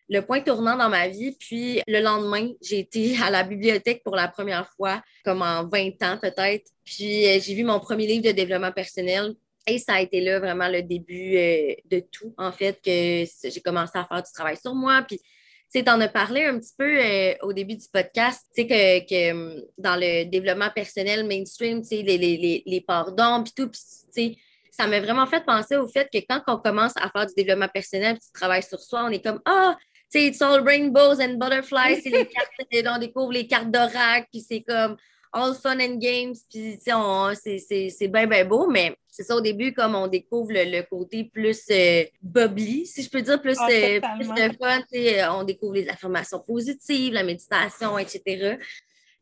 le, 0.09 0.21
point 0.23 0.41
tournant 0.41 0.77
dans 0.77 0.89
ma 0.89 1.09
vie. 1.09 1.37
Puis 1.39 1.81
le 1.87 2.01
lendemain, 2.01 2.51
j'ai 2.61 2.81
été 2.81 3.17
à 3.23 3.31
la 3.31 3.45
bibliothèque 3.45 4.03
pour 4.03 4.17
la 4.17 4.29
première 4.29 4.69
fois, 4.77 5.03
comme 5.25 5.43
en 5.43 5.69
20 5.69 6.03
ans 6.03 6.19
peut-être. 6.21 6.71
Puis 6.85 7.27
euh, 7.27 7.39
j'ai 7.41 7.55
vu 7.55 7.65
mon 7.65 7.79
premier 7.81 8.07
livre 8.07 8.25
de 8.25 8.33
développement 8.33 8.73
personnel. 8.73 9.35
Et 9.67 9.79
ça 9.79 9.95
a 9.95 10.01
été 10.01 10.21
là 10.21 10.41
vraiment 10.41 10.69
le 10.69 10.83
début 10.83 11.37
euh, 11.37 11.75
de 11.91 12.01
tout, 12.01 12.35
en 12.37 12.53
fait, 12.53 12.81
que 12.85 13.25
j'ai 13.49 13.61
commencé 13.61 13.99
à 13.99 14.05
faire 14.05 14.23
du 14.23 14.33
travail 14.33 14.57
sur 14.57 14.75
moi. 14.75 15.03
Puis, 15.09 15.19
tu 15.19 15.81
sais, 15.81 15.89
en 15.89 16.01
as 16.01 16.09
parlé 16.09 16.45
un 16.45 16.59
petit 16.59 16.75
peu 16.77 16.99
euh, 16.99 17.35
au 17.43 17.53
début 17.53 17.77
du 17.77 17.87
podcast, 17.91 18.47
tu 18.55 18.67
sais, 18.69 19.07
que, 19.09 19.33
hum, 19.33 19.63
dans 19.79 19.97
le 19.97 20.25
développement 20.25 20.71
personnel 20.71 21.27
mainstream, 21.27 21.81
tu 21.81 21.89
sais, 21.89 22.03
les, 22.03 22.19
les, 22.19 22.63
les, 22.65 22.81
pardons, 22.83 23.43
puis 23.43 23.53
tout, 23.57 23.69
puis, 23.69 23.81
tu 23.81 24.13
sais, 24.13 24.37
ça 24.71 24.87
m'a 24.87 25.01
vraiment 25.01 25.27
fait 25.27 25.45
penser 25.45 25.77
au 25.77 25.87
fait 25.87 26.09
que 26.13 26.19
quand 26.29 26.43
on 26.49 26.59
commence 26.59 26.93
à 26.97 27.09
faire 27.09 27.27
du 27.27 27.35
développement 27.35 27.69
personnel, 27.69 28.17
puis 28.19 28.27
tu 28.27 28.33
travailles 28.33 28.63
sur 28.63 28.81
soi, 28.81 29.05
on 29.05 29.11
est 29.11 29.25
comme, 29.25 29.41
ah, 29.47 29.77
tu 30.13 30.21
sais, 30.21 30.27
it's 30.27 30.43
all 30.43 30.63
rainbows 30.63 31.21
and 31.21 31.39
butterflies, 31.39 32.01
c'est 32.03 32.11
les 32.11 32.27
cartes, 32.29 32.97
on 32.97 32.99
découvre 32.99 33.33
les 33.33 33.47
cartes 33.47 33.71
d'oracle, 33.71 34.29
puis 34.31 34.45
c'est 34.47 34.63
comme, 34.63 34.97
all 35.35 35.55
fun 35.55 35.81
and 35.81 35.99
games, 35.99 36.35
puis 36.49 36.79
c'est 36.81 38.09
bien, 38.09 38.27
bien 38.27 38.45
beau, 38.45 38.69
mais 38.69 38.97
c'est 39.11 39.25
ça 39.25 39.37
au 39.37 39.41
début, 39.41 39.73
comme 39.73 39.95
on 39.95 40.07
découvre 40.07 40.53
le, 40.53 40.83
côté 40.83 41.25
plus 41.25 41.65
euh, 41.71 42.05
bubbly, 42.23 42.87
si 42.87 43.03
je 43.03 43.11
peux 43.11 43.21
dire, 43.21 43.41
plus, 43.41 43.57
ah, 43.59 43.69
euh, 43.71 44.01
plus 44.17 44.29
de 44.29 44.57
fun, 44.57 44.81
euh, 44.95 45.39
on 45.39 45.45
découvre 45.45 45.75
les 45.75 45.89
affirmations 45.89 46.41
positives, 46.41 47.13
la 47.13 47.25
méditation, 47.25 47.99
etc. 47.99 48.57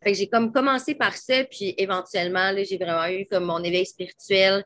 Fait 0.03 0.13
que 0.13 0.19
j'ai 0.19 0.29
comme 0.29 0.53
commencé 0.53 0.95
par 0.95 1.17
ça, 1.17 1.45
puis 1.45 1.75
éventuellement, 1.79 2.53
j'ai 2.57 2.77
vraiment 2.77 3.07
eu 3.07 3.27
comme 3.27 3.45
mon 3.45 3.63
éveil 3.63 3.87
spirituel 3.87 4.65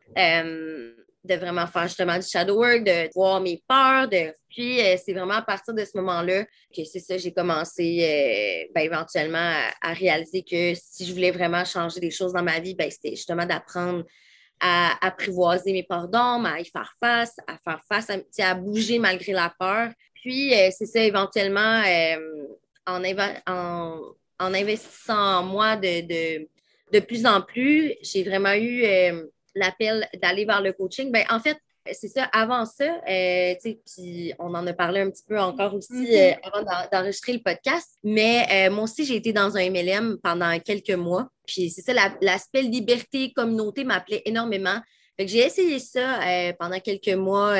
de 1.26 1.34
vraiment 1.34 1.66
faire 1.66 1.88
justement 1.88 2.18
du 2.18 2.26
shadow 2.26 2.56
work, 2.56 2.84
de 2.84 3.10
voir 3.14 3.40
mes 3.40 3.62
peurs, 3.68 4.08
de 4.08 4.32
puis, 4.56 4.80
euh, 4.80 4.96
c'est 4.96 5.12
vraiment 5.12 5.34
à 5.34 5.42
partir 5.42 5.74
de 5.74 5.84
ce 5.84 5.98
moment-là 5.98 6.44
que 6.74 6.82
c'est 6.84 6.98
ça, 6.98 7.18
j'ai 7.18 7.30
commencé 7.30 7.98
euh, 8.00 8.72
ben, 8.74 8.80
éventuellement 8.80 9.52
à, 9.82 9.92
réaliser 9.92 10.42
que 10.42 10.72
si 10.74 11.04
je 11.04 11.12
voulais 11.12 11.30
vraiment 11.30 11.62
changer 11.66 12.00
des 12.00 12.10
choses 12.10 12.32
dans 12.32 12.42
ma 12.42 12.58
vie, 12.58 12.74
ben, 12.74 12.90
c'était 12.90 13.10
justement 13.10 13.44
d'apprendre 13.44 14.04
à 14.58 14.96
apprivoiser 15.06 15.74
mes 15.74 15.82
pardons, 15.82 16.42
à 16.46 16.58
y 16.58 16.64
faire 16.64 16.90
face, 16.98 17.36
à 17.46 17.58
faire 17.58 17.82
face, 17.86 18.10
à, 18.38 18.54
bouger 18.54 18.98
malgré 18.98 19.32
la 19.32 19.52
peur. 19.58 19.90
Puis, 20.14 20.54
euh, 20.54 20.70
c'est 20.70 20.86
ça, 20.86 21.02
éventuellement, 21.02 21.82
en, 22.86 23.04
en, 23.04 24.54
investissant 24.54 25.40
en 25.40 25.42
moi 25.42 25.76
de, 25.76 26.46
de, 26.94 27.00
plus 27.00 27.26
en 27.26 27.42
plus, 27.42 27.92
j'ai 28.00 28.22
vraiment 28.22 28.54
eu 28.54 28.86
l'appel 29.56 30.08
d'aller 30.22 30.44
vers 30.44 30.62
le 30.62 30.72
coaching. 30.72 31.10
Ben, 31.10 31.24
en 31.30 31.40
fait, 31.40 31.58
c'est 31.92 32.08
ça, 32.08 32.24
avant 32.24 32.64
ça, 32.64 33.00
euh, 33.08 33.54
puis 33.62 34.32
on 34.38 34.54
en 34.54 34.66
a 34.66 34.72
parlé 34.72 35.00
un 35.00 35.10
petit 35.10 35.24
peu 35.26 35.38
encore 35.38 35.74
aussi 35.74 35.92
mm-hmm. 35.92 36.34
euh, 36.34 36.48
avant 36.52 36.88
d'enregistrer 36.92 37.32
le 37.34 37.40
podcast, 37.40 37.98
mais 38.02 38.46
euh, 38.50 38.70
moi 38.72 38.84
aussi, 38.84 39.04
j'ai 39.04 39.16
été 39.16 39.32
dans 39.32 39.56
un 39.56 39.70
MLM 39.70 40.18
pendant 40.22 40.58
quelques 40.60 40.90
mois. 40.90 41.28
Puis 41.46 41.70
c'est 41.70 41.82
ça, 41.82 41.92
l'aspect 42.20 42.62
liberté, 42.62 43.32
communauté 43.32 43.84
m'appelait 43.84 44.22
énormément. 44.24 44.80
j'ai 45.18 45.38
essayé 45.38 45.78
ça 45.78 46.18
pendant 46.58 46.80
quelques 46.80 47.16
mois, 47.16 47.54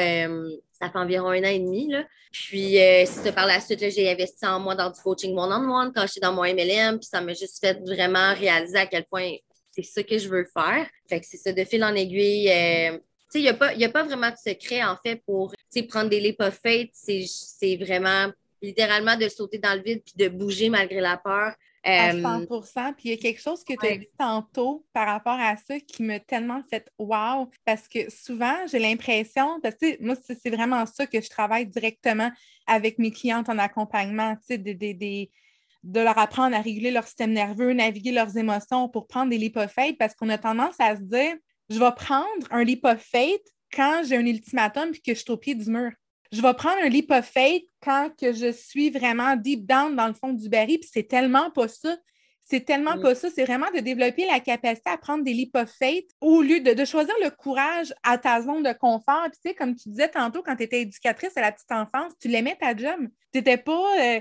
ça 0.72 0.90
fait 0.90 0.98
environ 0.98 1.28
un 1.28 1.44
an 1.44 1.50
et 1.50 1.60
demi. 1.60 1.88
Là. 1.88 2.02
Puis 2.32 2.72
c'est 2.72 3.06
ça, 3.06 3.32
par 3.32 3.46
la 3.46 3.60
suite, 3.60 3.88
j'ai 3.90 4.10
investi 4.10 4.44
en 4.44 4.58
moi 4.58 4.74
dans 4.74 4.90
du 4.90 5.00
coaching 5.00 5.38
one-on-one 5.38 5.92
quand 5.94 6.04
j'étais 6.08 6.26
dans 6.26 6.32
mon 6.32 6.42
MLM, 6.42 6.98
puis 6.98 7.08
ça 7.08 7.20
m'a 7.20 7.32
juste 7.32 7.60
fait 7.60 7.78
vraiment 7.86 8.34
réaliser 8.34 8.78
à 8.78 8.86
quel 8.86 9.04
point 9.04 9.36
c'est 9.76 9.82
ça 9.82 10.02
que 10.02 10.18
je 10.18 10.28
veux 10.28 10.46
faire. 10.52 10.88
Fait 11.08 11.20
que 11.20 11.26
c'est 11.26 11.36
ça, 11.36 11.52
de 11.52 11.64
fil 11.64 11.84
en 11.84 11.94
aiguille 11.94 12.50
il 13.38 13.42
n'y 13.42 13.48
a, 13.48 13.54
pas, 13.54 13.70
a 13.70 13.88
pas 13.88 14.02
vraiment 14.02 14.30
de 14.30 14.36
secret, 14.36 14.82
en 14.84 14.96
fait, 14.96 15.16
pour 15.24 15.52
prendre 15.88 16.08
des 16.08 16.20
leap 16.20 16.40
of 16.40 16.58
faith. 16.62 16.90
C'est 16.92 17.76
vraiment 17.76 18.30
littéralement 18.62 19.16
de 19.16 19.28
sauter 19.28 19.58
dans 19.58 19.74
le 19.74 19.82
vide 19.82 20.02
puis 20.04 20.14
de 20.16 20.28
bouger 20.28 20.68
malgré 20.68 21.00
la 21.00 21.16
peur. 21.16 21.54
À 21.88 22.10
100 22.10 22.50
euh, 22.50 22.92
Puis 22.96 23.04
il 23.04 23.10
y 23.10 23.14
a 23.14 23.16
quelque 23.16 23.40
chose 23.40 23.62
que 23.62 23.74
tu 23.74 23.86
as 23.86 23.96
dit 23.96 24.08
tantôt 24.18 24.84
par 24.92 25.06
rapport 25.06 25.38
à 25.38 25.56
ça 25.56 25.78
qui 25.78 26.02
m'a 26.02 26.18
tellement 26.18 26.60
fait 26.68 26.90
wow, 26.98 27.48
parce 27.64 27.86
que 27.86 28.10
souvent, 28.10 28.66
j'ai 28.66 28.80
l'impression, 28.80 29.60
parce 29.60 29.76
que 29.76 30.02
moi, 30.02 30.16
c'est 30.16 30.50
vraiment 30.50 30.84
ça 30.84 31.06
que 31.06 31.20
je 31.20 31.30
travaille 31.30 31.66
directement 31.66 32.32
avec 32.66 32.98
mes 32.98 33.12
clientes 33.12 33.48
en 33.48 33.58
accompagnement, 33.58 34.34
tu 34.34 34.56
sais, 34.56 34.58
de 35.86 36.00
leur 36.00 36.18
apprendre 36.18 36.56
à 36.56 36.60
réguler 36.60 36.90
leur 36.90 37.04
système 37.04 37.32
nerveux, 37.32 37.72
naviguer 37.72 38.10
leurs 38.10 38.36
émotions 38.36 38.88
pour 38.88 39.06
prendre 39.06 39.30
des 39.30 39.38
lipophètes, 39.38 39.96
parce 39.98 40.14
qu'on 40.14 40.28
a 40.28 40.38
tendance 40.38 40.74
à 40.80 40.96
se 40.96 41.02
dire, 41.02 41.34
je 41.70 41.78
vais 41.78 41.92
prendre 41.96 42.46
un 42.50 42.64
faith 42.96 43.42
quand 43.72 44.02
j'ai 44.04 44.16
un 44.16 44.26
ultimatum 44.26 44.90
et 44.92 44.98
que 44.98 45.14
je 45.14 45.20
suis 45.20 45.30
au 45.30 45.36
pied 45.36 45.54
du 45.54 45.70
mur. 45.70 45.92
Je 46.32 46.42
vais 46.42 46.54
prendre 46.54 46.78
un 46.82 47.22
faith 47.22 47.64
quand 47.80 48.10
que 48.20 48.32
je 48.32 48.50
suis 48.50 48.90
vraiment 48.90 49.36
deep 49.36 49.64
down 49.64 49.94
dans 49.94 50.08
le 50.08 50.14
fond 50.14 50.32
du 50.32 50.48
baril, 50.48 50.80
puis 50.80 50.90
c'est 50.92 51.06
tellement 51.06 51.50
pas 51.52 51.68
ça. 51.68 51.96
C'est 52.42 52.64
tellement 52.64 52.96
mm. 52.96 53.02
pas 53.02 53.14
ça. 53.14 53.28
C'est 53.30 53.44
vraiment 53.44 53.70
de 53.74 53.80
développer 53.80 54.26
la 54.26 54.40
capacité 54.40 54.90
à 54.90 54.98
prendre 54.98 55.22
des 55.22 55.50
faith 55.66 56.08
au 56.20 56.42
lieu 56.42 56.60
de, 56.60 56.84
choisir 56.84 57.14
le 57.22 57.30
courage 57.30 57.92
à 58.02 58.18
ta 58.18 58.42
zone 58.42 58.62
de 58.62 58.72
confort. 58.72 59.22
Puis, 59.30 59.40
tu 59.42 59.48
sais, 59.48 59.54
comme 59.54 59.74
tu 59.74 59.88
disais 59.88 60.08
tantôt, 60.08 60.42
quand 60.42 60.56
tu 60.56 60.64
étais 60.64 60.82
éducatrice 60.82 61.36
à 61.36 61.40
la 61.40 61.52
petite 61.52 61.70
enfance, 61.70 62.12
tu 62.20 62.28
l'aimais 62.28 62.56
ta 62.60 62.76
job. 62.76 63.08
Tu 63.32 63.38
n'étais 63.38 63.56
pas. 63.56 64.00
Euh, 64.00 64.20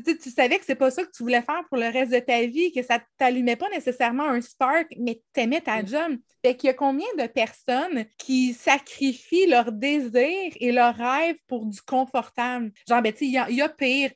tu, 0.00 0.30
savais 0.30 0.58
que 0.58 0.64
c'est 0.64 0.74
pas 0.74 0.90
ça 0.90 1.04
que 1.04 1.10
tu 1.10 1.22
voulais 1.22 1.42
faire 1.42 1.62
pour 1.68 1.76
le 1.76 1.88
reste 1.88 2.12
de 2.12 2.18
ta 2.18 2.46
vie, 2.46 2.72
que 2.72 2.82
ça 2.82 3.00
t'allumait 3.18 3.56
pas 3.56 3.68
nécessairement 3.70 4.24
un 4.24 4.40
spark, 4.40 4.86
mais 4.98 5.22
tu 5.34 5.40
aimais 5.40 5.60
ta 5.60 5.82
mm. 5.82 5.88
job. 5.88 6.16
Fait 6.44 6.56
qu'il 6.56 6.68
y 6.68 6.70
a 6.70 6.74
combien 6.74 7.06
de 7.18 7.26
personnes 7.26 8.06
qui 8.18 8.54
sacrifient 8.54 9.46
leur 9.46 9.70
désir 9.70 10.52
et 10.56 10.72
leur 10.72 10.94
rêve 10.94 11.36
pour 11.46 11.66
du 11.66 11.80
confortable? 11.82 12.72
Genre, 12.88 13.02
ben, 13.02 13.12
tu 13.12 13.20
sais, 13.20 13.26
il 13.26 13.56
y, 13.56 13.62
a 13.62 13.68
pire. 13.68 14.10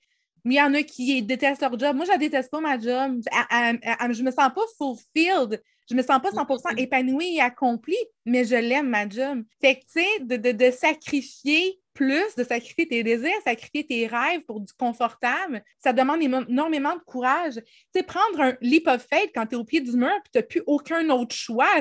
Mais 0.45 0.55
il 0.55 0.59
y 0.59 0.63
en 0.63 0.75
a 0.75 0.83
qui 0.83 1.23
détestent 1.23 1.63
leur 1.63 1.79
job. 1.79 1.95
Moi, 1.95 2.07
je 2.11 2.19
déteste 2.19 2.51
pas 2.51 2.61
ma 2.61 2.79
job. 2.79 3.21
Je, 3.23 4.23
me 4.23 4.31
sens 4.31 4.51
pas 4.55 4.65
fulfilled. 4.79 5.63
Je 5.89 5.95
me 5.95 6.03
sens 6.03 6.21
pas 6.21 6.31
100% 6.31 6.75
mm. 6.75 6.79
épanouie 6.79 7.37
et 7.37 7.41
accomplie, 7.41 7.95
mais 8.25 8.45
je 8.45 8.57
l'aime, 8.57 8.89
ma 8.89 9.09
job. 9.09 9.45
Fait 9.61 9.77
que, 9.77 9.81
tu 9.81 10.01
sais, 10.01 10.21
de, 10.21 10.37
de, 10.37 10.53
de 10.53 10.71
sacrifier 10.71 11.81
plus 11.97 12.37
de 12.37 12.45
sacrifier 12.45 12.87
tes 12.87 13.03
désirs, 13.03 13.41
sacrifier 13.43 13.85
tes 13.85 14.07
rêves 14.07 14.43
pour 14.43 14.61
du 14.61 14.73
confortable, 14.75 15.65
ça 15.83 15.95
demande 15.95 16.23
énormément 16.23 16.95
de 16.95 17.01
courage. 17.01 17.55
Tu 17.55 17.63
sais, 17.95 18.03
prendre 18.03 18.39
un 18.41 18.57
leap 18.61 18.87
of 18.87 19.05
faith 19.11 19.31
quand 19.35 19.47
tu 19.47 19.55
es 19.55 19.59
au 19.59 19.65
pied 19.65 19.81
du 19.81 19.93
mur 19.93 20.11
et 20.11 20.31
tu 20.31 20.39
n'as 20.39 20.43
plus 20.43 20.63
aucun 20.67 21.09
autre 21.09 21.35
choix. 21.35 21.81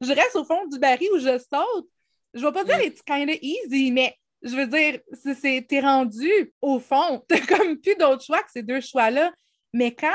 je 0.00 0.12
reste 0.12 0.34
au 0.34 0.44
fond 0.44 0.66
du 0.66 0.78
baril 0.80 1.08
où 1.14 1.18
je 1.18 1.38
saute. 1.38 1.88
Je 2.34 2.40
ne 2.40 2.46
vais 2.46 2.52
pas 2.52 2.64
dire 2.64 2.82
it's 2.82 3.00
kind 3.02 3.30
of 3.30 3.38
easy, 3.40 3.92
mais 3.92 4.14
je 4.42 4.56
veux 4.56 4.66
dire, 4.66 5.00
tu 5.22 5.74
es 5.74 5.80
rendu 5.80 6.52
au 6.60 6.80
fond. 6.80 7.24
Tu 7.28 7.36
n'as 7.36 7.46
comme 7.46 7.78
plus 7.78 7.94
d'autre 7.94 8.24
choix 8.24 8.42
que 8.42 8.50
ces 8.52 8.62
deux 8.64 8.80
choix-là. 8.80 9.32
Mais 9.72 9.94
quand 9.94 10.08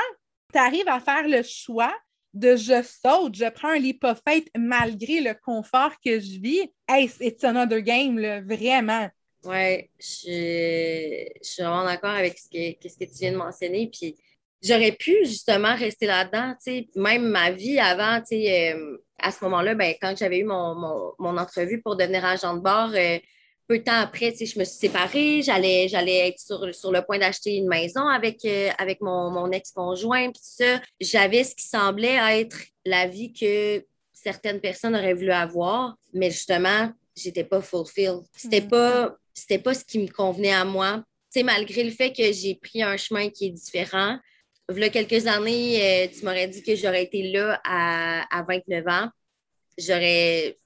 tu 0.52 0.58
arrives 0.58 0.88
à 0.88 1.00
faire 1.00 1.26
le 1.26 1.42
choix 1.42 1.94
de 2.34 2.54
je 2.54 2.82
saute, 2.82 3.34
je 3.34 3.48
prends 3.48 3.70
un 3.70 3.78
leap 3.78 4.04
of 4.04 4.20
faith 4.26 4.48
malgré 4.56 5.20
le 5.20 5.34
confort 5.34 5.92
que 6.04 6.20
je 6.20 6.38
vis, 6.38 6.70
hey, 6.86 7.10
it's 7.20 7.44
another 7.44 7.80
game, 7.80 8.18
là, 8.18 8.42
vraiment. 8.42 9.08
Oui, 9.44 9.90
je, 9.98 11.26
suis 11.42 11.62
vraiment 11.62 11.84
d'accord 11.84 12.10
avec 12.10 12.38
ce 12.38 12.48
que, 12.48 12.88
ce 12.88 12.96
que 12.96 13.04
tu 13.04 13.18
viens 13.18 13.32
de 13.32 13.36
mentionner. 13.36 13.90
Puis 13.92 14.16
j'aurais 14.62 14.92
pu 14.92 15.24
justement 15.24 15.74
rester 15.74 16.06
là-dedans, 16.06 16.54
même 16.94 17.28
ma 17.28 17.50
vie 17.50 17.78
avant, 17.78 18.20
euh, 18.32 18.96
à 19.18 19.30
ce 19.32 19.44
moment-là, 19.44 19.74
ben, 19.74 19.94
quand 20.00 20.14
j'avais 20.16 20.38
eu 20.38 20.44
mon, 20.44 21.16
entrevue 21.18 21.82
pour 21.82 21.96
devenir 21.96 22.24
agent 22.24 22.54
de 22.54 22.60
bord, 22.60 22.90
euh, 22.94 23.18
peu 23.66 23.78
de 23.78 23.84
temps 23.84 24.00
après, 24.00 24.34
je 24.34 24.58
me 24.58 24.64
suis 24.64 24.76
séparée, 24.76 25.42
j'allais, 25.42 25.88
j'allais 25.88 26.28
être 26.28 26.38
sur, 26.38 26.74
sur, 26.74 26.92
le 26.92 27.02
point 27.02 27.18
d'acheter 27.18 27.56
une 27.56 27.68
maison 27.68 28.06
avec, 28.06 28.44
euh, 28.44 28.70
avec 28.78 29.00
mon, 29.00 29.30
mon 29.30 29.50
ex-conjoint, 29.50 30.30
puis 30.30 30.42
ça. 30.42 30.80
J'avais 31.00 31.44
ce 31.44 31.54
qui 31.54 31.66
semblait 31.66 32.18
être 32.40 32.56
la 32.84 33.06
vie 33.06 33.32
que 33.32 33.84
certaines 34.12 34.60
personnes 34.60 34.94
auraient 34.94 35.14
voulu 35.14 35.32
avoir, 35.32 35.96
mais 36.12 36.30
justement, 36.30 36.92
j'étais 37.16 37.44
pas 37.44 37.60
fulfilled. 37.60 38.22
C'était 38.36 38.60
mm. 38.60 38.68
pas, 38.68 39.16
c'était 39.34 39.58
pas 39.58 39.74
ce 39.74 39.84
qui 39.84 39.98
me 39.98 40.08
convenait 40.08 40.52
à 40.52 40.64
moi. 40.64 41.02
sais, 41.30 41.42
malgré 41.42 41.84
le 41.84 41.90
fait 41.90 42.12
que 42.12 42.32
j'ai 42.32 42.54
pris 42.54 42.82
un 42.82 42.96
chemin 42.96 43.30
qui 43.30 43.46
est 43.46 43.50
différent, 43.50 44.18
il 44.70 44.78
y 44.78 44.84
a 44.84 44.90
quelques 44.90 45.26
années, 45.26 46.06
euh, 46.06 46.08
tu 46.08 46.24
m'aurais 46.24 46.48
dit 46.48 46.62
que 46.62 46.74
j'aurais 46.76 47.04
été 47.04 47.30
là 47.30 47.60
à, 47.64 48.38
à 48.38 48.42
29 48.42 48.86
ans. 48.88 49.08
J'aurais 49.78 50.58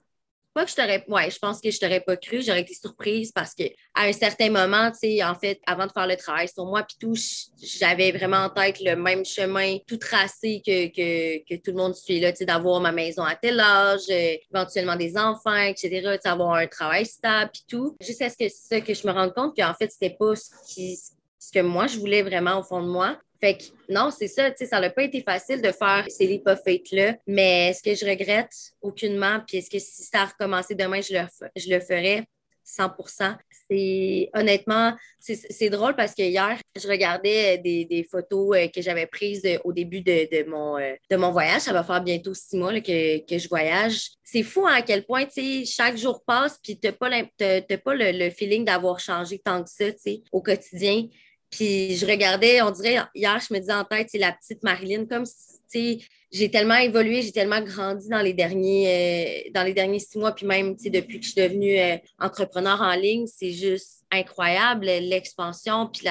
que 0.64 0.70
je 0.70 0.76
t'aurais. 0.76 1.04
Ouais, 1.08 1.30
je 1.30 1.38
pense 1.38 1.60
que 1.60 1.70
je 1.70 1.78
t'aurais 1.78 2.00
pas 2.00 2.16
cru. 2.16 2.42
J'aurais 2.42 2.62
été 2.62 2.74
surprise 2.74 3.32
parce 3.32 3.54
qu'à 3.54 3.68
un 3.94 4.12
certain 4.12 4.50
moment, 4.50 4.90
tu 4.90 4.98
sais, 4.98 5.24
en 5.24 5.34
fait, 5.34 5.60
avant 5.66 5.86
de 5.86 5.92
faire 5.92 6.06
le 6.06 6.16
travail 6.16 6.48
sur 6.48 6.64
moi, 6.64 6.82
puis 6.82 6.96
tout, 7.00 7.14
j'avais 7.62 8.12
vraiment 8.12 8.44
en 8.44 8.50
tête 8.50 8.80
le 8.80 8.96
même 8.96 9.24
chemin 9.24 9.78
tout 9.86 9.96
tracé 9.96 10.62
que, 10.64 10.88
que, 10.88 11.56
tout 11.56 11.70
le 11.70 11.76
monde 11.76 11.94
suit 11.94 12.20
là, 12.20 12.32
tu 12.32 12.38
sais, 12.38 12.44
d'avoir 12.46 12.80
ma 12.80 12.92
maison 12.92 13.22
à 13.22 13.34
tel 13.34 13.60
âge, 13.60 14.08
euh, 14.10 14.36
éventuellement 14.52 14.96
des 14.96 15.16
enfants, 15.16 15.56
etc., 15.56 16.18
avoir 16.24 16.54
un 16.54 16.66
travail 16.66 17.06
stable, 17.06 17.50
puis 17.52 17.64
tout. 17.68 17.96
Juste 18.00 18.22
à 18.22 18.30
ce 18.30 18.36
que 18.36 18.48
ça 18.48 18.80
que 18.80 18.94
je 18.94 19.06
me 19.06 19.12
rende 19.12 19.34
compte 19.34 19.56
qu'en 19.56 19.74
fait, 19.74 19.90
c'était 19.90 20.16
pas 20.16 20.34
ce 20.34 20.50
qui 20.68 20.98
ce 21.38 21.52
que 21.52 21.60
moi 21.60 21.86
je 21.86 21.98
voulais 21.98 22.22
vraiment 22.22 22.58
au 22.58 22.62
fond 22.62 22.82
de 22.82 22.88
moi. 22.88 23.16
Fait 23.40 23.56
que 23.56 23.64
non, 23.88 24.10
c'est 24.10 24.28
ça, 24.28 24.50
tu 24.50 24.58
sais, 24.58 24.66
ça 24.66 24.80
n'a 24.80 24.90
pas 24.90 25.02
été 25.02 25.22
facile 25.22 25.60
de 25.60 25.70
faire 25.72 26.04
ces 26.08 26.26
lipophètes-là, 26.26 27.16
mais 27.26 27.70
est-ce 27.70 27.82
que 27.82 27.94
je 27.94 28.06
regrette 28.08 28.52
aucunement? 28.80 29.40
Puis 29.46 29.58
est-ce 29.58 29.70
que 29.70 29.78
si 29.78 30.02
ça 30.04 30.22
a 30.22 30.24
recommencé 30.26 30.74
demain, 30.74 31.00
je 31.00 31.14
le, 31.14 31.50
je 31.56 31.70
le 31.70 31.80
ferais? 31.80 32.24
100% 32.66 33.36
C'est 33.68 34.28
honnêtement, 34.34 34.94
c'est 35.20 35.70
drôle 35.70 35.94
parce 35.94 36.14
que 36.14 36.22
hier, 36.22 36.58
je 36.76 36.88
regardais 36.88 37.58
des, 37.58 38.06
photos 38.10 38.56
euh, 38.56 38.68
que 38.68 38.82
j'avais 38.82 39.06
prises 39.06 39.42
au 39.64 39.72
début 39.72 40.00
de, 40.00 40.48
mon, 40.48 40.76
euh, 40.78 40.94
de 41.10 41.16
mon 41.16 41.30
voyage. 41.30 41.62
Ça 41.62 41.72
va 41.72 41.84
faire 41.84 42.02
bientôt 42.02 42.34
six 42.34 42.56
mois 42.56 42.72
que, 42.80 42.90
je 42.90 43.48
voyage. 43.48 44.10
C'est 44.24 44.42
fou 44.42 44.66
hein, 44.66 44.74
à 44.74 44.82
quel 44.82 45.04
point 45.04 45.26
chaque 45.64 45.96
jour 45.96 46.22
passe, 46.24 46.58
puis 46.62 46.78
tu 46.78 46.88
n'as 46.88 46.92
pas, 46.92 47.08
pas 47.08 47.94
le, 47.94 48.18
le, 48.18 48.30
feeling 48.30 48.64
d'avoir 48.64 48.98
changé 48.98 49.38
tant 49.38 49.62
que 49.62 49.70
ça 49.70 49.84
au 50.32 50.42
quotidien. 50.42 51.06
Puis 51.56 51.96
je 51.96 52.04
regardais, 52.04 52.60
on 52.60 52.70
dirait, 52.70 52.98
hier, 53.14 53.40
je 53.40 53.54
me 53.54 53.58
disais 53.58 53.72
en 53.72 53.84
tête, 53.84 54.08
c'est 54.10 54.18
la 54.18 54.32
petite 54.32 54.62
Marilyn, 54.62 55.06
comme 55.06 55.24
si, 55.24 56.06
j'ai 56.30 56.50
tellement 56.50 56.76
évolué, 56.76 57.22
j'ai 57.22 57.32
tellement 57.32 57.62
grandi 57.62 58.10
dans 58.10 58.20
les 58.20 58.34
derniers, 58.34 59.46
euh, 59.46 59.50
dans 59.54 59.62
les 59.62 59.72
derniers 59.72 59.98
six 59.98 60.18
mois, 60.18 60.34
puis 60.34 60.44
même, 60.44 60.76
depuis 60.76 61.18
que 61.18 61.24
je 61.24 61.30
suis 61.30 61.40
devenue 61.40 61.78
euh, 61.78 61.96
entrepreneur 62.18 62.78
en 62.82 62.94
ligne, 62.94 63.26
c'est 63.26 63.52
juste 63.52 64.04
incroyable, 64.10 64.84
l'expansion, 64.84 65.88
puis 65.90 66.06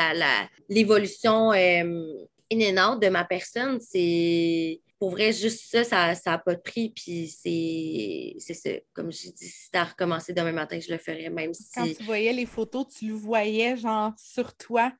l'évolution 0.67 1.51
la, 1.51 1.83
euh, 1.83 2.25
in 2.51 2.95
de 2.95 3.09
ma 3.09 3.23
personne, 3.23 3.79
c'est 3.79 4.81
pour 4.97 5.11
vrai, 5.11 5.31
juste 5.31 5.65
ça, 5.69 5.83
ça 5.83 6.15
n'a 6.25 6.37
pas 6.39 6.55
de 6.55 6.61
prix. 6.61 6.89
Puis 6.89 7.27
c'est 7.27 8.53
ça. 8.53 8.69
Comme 8.93 9.11
j'ai 9.11 9.29
dit, 9.29 9.45
si 9.45 9.69
tu 9.69 9.77
as 9.77 9.83
recommencé 9.83 10.33
demain 10.33 10.53
matin, 10.53 10.79
je 10.79 10.91
le 10.91 10.97
ferais, 10.97 11.29
même 11.29 11.53
si. 11.53 11.69
Quand 11.75 11.85
tu 11.85 12.03
voyais 12.03 12.33
les 12.33 12.45
photos, 12.45 12.87
tu 12.97 13.09
le 13.09 13.13
voyais, 13.13 13.75
genre, 13.75 14.13
sur 14.17 14.55
toi 14.55 14.91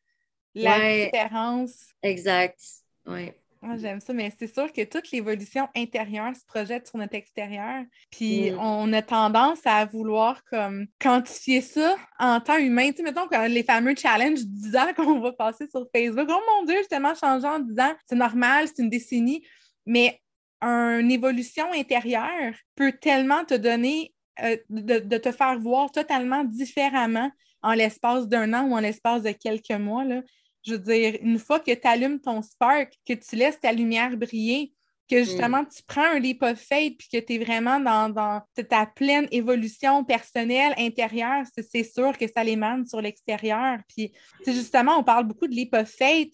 la 0.55 1.05
différence. 1.05 1.87
Exact. 2.01 2.59
Oui. 3.05 3.31
Ah, 3.67 3.77
j'aime 3.77 3.99
ça, 3.99 4.13
mais 4.13 4.31
c'est 4.37 4.53
sûr 4.53 4.71
que 4.71 4.83
toute 4.83 5.11
l'évolution 5.11 5.67
intérieure 5.75 6.35
se 6.35 6.45
projette 6.45 6.87
sur 6.87 6.99
notre 6.99 7.15
extérieur. 7.15 7.83
Puis 8.11 8.51
mm. 8.51 8.59
on 8.59 8.93
a 8.93 9.01
tendance 9.01 9.59
à 9.65 9.85
vouloir 9.85 10.43
comme 10.45 10.85
quantifier 10.99 11.61
ça 11.61 11.95
en 12.19 12.39
temps 12.41 12.57
humain. 12.57 12.91
Tu 12.91 12.97
sais, 12.97 13.03
mettons 13.03 13.27
les 13.47 13.63
fameux 13.63 13.95
challenges 13.95 14.43
10 14.45 14.75
ans 14.75 14.93
qu'on 14.95 15.19
va 15.19 15.31
passer 15.31 15.67
sur 15.67 15.87
Facebook. 15.95 16.27
Oh 16.29 16.41
mon 16.47 16.65
Dieu, 16.65 16.75
j'ai 16.81 16.87
tellement 16.87 17.15
changé 17.15 17.47
en 17.47 17.59
10 17.59 17.79
ans. 17.79 17.95
C'est 18.05 18.15
normal, 18.15 18.67
c'est 18.67 18.83
une 18.83 18.89
décennie. 18.89 19.43
Mais 19.85 20.21
une 20.61 21.11
évolution 21.11 21.65
intérieure 21.73 22.53
peut 22.75 22.91
tellement 22.91 23.45
te 23.45 23.53
donner, 23.55 24.13
euh, 24.43 24.57
de, 24.69 24.99
de, 24.99 25.17
te 25.17 25.31
faire 25.31 25.59
voir 25.59 25.91
totalement 25.91 26.43
différemment 26.43 27.31
en 27.61 27.73
l'espace 27.73 28.27
d'un 28.27 28.53
an 28.53 28.67
ou 28.67 28.75
en 28.75 28.79
l'espace 28.79 29.23
de 29.23 29.31
quelques 29.31 29.71
mois. 29.71 30.03
Là 30.03 30.21
je 30.65 30.73
veux 30.73 30.79
dire, 30.79 31.17
une 31.21 31.39
fois 31.39 31.59
que 31.59 31.71
tu 31.71 31.87
allumes 31.87 32.19
ton 32.19 32.41
spark, 32.41 32.93
que 33.07 33.13
tu 33.13 33.35
laisses 33.35 33.59
ta 33.59 33.71
lumière 33.71 34.17
briller, 34.17 34.73
que 35.09 35.23
justement 35.23 35.63
tu 35.63 35.83
prends 35.83 36.15
un 36.15 36.19
leap 36.19 36.41
of 36.41 36.59
faith 36.59 36.97
puis 36.97 37.07
que 37.11 37.23
tu 37.23 37.33
es 37.33 37.37
vraiment 37.37 37.79
dans, 37.79 38.41
ta 38.67 38.85
pleine 38.87 39.27
évolution 39.31 40.03
personnelle, 40.03 40.73
intérieure, 40.77 41.43
c'est 41.55 41.83
sûr 41.83 42.17
que 42.17 42.25
ça 42.27 42.43
l'émane 42.43 42.85
sur 42.87 43.01
l'extérieur. 43.01 43.79
Puis, 43.87 44.11
justement, 44.47 44.97
on 44.97 45.03
parle 45.03 45.25
beaucoup 45.25 45.47
de 45.47 45.53
leap 45.53 45.73
of 45.75 45.87
faith. 45.87 46.33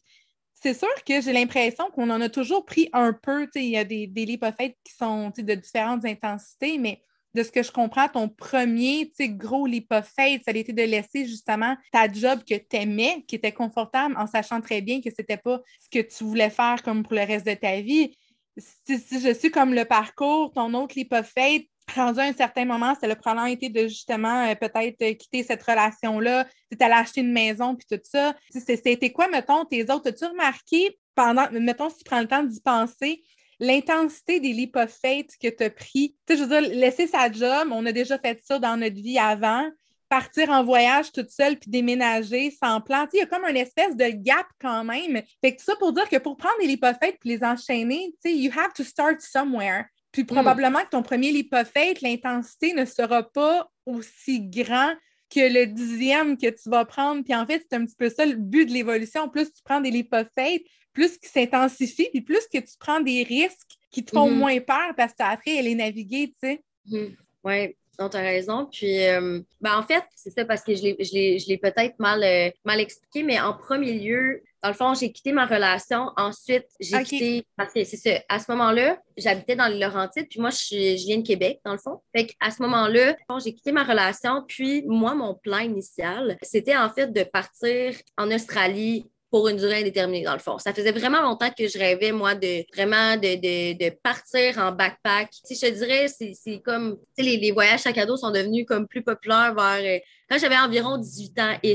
C'est 0.53 0.73
sûr 0.73 0.89
que 1.05 1.21
j'ai 1.21 1.33
l'impression 1.33 1.89
qu'on 1.93 2.09
en 2.09 2.21
a 2.21 2.29
toujours 2.29 2.65
pris 2.65 2.89
un 2.93 3.13
peu. 3.13 3.49
Il 3.55 3.63
y 3.63 3.77
a 3.77 3.83
des, 3.83 4.07
des 4.07 4.25
leap 4.25 4.43
of 4.43 4.55
faith 4.55 4.77
qui 4.83 4.93
sont 4.93 5.31
de 5.35 5.55
différentes 5.55 6.05
intensités, 6.05 6.77
mais 6.77 7.01
de 7.33 7.43
ce 7.43 7.51
que 7.51 7.63
je 7.63 7.71
comprends, 7.71 8.07
ton 8.07 8.27
premier 8.27 9.11
gros 9.19 9.65
lipophète, 9.65 10.43
ça 10.43 10.51
a 10.51 10.55
été 10.55 10.73
de 10.73 10.83
laisser 10.83 11.25
justement 11.25 11.75
ta 11.91 12.11
job 12.11 12.41
que 12.47 12.55
tu 12.55 12.75
aimais, 12.75 13.23
qui 13.27 13.35
était 13.35 13.51
confortable, 13.51 14.15
en 14.17 14.27
sachant 14.27 14.61
très 14.61 14.81
bien 14.81 15.01
que 15.01 15.09
ce 15.09 15.15
n'était 15.19 15.37
pas 15.37 15.61
ce 15.79 15.89
que 15.89 16.05
tu 16.05 16.23
voulais 16.23 16.49
faire 16.49 16.81
comme 16.83 17.03
pour 17.03 17.13
le 17.13 17.21
reste 17.21 17.45
de 17.45 17.53
ta 17.53 17.79
vie. 17.81 18.15
Si, 18.57 19.21
je 19.21 19.33
suis 19.33 19.49
comme 19.49 19.73
le 19.73 19.85
parcours, 19.85 20.51
ton 20.53 20.73
autre 20.73 20.95
lipophète, 20.97 21.67
rendu 21.95 22.19
à 22.19 22.23
un 22.23 22.33
certain 22.33 22.65
moment, 22.65 22.93
c'est 22.99 23.07
le 23.07 23.15
problème 23.15 23.47
été 23.47 23.69
de 23.69 23.87
justement 23.87 24.47
euh, 24.47 24.55
peut-être 24.55 25.01
euh, 25.01 25.13
quitter 25.13 25.43
cette 25.43 25.63
relation-là, 25.63 26.45
tu 26.71 26.83
allé 26.83 26.93
acheter 26.93 27.21
une 27.21 27.33
maison 27.33 27.75
puis 27.75 27.85
tout 27.89 28.01
ça. 28.03 28.33
C'était 28.49 29.11
quoi, 29.11 29.27
mettons, 29.27 29.65
tes 29.65 29.83
autres? 29.83 30.09
As-tu 30.09 30.25
remarqué 30.25 30.97
pendant, 31.15 31.49
mettons, 31.51 31.89
si 31.89 31.97
tu 31.97 32.03
prends 32.03 32.21
le 32.21 32.27
temps 32.27 32.43
d'y 32.43 32.61
penser, 32.61 33.23
l'intensité 33.61 34.39
des 34.39 34.53
lipophètes 34.53 35.37
que 35.41 35.47
tu 35.47 35.63
as 35.63 35.69
pris. 35.69 36.17
Tu 36.25 36.33
sais, 36.33 36.37
je 36.37 36.43
veux 36.43 36.61
dire, 36.61 36.69
laisser 36.75 37.07
sa 37.07 37.31
job, 37.31 37.69
on 37.71 37.85
a 37.85 37.91
déjà 37.91 38.17
fait 38.17 38.41
ça 38.43 38.59
dans 38.59 38.75
notre 38.75 38.95
vie 38.95 39.19
avant. 39.19 39.69
Partir 40.09 40.49
en 40.49 40.65
voyage 40.65 41.13
toute 41.13 41.29
seule 41.29 41.57
puis 41.57 41.71
déménager 41.71 42.51
sans 42.51 42.81
plan. 42.81 43.05
Tu 43.05 43.11
sais, 43.11 43.17
il 43.17 43.19
y 43.19 43.23
a 43.23 43.27
comme 43.27 43.45
une 43.45 43.55
espèce 43.55 43.95
de 43.95 44.07
gap 44.07 44.47
quand 44.59 44.83
même. 44.83 45.21
Fait 45.41 45.55
que 45.55 45.61
ça 45.61 45.75
pour 45.77 45.93
dire 45.93 46.09
que 46.09 46.17
pour 46.17 46.35
prendre 46.35 46.59
des 46.59 46.67
lipophètes 46.67 47.17
puis 47.21 47.29
les 47.29 47.43
enchaîner, 47.43 48.13
tu 48.21 48.31
sais, 48.31 48.35
you 48.35 48.51
have 48.53 48.73
to 48.73 48.83
start 48.83 49.21
somewhere. 49.21 49.85
Puis 50.11 50.23
hmm. 50.23 50.27
probablement 50.27 50.81
que 50.81 50.89
ton 50.89 51.03
premier 51.03 51.31
lipophète, 51.31 52.01
l'intensité 52.01 52.73
ne 52.73 52.83
sera 52.83 53.23
pas 53.23 53.71
aussi 53.85 54.41
grand 54.41 54.91
que 55.33 55.53
le 55.53 55.67
dixième 55.67 56.37
que 56.37 56.49
tu 56.49 56.69
vas 56.69 56.85
prendre. 56.85 57.23
Puis 57.23 57.33
en 57.33 57.45
fait, 57.45 57.65
c'est 57.69 57.75
un 57.75 57.85
petit 57.85 57.95
peu 57.95 58.09
ça 58.09 58.25
le 58.25 58.35
but 58.35 58.65
de 58.65 58.71
l'évolution. 58.71 59.29
Plus 59.29 59.51
tu 59.51 59.61
prends 59.63 59.81
des 59.81 59.91
lipophètes, 59.91 60.63
plus 60.93 61.17
qui 61.17 61.29
s'intensifie, 61.29 62.09
puis 62.11 62.21
plus 62.21 62.47
que 62.51 62.59
tu 62.59 62.73
prends 62.79 62.99
des 62.99 63.23
risques 63.23 63.77
qui 63.91 64.03
te 64.03 64.11
font 64.11 64.29
mhm. 64.29 64.37
moins 64.37 64.59
peur 64.59 64.93
parce 64.95 65.13
que 65.13 65.23
appris 65.23 65.57
à 65.57 65.61
les 65.61 65.75
naviguer, 65.75 66.27
tu 66.29 66.49
sais. 66.49 66.63
Mhm. 66.87 67.15
Oui, 67.43 67.75
tu 68.09 68.17
as 68.17 68.21
raison. 68.21 68.67
Puis, 68.71 69.05
euh, 69.07 69.39
ben, 69.59 69.77
en 69.77 69.83
fait, 69.83 70.03
c'est 70.15 70.29
ça 70.31 70.45
parce 70.45 70.63
que 70.63 70.75
je 70.75 71.47
l'ai 71.47 71.57
peut-être 71.57 71.99
mal, 71.99 72.23
euh, 72.23 72.49
mal 72.65 72.79
expliqué, 72.79 73.23
mais 73.23 73.39
en 73.39 73.53
premier 73.53 73.93
lieu, 73.93 74.43
dans 74.63 74.69
le 74.69 74.75
fond, 74.75 74.93
j'ai 74.93 75.11
quitté 75.11 75.31
ma 75.31 75.45
relation. 75.45 76.11
Ensuite, 76.17 76.67
j'ai 76.79 77.03
quitté. 77.03 77.45
Parce 77.57 77.73
que 77.73 77.83
c'est 77.83 77.97
ça. 77.97 78.11
À 78.29 78.39
ce 78.39 78.51
moment-là, 78.51 78.99
j'habitais 79.17 79.55
dans 79.55 79.67
les 79.67 79.79
Laurentides, 79.79 80.27
puis 80.29 80.39
moi, 80.39 80.51
je, 80.51 80.97
je, 80.97 81.05
viens 81.05 81.17
de 81.17 81.25
Québec, 81.25 81.59
dans 81.65 81.71
le 81.71 81.79
fond. 81.79 81.99
Fait 82.15 82.29
à 82.39 82.51
ce 82.51 82.61
moment-là, 82.61 83.15
j'ai 83.43 83.53
quitté 83.53 83.71
ma 83.71 83.83
relation. 83.83 84.43
Puis, 84.47 84.83
moi, 84.85 85.15
mon 85.15 85.33
plan 85.33 85.59
initial, 85.59 86.37
c'était 86.41 86.77
en 86.77 86.89
fait 86.89 87.11
de 87.11 87.23
partir 87.23 87.95
en 88.17 88.31
Australie 88.31 89.10
pour 89.31 89.47
une 89.47 89.55
durée 89.55 89.79
indéterminée, 89.79 90.25
dans 90.25 90.33
le 90.33 90.39
fond. 90.39 90.57
Ça 90.57 90.73
faisait 90.73 90.91
vraiment 90.91 91.21
longtemps 91.21 91.49
que 91.57 91.65
je 91.67 91.79
rêvais, 91.79 92.11
moi, 92.11 92.35
de 92.35 92.65
vraiment 92.75 93.15
de, 93.15 93.73
de, 93.73 93.89
partir 94.03 94.57
en 94.57 94.73
backpack. 94.73 95.29
Sais, 95.45 95.55
je 95.55 95.73
te 95.73 95.79
dirais, 95.79 96.07
c'est 96.09 96.59
comme, 96.59 96.97
les, 97.17 97.37
les, 97.37 97.51
voyages 97.51 97.87
à 97.87 97.93
cadeau 97.93 98.17
sont 98.17 98.31
devenus 98.31 98.65
comme 98.67 98.87
plus 98.87 99.01
populaires 99.01 99.55
vers 99.55 99.81
euh, 99.81 99.99
quand 100.31 100.37
j'avais 100.37 100.57
environ 100.57 100.97
18 100.97 101.39
ans 101.39 101.57
et 101.61 101.73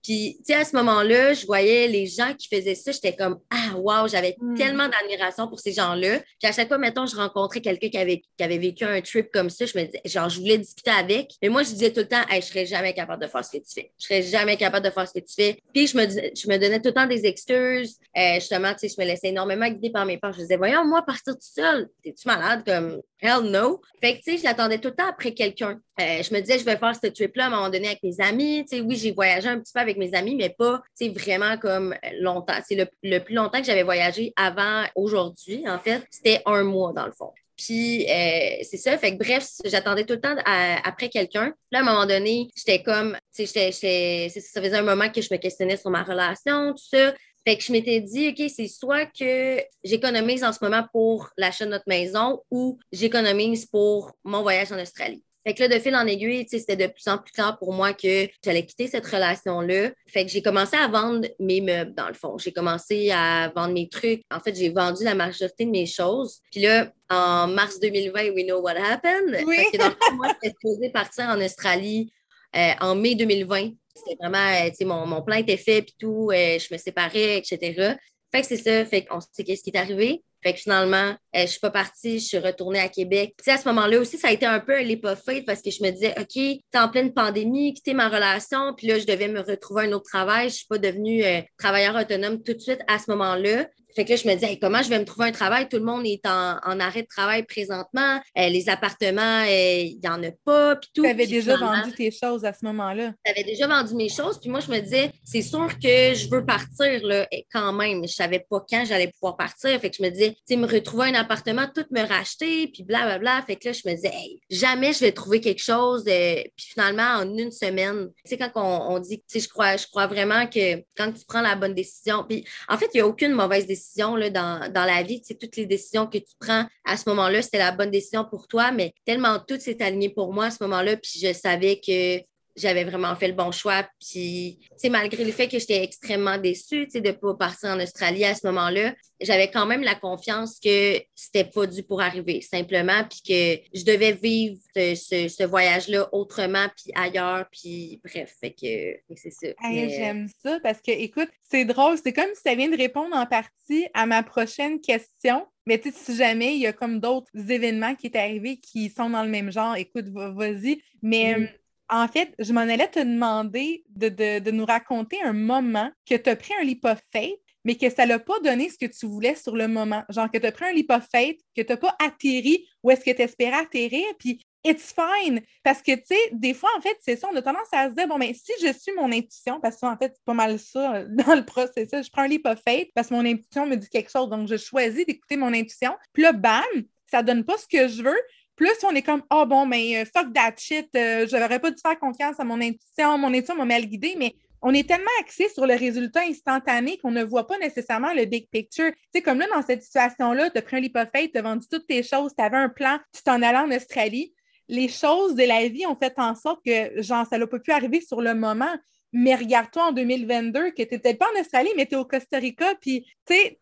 Puis, 0.00 0.36
tu 0.38 0.44
sais, 0.44 0.54
à 0.54 0.64
ce 0.64 0.76
moment-là, 0.76 1.34
je 1.34 1.44
voyais 1.44 1.88
les 1.88 2.06
gens 2.06 2.32
qui 2.34 2.46
faisaient 2.46 2.76
ça, 2.76 2.92
j'étais 2.92 3.16
comme, 3.16 3.40
ah, 3.50 3.76
wow, 3.76 4.06
j'avais 4.06 4.36
hmm. 4.40 4.54
tellement 4.54 4.88
d'admiration 4.88 5.48
pour 5.48 5.58
ces 5.58 5.72
gens-là. 5.72 6.20
Puis 6.40 6.48
à 6.48 6.52
chaque 6.52 6.68
fois, 6.68 6.78
mettons, 6.78 7.06
je 7.06 7.16
rencontrais 7.16 7.60
quelqu'un 7.60 7.88
qui 7.88 7.98
avait, 7.98 8.22
qui 8.38 8.44
avait 8.44 8.58
vécu 8.58 8.84
un 8.84 9.00
trip 9.00 9.32
comme 9.32 9.50
ça, 9.50 9.66
je 9.66 9.76
me 9.76 9.84
disais, 9.86 10.00
genre, 10.04 10.28
je 10.28 10.38
voulais 10.38 10.58
discuter 10.58 10.92
avec. 10.92 11.32
Mais 11.42 11.48
moi, 11.48 11.64
je 11.64 11.70
disais 11.70 11.92
tout 11.92 12.00
le 12.00 12.08
temps, 12.08 12.22
hey, 12.30 12.40
je 12.40 12.46
serais 12.46 12.66
jamais 12.66 12.94
capable 12.94 13.24
de 13.24 13.28
faire 13.28 13.44
ce 13.44 13.50
que 13.50 13.56
tu 13.56 13.72
fais. 13.74 13.90
Je 13.98 14.04
serais 14.04 14.22
jamais 14.22 14.56
capable 14.56 14.86
de 14.86 14.92
faire 14.92 15.08
ce 15.08 15.12
que 15.12 15.24
tu 15.24 15.34
fais. 15.34 15.60
Puis, 15.74 15.88
je 15.88 15.96
me, 15.96 16.06
je 16.06 16.48
me 16.48 16.58
donnais 16.58 16.78
tout 16.78 16.90
le 16.90 16.94
temps 16.94 17.08
des 17.08 17.26
excuses. 17.26 17.96
Euh, 18.16 18.34
justement, 18.36 18.72
tu 18.74 18.88
sais, 18.88 18.94
je 18.96 19.02
me 19.02 19.06
laissais 19.06 19.30
énormément 19.30 19.68
guider 19.68 19.90
par 19.90 20.06
mes 20.06 20.16
parents. 20.16 20.32
Je 20.32 20.42
disais, 20.42 20.56
voyons, 20.56 20.84
moi, 20.84 21.02
partir 21.02 21.34
tout 21.34 21.40
seul, 21.40 21.88
t'es-tu 22.04 22.28
malade? 22.28 22.62
Comme, 22.64 23.00
hell 23.20 23.42
no. 23.50 23.80
Fait 24.00 24.14
que, 24.14 24.22
tu 24.22 24.32
sais, 24.32 24.38
je 24.38 24.44
l'attendais 24.44 24.78
tout 24.78 24.88
le 24.88 24.94
temps 24.94 25.08
après 25.08 25.32
quelqu'un. 25.32 25.80
Euh, 26.00 26.22
je 26.22 26.34
me 26.34 26.40
disais, 26.40 26.58
je 26.58 26.64
vais 26.64 26.76
faire 26.76 26.94
ce 26.94 27.08
trip-là 27.08 27.44
à 27.44 27.46
un 27.48 27.50
moment 27.50 27.70
donné 27.70 27.88
avec 27.88 28.02
mes 28.02 28.20
amis. 28.20 28.64
Tu 28.68 28.76
sais, 28.76 28.82
oui, 28.82 28.96
j'ai 28.96 29.12
voyagé 29.12 29.48
un 29.48 29.58
petit 29.58 29.72
peu 29.72 29.80
avec 29.80 29.96
mes 29.96 30.14
amis, 30.14 30.34
mais 30.34 30.50
pas 30.50 30.82
tu 30.98 31.06
sais, 31.06 31.10
vraiment 31.10 31.56
comme 31.58 31.94
longtemps. 32.20 32.58
C'est 32.66 32.76
le, 32.76 32.86
le, 33.02 33.18
plus 33.18 33.34
longtemps 33.34 33.60
que 33.60 33.66
j'avais 33.66 33.82
voyagé 33.82 34.32
avant 34.36 34.84
aujourd'hui, 34.94 35.68
en 35.68 35.78
fait, 35.78 36.02
c'était 36.10 36.42
un 36.46 36.62
mois 36.62 36.92
dans 36.92 37.06
le 37.06 37.12
fond. 37.12 37.32
Puis 37.56 38.06
euh, 38.08 38.58
c'est 38.62 38.76
ça. 38.76 38.96
Fait 38.98 39.16
que 39.16 39.22
bref, 39.22 39.48
j'attendais 39.64 40.04
tout 40.04 40.14
le 40.14 40.20
temps 40.20 40.36
après 40.84 41.08
quelqu'un. 41.08 41.54
Là, 41.72 41.78
à 41.78 41.82
un 41.82 41.84
moment 41.84 42.06
donné, 42.06 42.48
j'étais 42.54 42.82
comme, 42.82 43.16
tu 43.34 43.46
sais, 43.46 43.72
ça 43.72 44.62
faisait 44.62 44.76
un 44.76 44.82
moment 44.82 45.10
que 45.10 45.22
je 45.22 45.28
me 45.32 45.38
questionnais 45.38 45.76
sur 45.76 45.90
ma 45.90 46.02
relation, 46.02 46.72
tout 46.72 46.84
ça. 46.90 47.14
Fait 47.46 47.56
que 47.56 47.62
je 47.62 47.70
m'étais 47.70 48.00
dit, 48.00 48.28
OK, 48.28 48.50
c'est 48.52 48.66
soit 48.66 49.06
que 49.06 49.62
j'économise 49.84 50.42
en 50.42 50.52
ce 50.52 50.58
moment 50.62 50.84
pour 50.92 51.30
l'achat 51.38 51.64
de 51.64 51.70
notre 51.70 51.84
maison 51.86 52.42
ou 52.50 52.78
j'économise 52.90 53.66
pour 53.66 54.10
mon 54.24 54.42
voyage 54.42 54.72
en 54.72 54.80
Australie. 54.80 55.22
Fait 55.46 55.54
que 55.54 55.62
là, 55.62 55.68
de 55.68 55.80
fil 55.80 55.94
en 55.94 56.04
aiguille, 56.08 56.44
c'était 56.50 56.74
de 56.74 56.88
plus 56.88 57.06
en 57.06 57.18
plus 57.18 57.30
clair 57.30 57.56
pour 57.56 57.72
moi 57.72 57.92
que 57.92 58.26
j'allais 58.44 58.66
quitter 58.66 58.88
cette 58.88 59.06
relation-là. 59.06 59.90
Fait 60.08 60.26
que 60.26 60.32
j'ai 60.32 60.42
commencé 60.42 60.76
à 60.76 60.88
vendre 60.88 61.28
mes 61.38 61.60
meubles, 61.60 61.94
dans 61.94 62.08
le 62.08 62.14
fond. 62.14 62.36
J'ai 62.36 62.52
commencé 62.52 63.12
à 63.12 63.52
vendre 63.54 63.72
mes 63.72 63.88
trucs. 63.88 64.24
En 64.32 64.40
fait, 64.40 64.56
j'ai 64.56 64.70
vendu 64.70 65.04
la 65.04 65.14
majorité 65.14 65.66
de 65.66 65.70
mes 65.70 65.86
choses. 65.86 66.40
Puis 66.50 66.62
là, 66.62 66.90
en 67.10 67.46
mars 67.46 67.78
2020, 67.78 68.30
we 68.34 68.44
know 68.44 68.60
what 68.60 68.74
happened. 68.76 69.44
Oui. 69.46 69.56
Parce 69.56 69.70
que 69.70 69.78
dans 69.78 69.88
le 69.90 69.96
fond, 70.02 70.16
moi, 70.16 70.26
j'étais 70.42 70.52
supposée 70.60 70.90
partir 70.90 71.26
en 71.26 71.40
Australie 71.40 72.12
euh, 72.56 72.72
en 72.80 72.96
mai 72.96 73.14
2020. 73.14 73.70
C'était 73.96 74.16
vraiment, 74.20 74.38
euh, 74.38 74.68
tu 74.70 74.76
sais, 74.76 74.84
mon, 74.84 75.06
mon, 75.06 75.22
plan 75.22 75.36
était 75.36 75.56
fait, 75.56 75.82
puis 75.82 75.94
tout. 75.98 76.30
Euh, 76.32 76.58
je 76.58 76.72
me 76.72 76.78
séparais, 76.78 77.38
etc. 77.38 77.96
Fait 78.32 78.40
que 78.40 78.46
c'est 78.46 78.56
ça. 78.56 78.84
Fait 78.84 79.04
qu'on 79.04 79.20
sait 79.20 79.44
qu'est-ce 79.44 79.62
qui 79.62 79.70
est 79.70 79.78
arrivé. 79.78 80.22
Fait 80.42 80.52
que 80.52 80.60
finalement, 80.60 81.14
euh, 81.34 81.40
je 81.40 81.46
suis 81.46 81.60
pas 81.60 81.70
partie, 81.70 82.20
je 82.20 82.26
suis 82.26 82.38
retournée 82.38 82.78
à 82.78 82.88
Québec. 82.88 83.34
Puis 83.36 83.50
à 83.50 83.56
ce 83.56 83.66
moment-là 83.68 83.98
aussi, 83.98 84.18
ça 84.18 84.28
a 84.28 84.32
été 84.32 84.46
un 84.46 84.60
peu 84.60 84.76
un 84.76 85.16
fait 85.16 85.42
parce 85.42 85.62
que 85.62 85.70
je 85.70 85.82
me 85.82 85.90
disais, 85.90 86.14
OK, 86.20 86.36
es 86.36 86.60
en 86.74 86.88
pleine 86.88 87.12
pandémie, 87.12 87.74
quitter 87.74 87.94
ma 87.94 88.08
relation, 88.08 88.74
puis 88.76 88.86
là, 88.86 88.98
je 88.98 89.06
devais 89.06 89.28
me 89.28 89.40
retrouver 89.40 89.84
un 89.84 89.92
autre 89.92 90.08
travail. 90.08 90.50
Je 90.50 90.56
suis 90.56 90.66
pas 90.66 90.78
devenue 90.78 91.24
travailleur 91.58 91.96
autonome 91.96 92.42
tout 92.42 92.52
de 92.52 92.60
suite 92.60 92.80
à 92.86 92.98
ce 92.98 93.10
moment-là. 93.10 93.66
Fait 93.96 94.04
que 94.04 94.10
là, 94.10 94.16
je 94.16 94.28
me 94.28 94.34
disais, 94.34 94.58
comment 94.60 94.82
je 94.82 94.90
vais 94.90 94.98
me 94.98 95.06
trouver 95.06 95.28
un 95.28 95.32
travail? 95.32 95.70
Tout 95.70 95.78
le 95.78 95.84
monde 95.84 96.04
est 96.04 96.26
en, 96.26 96.80
arrêt 96.80 97.00
de 97.00 97.08
travail 97.08 97.44
présentement. 97.44 98.20
Euh, 98.36 98.48
les 98.50 98.68
appartements, 98.68 99.42
il 99.44 99.98
n'y 100.02 100.08
en 100.08 100.22
a 100.22 100.30
pas. 100.44 100.76
Puis 100.76 100.90
tout. 100.94 101.02
Tu 101.02 101.08
avais 101.08 101.26
déjà 101.26 101.56
vendu 101.56 101.92
tes 101.94 102.10
choses 102.10 102.44
à 102.44 102.52
ce 102.52 102.62
moment-là. 102.66 103.14
J'avais 103.24 103.42
déjà 103.42 103.66
vendu 103.66 103.94
mes 103.94 104.10
choses. 104.10 104.38
Puis 104.38 104.50
moi, 104.50 104.60
je 104.60 104.70
me 104.70 104.78
disais, 104.80 105.10
c'est 105.24 105.40
sûr 105.40 105.66
que 105.82 106.12
je 106.12 106.28
veux 106.28 106.44
partir 106.44 107.06
là, 107.06 107.26
quand 107.50 107.72
même. 107.72 107.96
Je 107.96 108.00
ne 108.02 108.06
savais 108.08 108.44
pas 108.50 108.62
quand 108.68 108.84
j'allais 108.84 109.10
pouvoir 109.12 109.38
partir. 109.38 109.80
Fait 109.80 109.88
que 109.88 109.96
je 109.96 110.02
me 110.02 110.10
disais, 110.10 110.32
tu 110.32 110.36
sais, 110.46 110.56
me 110.56 110.66
retrouver 110.66 111.06
un 111.06 111.14
appartement, 111.14 111.66
tout 111.74 111.86
me 111.90 112.06
racheter, 112.06 112.68
puis 112.68 112.82
blablabla. 112.82 113.44
Fait 113.46 113.56
que 113.56 113.68
là, 113.68 113.72
je 113.72 113.88
me 113.88 113.94
disais, 113.94 114.12
jamais 114.50 114.92
je 114.92 115.00
vais 115.00 115.12
trouver 115.12 115.40
quelque 115.40 115.62
chose. 115.62 116.04
Euh, 116.06 116.42
puis 116.54 116.66
finalement, 116.74 117.20
en 117.20 117.34
une 117.34 117.50
semaine, 117.50 118.10
tu 118.26 118.36
sais, 118.36 118.36
quand 118.36 118.50
on, 118.56 118.98
dit, 118.98 119.20
tu 119.20 119.24
sais, 119.28 119.40
je 119.40 119.48
crois, 119.48 119.78
je 119.78 119.86
crois 119.86 120.06
vraiment 120.06 120.46
que 120.46 120.82
quand 120.98 121.10
tu 121.12 121.24
prends 121.26 121.40
la 121.40 121.56
bonne 121.56 121.74
décision, 121.74 122.26
puis 122.28 122.44
en 122.68 122.76
fait, 122.76 122.90
il 122.92 122.98
n'y 122.98 123.00
a 123.00 123.06
aucune 123.06 123.32
mauvaise 123.32 123.66
décision 123.66 123.85
dans, 123.96 124.72
dans 124.72 124.84
la 124.84 125.02
vie. 125.02 125.22
Sais, 125.22 125.34
toutes 125.34 125.56
les 125.56 125.66
décisions 125.66 126.06
que 126.06 126.18
tu 126.18 126.34
prends 126.38 126.66
à 126.84 126.96
ce 126.96 127.08
moment-là, 127.08 127.42
c'était 127.42 127.58
la 127.58 127.72
bonne 127.72 127.90
décision 127.90 128.24
pour 128.24 128.48
toi, 128.48 128.70
mais 128.70 128.92
tellement 129.04 129.38
tout 129.38 129.58
s'est 129.58 129.82
aligné 129.82 130.08
pour 130.08 130.32
moi 130.32 130.46
à 130.46 130.50
ce 130.50 130.62
moment-là, 130.62 130.96
puis 130.96 131.20
je 131.20 131.32
savais 131.32 131.80
que 131.80 132.20
j'avais 132.56 132.84
vraiment 132.84 133.14
fait 133.16 133.28
le 133.28 133.34
bon 133.34 133.52
choix. 133.52 133.86
Puis, 134.00 134.58
malgré 134.90 135.24
le 135.24 135.32
fait 135.32 135.48
que 135.48 135.58
j'étais 135.58 135.82
extrêmement 135.82 136.38
déçue, 136.38 136.86
de 136.86 137.00
ne 137.00 137.12
pas 137.12 137.34
partir 137.34 137.70
en 137.70 137.80
Australie 137.80 138.24
à 138.24 138.34
ce 138.34 138.46
moment-là, 138.46 138.94
j'avais 139.20 139.50
quand 139.50 139.66
même 139.66 139.82
la 139.82 139.94
confiance 139.94 140.58
que 140.58 141.00
c'était 141.14 141.44
pas 141.44 141.66
dû 141.66 141.82
pour 141.82 142.00
arriver, 142.00 142.40
simplement, 142.40 143.04
puis 143.08 143.20
que 143.22 143.78
je 143.78 143.84
devais 143.84 144.12
vivre 144.12 144.58
ce, 144.74 145.46
voyage-là 145.46 146.08
autrement, 146.12 146.66
puis 146.76 146.92
ailleurs, 146.94 147.46
puis 147.50 148.00
bref, 148.04 148.34
fait 148.40 148.50
que 148.50 149.14
c'est 149.16 149.30
ça. 149.30 149.48
J'aime 149.62 150.28
ça 150.42 150.58
parce 150.62 150.80
que, 150.80 150.90
écoute, 150.90 151.30
c'est 151.42 151.64
drôle, 151.64 151.96
c'est 152.02 152.12
comme 152.12 152.34
si 152.34 152.42
ça 152.44 152.54
vient 152.54 152.68
de 152.68 152.76
répondre 152.76 153.14
en 153.14 153.26
partie 153.26 153.86
à 153.94 154.06
ma 154.06 154.22
prochaine 154.22 154.80
question. 154.80 155.46
Mais 155.66 155.80
tu 155.80 155.90
sais, 155.90 155.96
si 155.96 156.16
jamais 156.16 156.54
il 156.54 156.60
y 156.60 156.66
a 156.66 156.72
comme 156.72 157.00
d'autres 157.00 157.30
événements 157.34 157.94
qui 157.94 158.06
est 158.06 158.16
arrivés 158.16 158.58
qui 158.58 158.88
sont 158.88 159.10
dans 159.10 159.24
le 159.24 159.28
même 159.28 159.50
genre, 159.50 159.76
écoute, 159.76 160.06
vas-y. 160.08 160.80
Mais 161.02 161.36
mm. 161.38 161.48
En 161.88 162.08
fait, 162.08 162.34
je 162.38 162.52
m'en 162.52 162.60
allais 162.60 162.88
te 162.88 162.98
demander 162.98 163.84
de, 163.88 164.50
nous 164.50 164.64
raconter 164.64 165.20
un 165.22 165.32
moment 165.32 165.90
que 166.08 166.16
tu 166.16 166.30
as 166.30 166.36
pris 166.36 166.52
un 166.60 166.64
leap 166.64 166.84
of 166.84 166.98
faith, 167.12 167.38
mais 167.64 167.76
que 167.76 167.90
ça 167.90 168.06
n'a 168.06 168.18
pas 168.18 168.38
donné 168.40 168.68
ce 168.68 168.78
que 168.78 168.86
tu 168.86 169.06
voulais 169.06 169.34
sur 169.34 169.56
le 169.56 169.68
moment. 169.68 170.04
Genre 170.08 170.30
que 170.30 170.38
tu 170.38 170.46
as 170.46 170.52
pris 170.52 170.66
un 170.66 170.72
leap 170.72 170.90
of 170.90 171.06
faith, 171.10 171.40
que 171.56 171.62
tu 171.62 171.72
n'as 171.72 171.76
pas 171.76 171.96
atterri 172.04 172.66
où 172.82 172.90
est-ce 172.90 173.04
que 173.04 173.10
tu 173.10 173.22
espérais 173.22 173.58
atterrir, 173.58 174.04
puis 174.18 174.44
it's 174.66 174.92
fine. 174.92 175.40
Parce 175.62 175.82
que, 175.82 175.94
tu 175.94 176.06
sais, 176.06 176.30
des 176.32 176.54
fois, 176.54 176.70
en 176.76 176.80
fait, 176.80 176.96
c'est 177.00 177.16
ça, 177.16 177.28
on 177.32 177.36
a 177.36 177.42
tendance 177.42 177.68
à 177.72 177.88
se 177.88 177.94
dire, 177.94 178.08
bon, 178.08 178.18
mais 178.18 178.34
si 178.34 178.52
je 178.60 178.72
suis 178.72 178.92
mon 178.92 179.10
intuition, 179.12 179.60
parce 179.60 179.80
que 179.80 179.86
en 179.86 179.96
fait, 179.96 180.12
c'est 180.14 180.24
pas 180.24 180.34
mal 180.34 180.58
ça 180.58 181.04
dans 181.08 181.34
le 181.34 181.44
processus, 181.44 182.06
je 182.06 182.10
prends 182.10 182.22
un 182.22 182.28
leap 182.28 182.46
of 182.46 182.60
faith 182.66 182.90
parce 182.94 183.08
que 183.08 183.14
mon 183.14 183.24
intuition 183.24 183.66
me 183.66 183.76
dit 183.76 183.88
quelque 183.88 184.10
chose, 184.10 184.28
donc 184.28 184.48
je 184.48 184.56
choisis 184.56 185.06
d'écouter 185.06 185.36
mon 185.36 185.52
intuition. 185.52 185.94
Puis 186.12 186.22
là, 186.22 186.32
bam, 186.32 186.64
ça 187.10 187.22
donne 187.22 187.44
pas 187.44 187.56
ce 187.56 187.66
que 187.68 187.88
je 187.88 188.02
veux, 188.02 188.20
plus 188.56 188.76
on 188.84 188.94
est 188.94 189.02
comme, 189.02 189.22
oh 189.30 189.44
bon, 189.46 189.66
mais 189.66 189.98
euh, 189.98 190.04
fuck 190.04 190.32
that 190.32 190.54
shit, 190.56 190.88
euh, 190.96 191.26
je 191.28 191.36
n'aurais 191.36 191.60
pas 191.60 191.70
dû 191.70 191.76
faire 191.80 191.98
confiance 191.98 192.40
à 192.40 192.44
mon 192.44 192.60
intuition, 192.60 193.18
mon 193.18 193.28
intuition 193.28 193.54
m'a 193.54 193.66
mal 193.66 193.84
guidé, 193.86 194.14
mais 194.18 194.34
on 194.62 194.72
est 194.72 194.88
tellement 194.88 195.04
axé 195.20 195.48
sur 195.48 195.66
le 195.66 195.74
résultat 195.74 196.22
instantané 196.22 196.98
qu'on 196.98 197.10
ne 197.10 197.22
voit 197.22 197.46
pas 197.46 197.58
nécessairement 197.58 198.12
le 198.14 198.24
big 198.24 198.48
picture. 198.50 198.90
Tu 198.90 198.98
sais, 199.14 199.22
comme 199.22 199.38
là, 199.38 199.46
dans 199.54 199.62
cette 199.62 199.82
situation-là, 199.82 200.50
tu 200.50 200.58
as 200.58 200.62
pris 200.62 200.76
un 200.76 200.82
tu 200.82 201.38
as 201.38 201.42
vendu 201.42 201.66
toutes 201.70 201.86
tes 201.86 202.02
choses, 202.02 202.32
tu 202.36 202.42
avais 202.42 202.56
un 202.56 202.68
plan, 202.68 202.98
tu 203.14 203.22
t'en 203.22 203.42
allais 203.42 203.58
en 203.58 203.70
Australie. 203.70 204.34
Les 204.68 204.88
choses 204.88 205.34
de 205.34 205.44
la 205.44 205.68
vie 205.68 205.86
ont 205.86 205.94
fait 205.94 206.14
en 206.16 206.34
sorte 206.34 206.64
que, 206.64 207.00
genre, 207.00 207.26
ça 207.30 207.38
n'a 207.38 207.46
pas 207.46 207.60
pu 207.60 207.70
arriver 207.70 208.00
sur 208.00 208.20
le 208.20 208.34
moment. 208.34 208.74
Mais 209.18 209.34
regarde-toi 209.34 209.82
en 209.86 209.92
2022, 209.92 210.72
que 210.72 210.82
tu 210.82 210.88
n'es 210.92 210.98
peut-être 210.98 211.18
pas 211.18 211.28
en 211.34 211.40
Australie, 211.40 211.70
mais 211.74 211.86
tu 211.86 211.94
es 211.94 211.96
au 211.96 212.04
Costa 212.04 212.36
Rica, 212.36 212.74
puis 212.78 213.06
tu 213.26 213.34
sais, 213.34 213.58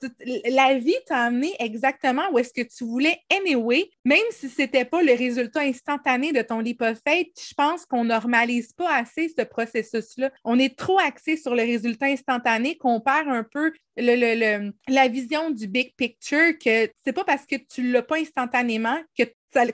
la 0.50 0.76
vie 0.78 0.96
t'a 1.06 1.18
amené 1.18 1.54
exactement 1.60 2.24
où 2.32 2.40
est-ce 2.40 2.52
que 2.52 2.62
tu 2.62 2.82
voulais 2.82 3.20
anyway, 3.32 3.88
même 4.04 4.18
si 4.32 4.48
ce 4.48 4.62
n'était 4.62 4.84
pas 4.84 5.00
le 5.00 5.12
résultat 5.12 5.60
instantané 5.60 6.32
de 6.32 6.42
ton 6.42 6.58
lipophate, 6.58 7.28
je 7.38 7.54
pense 7.56 7.86
qu'on 7.86 8.02
normalise 8.02 8.72
pas 8.72 8.96
assez 8.96 9.28
ce 9.28 9.44
processus-là. 9.44 10.32
On 10.42 10.58
est 10.58 10.76
trop 10.76 10.98
axé 10.98 11.36
sur 11.36 11.54
le 11.54 11.62
résultat 11.62 12.06
instantané 12.06 12.76
qu'on 12.76 13.00
perd 13.00 13.28
un 13.28 13.44
peu 13.44 13.72
le, 13.96 14.72
la 14.88 15.06
vision 15.06 15.50
du 15.50 15.68
big 15.68 15.94
picture, 15.96 16.58
que 16.58 16.90
c'est 17.04 17.12
pas 17.12 17.24
parce 17.24 17.46
que 17.46 17.54
tu 17.54 17.92
l'as 17.92 18.02
pas 18.02 18.18
instantanément 18.18 18.98
que 19.16 19.22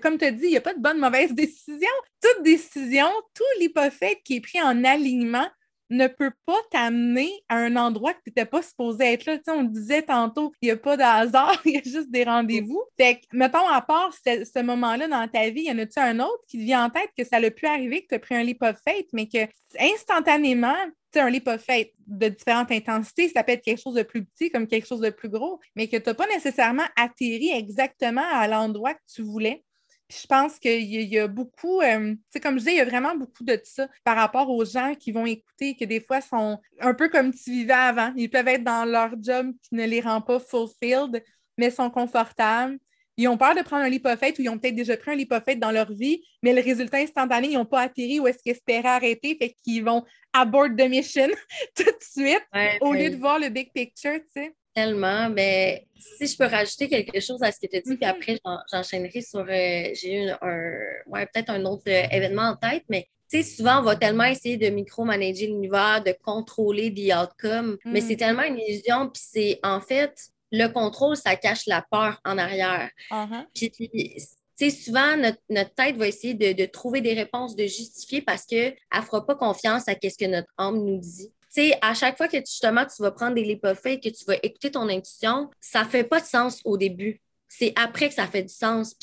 comme 0.03 0.19
tu 0.19 0.27
as 0.27 0.31
dit, 0.31 0.45
il 0.45 0.51
n'y 0.51 0.57
a 0.59 0.61
pas 0.61 0.75
de 0.75 0.81
bonne 0.81 0.99
mauvaise 0.99 1.33
décision. 1.33 1.89
Toute 2.21 2.45
décision, 2.45 3.09
tout 3.35 3.45
l'hypothèse 3.61 4.17
qui 4.25 4.37
est 4.37 4.41
pris 4.43 4.61
en 4.61 4.85
alignement 4.85 5.49
ne 5.91 6.07
peut 6.07 6.33
pas 6.47 6.59
t'amener 6.71 7.31
à 7.49 7.57
un 7.57 7.77
endroit 7.77 8.15
que 8.15 8.21
tu 8.25 8.31
n'étais 8.31 8.47
pas 8.47 8.63
supposé 8.63 9.13
être 9.13 9.27
là. 9.27 9.39
on 9.49 9.65
disait 9.65 10.03
tantôt, 10.03 10.53
il 10.63 10.67
n'y 10.67 10.71
a 10.71 10.77
pas 10.77 10.97
de 10.97 11.03
hasard, 11.03 11.61
il 11.65 11.73
y 11.73 11.79
a 11.79 11.83
juste 11.83 12.11
des 12.11 12.25
rendez-vous. 12.25 12.83
Fait 12.97 13.17
que, 13.17 13.27
mettons, 13.33 13.67
à 13.69 13.83
part 13.83 14.13
ce, 14.15 14.63
moment-là 14.63 15.09
dans 15.09 15.27
ta 15.29 15.51
vie, 15.51 15.63
y 15.63 15.71
en 15.71 15.79
a-tu 15.79 15.99
un 15.99 16.21
autre 16.21 16.45
qui 16.49 16.59
te 16.59 16.63
vient 16.63 16.87
en 16.87 16.91
tête 16.91 17.11
que 17.17 17.25
ça 17.25 17.41
l'a 17.41 17.51
pu 17.51 17.67
arriver, 17.67 18.03
que 18.03 18.09
tu 18.09 18.15
as 18.15 18.19
pris 18.21 18.35
un 18.37 18.43
leap 18.43 18.63
of 18.63 18.77
faith, 18.87 19.09
mais 19.13 19.27
que 19.27 19.47
instantanément, 19.79 20.77
tu 21.13 21.19
un 21.19 21.31
leap 21.31 21.49
of 21.49 21.61
faith 21.61 21.93
de 22.07 22.29
différentes 22.29 22.71
intensités, 22.71 23.29
ça 23.29 23.43
peut 23.43 23.53
être 23.53 23.65
quelque 23.65 23.81
chose 23.81 23.95
de 23.95 24.03
plus 24.03 24.25
petit 24.25 24.51
comme 24.51 24.67
quelque 24.67 24.87
chose 24.87 25.01
de 25.01 25.11
plus 25.11 25.29
gros, 25.29 25.59
mais 25.75 25.89
que 25.89 25.97
tu 25.97 26.09
n'as 26.09 26.15
pas 26.15 26.27
nécessairement 26.29 26.87
atterri 26.97 27.51
exactement 27.51 28.25
à 28.33 28.47
l'endroit 28.47 28.95
que 28.95 29.01
tu 29.13 29.23
voulais? 29.23 29.65
Je 30.11 30.27
pense 30.27 30.59
qu'il 30.59 30.83
y, 30.83 31.19
a 31.19 31.29
beaucoup, 31.29 31.81
euh, 31.81 32.15
comme 32.43 32.55
je 32.55 32.59
disais, 32.59 32.73
il 32.73 32.79
y 32.79 32.81
a 32.81 32.85
vraiment 32.85 33.15
beaucoup 33.15 33.45
de 33.45 33.59
ça 33.63 33.89
par 34.05 34.17
rapport 34.17 34.51
aux 34.51 34.65
gens 34.65 34.95
qui 34.95 35.13
vont 35.13 35.25
écouter, 35.25 35.77
que 35.77 35.85
des 35.85 36.01
fois 36.01 36.21
sont 36.21 36.59
un 36.81 36.95
peu 36.95 37.09
comme 37.09 37.33
tu 37.33 37.51
vivais 37.51 37.73
avant. 37.73 38.13
Ils 38.17 38.29
peuvent 38.29 38.49
être 38.49 38.65
dans 38.65 38.85
leur 38.85 39.11
job 39.23 39.53
qui 39.63 39.75
ne 39.75 39.85
les 39.85 40.01
rend 40.01 40.21
pas 40.21 40.41
fulfilled, 40.41 41.23
mais 41.57 41.71
sont 41.71 41.91
confortables. 41.91 42.79
Ils 43.17 43.29
ont 43.29 43.37
peur 43.37 43.55
de 43.55 43.63
prendre 43.63 43.85
un 43.85 43.89
lipophète 43.89 44.39
ou 44.39 44.43
ils 44.43 44.49
ont 44.49 44.59
peut-être 44.59 44.75
déjà 44.75 44.97
pris 44.97 45.13
un 45.13 45.17
lipophète 45.17 45.61
dans 45.61 45.71
leur 45.71 45.93
vie, 45.93 46.23
mais 46.43 46.55
le 46.55 46.63
résultat 46.63 46.99
instantané, 46.99 47.49
ils 47.49 47.55
n'ont 47.55 47.67
pas 47.67 47.83
atterri 47.83 48.19
ou 48.19 48.27
est-ce 48.27 48.39
qu'ils 48.39 48.53
espéraient 48.53 48.89
arrêter, 48.89 49.37
fait 49.39 49.55
qu'ils 49.63 49.85
vont 49.85 50.05
abort 50.33 50.69
the 50.77 50.89
mission 50.89 51.29
tout 51.77 51.85
de 51.85 51.97
suite 52.01 52.47
au 52.81 52.93
lieu 52.93 53.11
de 53.11 53.17
voir 53.17 53.39
le 53.39 53.49
big 53.49 53.73
picture, 53.73 54.15
tu 54.15 54.29
sais. 54.33 54.55
Tellement. 54.75 55.29
Mais 55.31 55.87
si 55.99 56.27
je 56.27 56.37
peux 56.37 56.47
rajouter 56.47 56.89
quelque 56.89 57.21
chose 57.21 57.43
à 57.43 57.53
ce 57.53 57.59
que 57.59 57.67
tu 57.67 57.77
as 57.77 57.81
dit, 57.81 57.97
puis 57.97 58.07
mm-hmm. 58.07 58.11
après, 58.11 58.41
j'enchaînerai 58.73 59.21
sur. 59.21 59.41
Euh, 59.41 59.91
j'ai 59.95 60.25
eu 60.25 60.31
un, 60.41 60.71
ouais, 61.07 61.27
peut-être 61.27 61.51
un 61.51 61.65
autre 61.65 61.85
euh, 61.89 62.07
événement 62.11 62.51
en 62.51 62.57
tête, 62.57 62.85
mais 62.89 63.09
tu 63.31 63.43
sais, 63.43 63.57
souvent, 63.57 63.79
on 63.79 63.83
va 63.83 63.97
tellement 63.97 64.25
essayer 64.25 64.57
de 64.57 64.69
micromanager 64.71 65.47
l'univers, 65.47 66.03
de 66.05 66.13
contrôler 66.25 66.93
the 66.93 67.15
outcome, 67.15 67.79
mais 67.85 68.01
c'est 68.01 68.15
mm. 68.15 68.19
tellement 68.19 68.43
une 68.43 68.59
illusion, 68.59 69.09
puis 69.09 69.23
c'est 69.25 69.61
en 69.63 69.81
fait, 69.81 70.31
le 70.51 70.67
contrôle, 70.69 71.17
ça 71.17 71.37
cache 71.37 71.67
la 71.67 71.85
peur 71.91 72.21
en 72.25 72.39
arrière. 72.39 72.91
Uh-huh. 73.11 73.47
Puis, 73.55 73.71
tu 73.71 73.91
sais, 74.57 74.71
souvent, 74.71 75.17
notre, 75.17 75.75
tête 75.75 75.97
va 75.97 76.09
essayer 76.09 76.35
de, 76.35 76.65
trouver 76.67 77.01
des 77.01 77.15
réponses, 77.15 77.55
de 77.55 77.67
justifier 77.67 78.21
parce 78.21 78.45
qu'elle 78.47 78.77
ne 78.95 79.01
fera 79.01 79.25
pas 79.25 79.37
confiance 79.37 79.89
à 79.89 79.95
ce 79.95 80.17
que 80.19 80.27
notre 80.27 80.53
âme 80.59 80.85
nous 80.85 80.99
dit 80.99 81.33
sais, 81.51 81.79
à 81.83 81.95
chaque 81.95 82.17
fois 82.17 82.29
que 82.29 82.39
justement 82.39 82.85
tu 82.87 83.03
vas 83.03 83.11
prendre 83.11 83.35
des 83.35 83.45
lipophées, 83.45 84.01
que 84.01 84.09
tu 84.09 84.25
vas 84.25 84.37
écouter 84.43 84.71
ton 84.71 84.89
intuition, 84.89 85.51
ça 85.61 85.85
fait 85.85 86.05
pas 86.05 86.21
de 86.21 86.27
sens 86.27 86.61
au 86.65 86.77
début. 86.77 87.21
C'est 87.49 87.73
après 87.77 88.09
que 88.09 88.15
ça 88.15 88.27
fait 88.27 88.43
du 88.43 88.53
sens. 88.55 88.95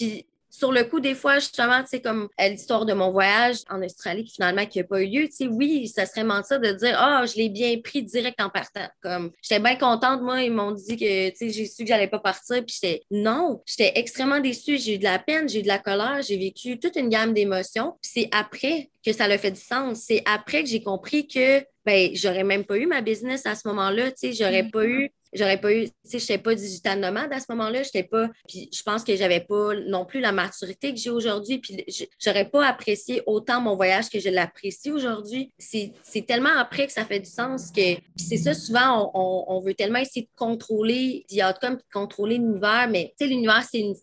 Sur 0.58 0.72
le 0.72 0.84
coup, 0.86 1.00
des 1.00 1.14
fois, 1.14 1.36
justement, 1.36 1.82
tu 1.82 1.90
sais, 1.90 2.02
comme 2.02 2.30
l'histoire 2.40 2.86
de 2.86 2.94
mon 2.94 3.12
voyage 3.12 3.58
en 3.70 3.82
Australie 3.84 4.24
qui 4.24 4.34
finalement 4.34 4.66
qui 4.66 4.80
n'a 4.80 4.86
pas 4.86 5.02
eu 5.02 5.06
lieu, 5.06 5.28
tu 5.28 5.36
sais, 5.36 5.48
oui, 5.48 5.88
ça 5.88 6.08
serait 6.08 6.24
mentir 6.24 6.60
de 6.60 6.72
dire 6.72 6.96
Ah, 6.98 7.26
je 7.28 7.36
l'ai 7.36 7.50
bien 7.50 7.78
pris 7.84 8.02
direct 8.02 8.42
en 8.42 8.50
partant. 8.50 8.88
Comme 9.02 9.32
j'étais 9.42 9.62
bien 9.62 9.76
contente, 9.76 10.22
moi, 10.22 10.42
ils 10.42 10.52
m'ont 10.52 10.72
dit 10.72 10.98
que 10.98 11.30
tu 11.30 11.36
sais, 11.36 11.50
j'ai 11.50 11.66
su 11.68 11.84
que 11.84 11.90
j'allais 11.90 12.08
pas 12.08 12.20
partir. 12.20 12.66
Puis 12.66 12.80
j'étais 12.82 13.04
non, 13.12 13.62
j'étais 13.66 14.00
extrêmement 14.00 14.40
déçue. 14.40 14.80
J'ai 14.80 14.96
eu 14.96 14.98
de 14.98 15.04
la 15.04 15.20
peine, 15.20 15.48
j'ai 15.48 15.60
eu 15.60 15.64
de 15.64 15.68
la 15.68 15.80
colère, 15.80 16.22
j'ai 16.28 16.38
vécu 16.38 16.80
toute 16.80 16.96
une 16.96 17.10
gamme 17.10 17.34
d'émotions. 17.34 17.94
Puis 18.02 18.12
c'est 18.16 18.30
après 18.32 18.90
que 19.06 19.14
ça 19.14 19.26
a 19.26 19.38
fait 19.38 19.52
du 19.52 19.62
sens. 19.62 20.00
C'est 20.08 20.24
après 20.26 20.64
que 20.64 20.70
j'ai 20.70 20.82
compris 20.82 21.28
que 21.28 21.64
ben, 21.86 22.10
j'aurais 22.14 22.44
même 22.44 22.66
pas 22.66 22.78
eu 22.78 22.86
ma 22.86 23.02
business 23.02 23.46
à 23.46 23.56
ce 23.56 23.68
moment-là. 23.68 24.12
Tu 24.12 24.18
sais, 24.18 24.34
j'aurais 24.34 24.64
mm. 24.64 24.72
pas 24.72 24.86
eu 24.86 25.12
j'aurais 25.34 25.60
pas 25.60 25.74
eu, 25.74 25.86
tu 25.86 25.92
sais, 26.04 26.20
je 26.20 26.24
n'étais 26.24 26.38
pas 26.38 26.56
digital 26.56 27.00
nomade 27.00 27.32
à 27.32 27.40
ce 27.40 27.46
moment-là, 27.50 27.84
j'étais 27.84 28.04
pas, 28.04 28.30
puis 28.48 28.70
je 28.74 28.84
pense 28.84 29.04
que 29.04 29.16
j'avais 29.16 29.42
pas 29.42 29.74
non 29.88 30.06
plus 30.06 30.20
la 30.20 30.32
maturité 30.32 30.94
que 30.94 31.00
j'ai 31.00 31.10
aujourd'hui, 31.10 31.60
puis 31.60 31.86
j'aurais 32.20 32.50
pas 32.50 32.66
apprécié 32.66 33.22
autant 33.26 33.62
mon 33.62 33.76
voyage 33.76 34.10
que 34.10 34.20
je 34.20 34.30
l'apprécie 34.30 34.92
aujourd'hui. 34.92 35.52
C'est 35.58 35.94
tellement 36.28 36.58
après 36.58 36.88
que 36.88 36.94
ça 36.94 37.06
fait 37.06 37.20
du 37.20 37.30
sens 37.30 37.72
que, 37.72 37.96
puis 37.96 38.26
c'est 38.28 38.38
ça, 38.38 38.54
souvent, 38.54 39.12
on, 39.14 39.46
on, 39.48 39.60
veut 39.60 39.74
tellement 39.74 40.00
essayer 40.00 40.24
de 40.24 40.32
contrôler 40.36 41.26
the 41.30 41.44
outcome, 41.44 41.76
de 41.76 41.84
contrôler 41.92 42.38
l'univers, 42.38 42.88
mais 42.90 43.14
tu 43.18 43.26
sais, 43.26 43.30
l'univers, 43.30 43.64
c'est 43.70 43.80
une, 43.80 43.96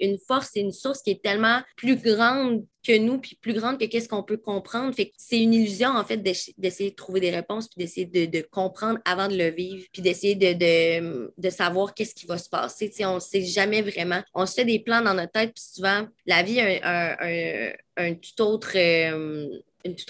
une 0.00 0.18
force, 0.18 0.50
c'est 0.52 0.60
une 0.60 0.72
source 0.72 1.02
qui 1.02 1.10
est 1.10 1.22
tellement 1.22 1.60
plus 1.76 1.96
grande 1.96 2.64
que 2.84 2.96
nous, 2.98 3.18
puis 3.18 3.38
plus 3.40 3.54
grande 3.54 3.78
que 3.78 3.84
qu'est-ce 3.84 4.08
qu'on 4.08 4.22
peut 4.22 4.36
comprendre. 4.36 4.94
Fait 4.94 5.06
que 5.06 5.14
c'est 5.16 5.40
une 5.40 5.54
illusion, 5.54 5.90
en 5.90 6.04
fait, 6.04 6.16
d'essayer 6.16 6.90
de 6.90 6.96
trouver 6.96 7.20
des 7.20 7.30
réponses, 7.30 7.68
puis 7.68 7.78
d'essayer 7.78 8.06
de, 8.06 8.40
comprendre 8.40 8.98
avant 9.04 9.28
de 9.28 9.36
le 9.36 9.50
vivre, 9.50 9.86
puis 9.92 10.02
d'essayer 10.02 10.34
de, 10.34 11.50
savoir 11.50 11.94
qu'est-ce 11.94 12.14
qui 12.14 12.26
va 12.26 12.38
se 12.38 12.48
passer. 12.48 12.90
on 13.04 13.16
ne 13.16 13.20
sait 13.20 13.44
jamais 13.44 13.82
vraiment. 13.82 14.22
On 14.34 14.46
se 14.46 14.54
fait 14.54 14.64
des 14.64 14.80
plans 14.80 15.00
dans 15.00 15.14
notre 15.14 15.32
tête, 15.32 15.52
puis 15.54 15.64
souvent, 15.64 16.06
la 16.26 16.42
vie 16.42 16.60
a 16.60 17.16
un, 17.96 18.14
tout 18.14 18.42
autre, 18.42 18.72
euh, 18.76 19.48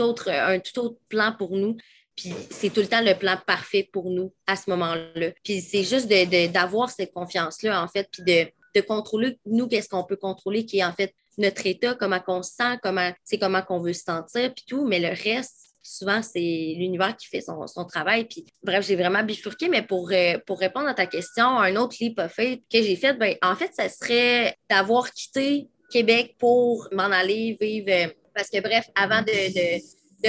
autre, 0.01 0.31
un 0.31 0.59
tout 0.59 0.81
autre 0.81 0.99
plan 1.09 1.35
pour 1.37 1.57
nous. 1.57 1.77
Puis 2.17 2.33
c'est 2.51 2.71
tout 2.71 2.81
le 2.81 2.87
temps 2.87 3.01
le 3.01 3.15
plan 3.15 3.39
parfait 3.47 3.89
pour 3.91 4.11
nous 4.11 4.35
à 4.47 4.57
ce 4.57 4.69
moment-là. 4.71 5.31
Puis 5.43 5.61
c'est 5.61 5.83
juste 5.83 6.09
d'avoir 6.53 6.91
cette 6.91 7.13
confiance-là, 7.13 7.83
en 7.83 7.89
fait, 7.89 8.09
puis 8.13 8.23
de, 8.23 8.51
de 8.75 8.81
contrôler, 8.81 9.39
nous, 9.47 9.69
qu'est-ce 9.69 9.89
qu'on 9.89 10.05
peut 10.05 10.17
contrôler, 10.17 10.65
qui 10.65 10.79
est 10.79 10.85
en 10.85 10.93
fait 10.93 11.15
notre 11.39 11.67
état, 11.67 11.95
comment 11.95 12.21
on 12.29 12.43
se 12.43 12.53
sent, 12.53 12.79
comment, 12.83 13.11
comment 13.41 13.63
on 13.71 13.81
veut 13.81 13.93
se 13.93 14.05
sentir, 14.05 14.53
puis 14.55 14.65
tout, 14.67 14.87
mais 14.87 15.01
le 15.01 15.09
reste, 15.09 15.75
souvent, 15.83 16.23
c'est 16.23 16.39
l'univers 16.39 17.17
qui 17.17 17.27
fait 17.27 17.41
son, 17.41 17.85
travail. 17.87 18.27
Puis, 18.27 18.45
bref, 18.63 18.87
j'ai 18.87 18.97
vraiment 18.97 19.23
bifurqué, 19.23 19.69
mais 19.69 19.83
pour, 19.83 20.11
euh, 20.13 20.39
répondre 20.51 20.89
à 20.89 20.95
ta 20.95 21.07
question, 21.07 21.45
un 21.45 21.77
autre 21.77 21.97
leap 22.01 22.19
of 22.19 22.37
que 22.37 22.55
j'ai 22.71 22.97
fait, 22.97 23.15
ben, 23.15 23.37
en 23.43 23.57
fait, 23.57 23.73
ça 23.75 23.89
serait 23.89 24.57
d'avoir 24.71 25.13
quitté 25.13 25.69
Québec 25.91 26.37
pour 26.39 26.89
m'en 26.93 27.05
aller 27.05 27.57
vivre. 27.61 27.91
Euh, 27.91 28.09
parce 28.35 28.49
que, 28.49 28.61
bref, 28.61 28.89
avant 28.95 29.23
de 29.23 29.81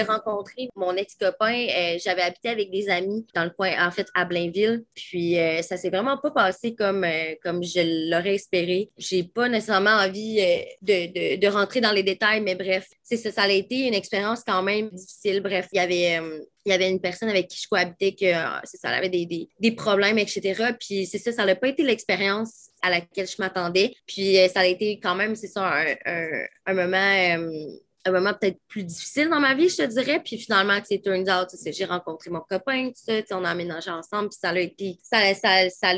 rencontrer 0.01 0.69
mon 0.75 0.95
ex-copain. 0.95 1.67
Euh, 1.69 1.97
j'avais 2.03 2.21
habité 2.21 2.49
avec 2.49 2.71
des 2.71 2.89
amis 2.89 3.25
dans 3.33 3.43
le 3.43 3.49
coin, 3.49 3.71
en 3.85 3.91
fait, 3.91 4.07
à 4.13 4.25
Blainville. 4.25 4.83
Puis 4.95 5.39
euh, 5.39 5.61
ça 5.61 5.77
s'est 5.77 5.89
vraiment 5.89 6.17
pas 6.17 6.31
passé 6.31 6.75
comme, 6.75 7.03
euh, 7.03 7.35
comme 7.43 7.63
je 7.63 8.09
l'aurais 8.09 8.35
espéré. 8.35 8.89
J'ai 8.97 9.23
pas 9.23 9.49
nécessairement 9.49 9.91
envie 9.91 10.41
de, 10.81 11.37
de, 11.37 11.47
rentrer 11.47 11.81
dans 11.81 11.91
les 11.91 12.03
détails, 12.03 12.41
mais 12.41 12.55
bref, 12.55 12.87
c'est 13.03 13.17
ça, 13.17 13.31
ça 13.31 13.43
a 13.43 13.49
été 13.49 13.87
une 13.87 13.93
expérience 13.93 14.41
quand 14.45 14.63
même 14.63 14.89
difficile. 14.89 15.41
Bref, 15.41 15.67
il 15.71 15.77
y 15.77 15.79
avait 15.79 16.19
il 16.65 16.71
y 16.71 16.73
avait 16.73 16.89
une 16.89 17.01
personne 17.01 17.27
avec 17.27 17.49
qui 17.49 17.61
je 17.61 17.67
cohabitais 17.67 18.13
que 18.13 18.31
c'est 18.63 18.77
ça, 18.77 18.87
elle 18.87 18.99
avait 18.99 19.09
des, 19.09 19.25
des, 19.25 19.49
des, 19.59 19.71
problèmes, 19.73 20.17
etc. 20.17 20.71
Puis 20.79 21.05
c'est 21.05 21.17
ça, 21.17 21.33
ça 21.33 21.45
n'a 21.45 21.55
pas 21.55 21.67
été 21.67 21.83
l'expérience 21.83 22.69
à 22.81 22.89
laquelle 22.89 23.27
je 23.27 23.35
m'attendais. 23.39 23.93
Puis 24.07 24.37
ça 24.53 24.61
a 24.61 24.65
été 24.65 24.97
quand 24.97 25.13
même, 25.13 25.35
c'est 25.35 25.47
ça, 25.47 25.69
un, 26.05 26.45
un 26.65 26.73
moment 26.73 27.67
un 28.05 28.11
moment 28.11 28.33
peut-être 28.33 28.59
plus 28.67 28.83
difficile 28.83 29.29
dans 29.29 29.39
ma 29.39 29.53
vie, 29.53 29.69
je 29.69 29.77
te 29.77 29.83
dirais. 29.83 30.21
Puis 30.23 30.37
finalement, 30.37 30.79
tu 30.79 30.87
sais, 30.87 31.01
turns 31.01 31.29
out, 31.29 31.49
j'ai 31.65 31.85
rencontré 31.85 32.29
mon 32.29 32.41
copain, 32.41 32.89
tu 32.89 33.03
sais, 33.03 33.25
on 33.31 33.43
a 33.45 33.49
aménagé 33.49 33.89
ensemble, 33.89 34.29
puis 34.29 34.37
ça 34.41 34.49
a 34.49 34.59
été, 34.59 34.97
ça, 35.01 35.33
ça, 35.33 35.69
ça 35.69 35.93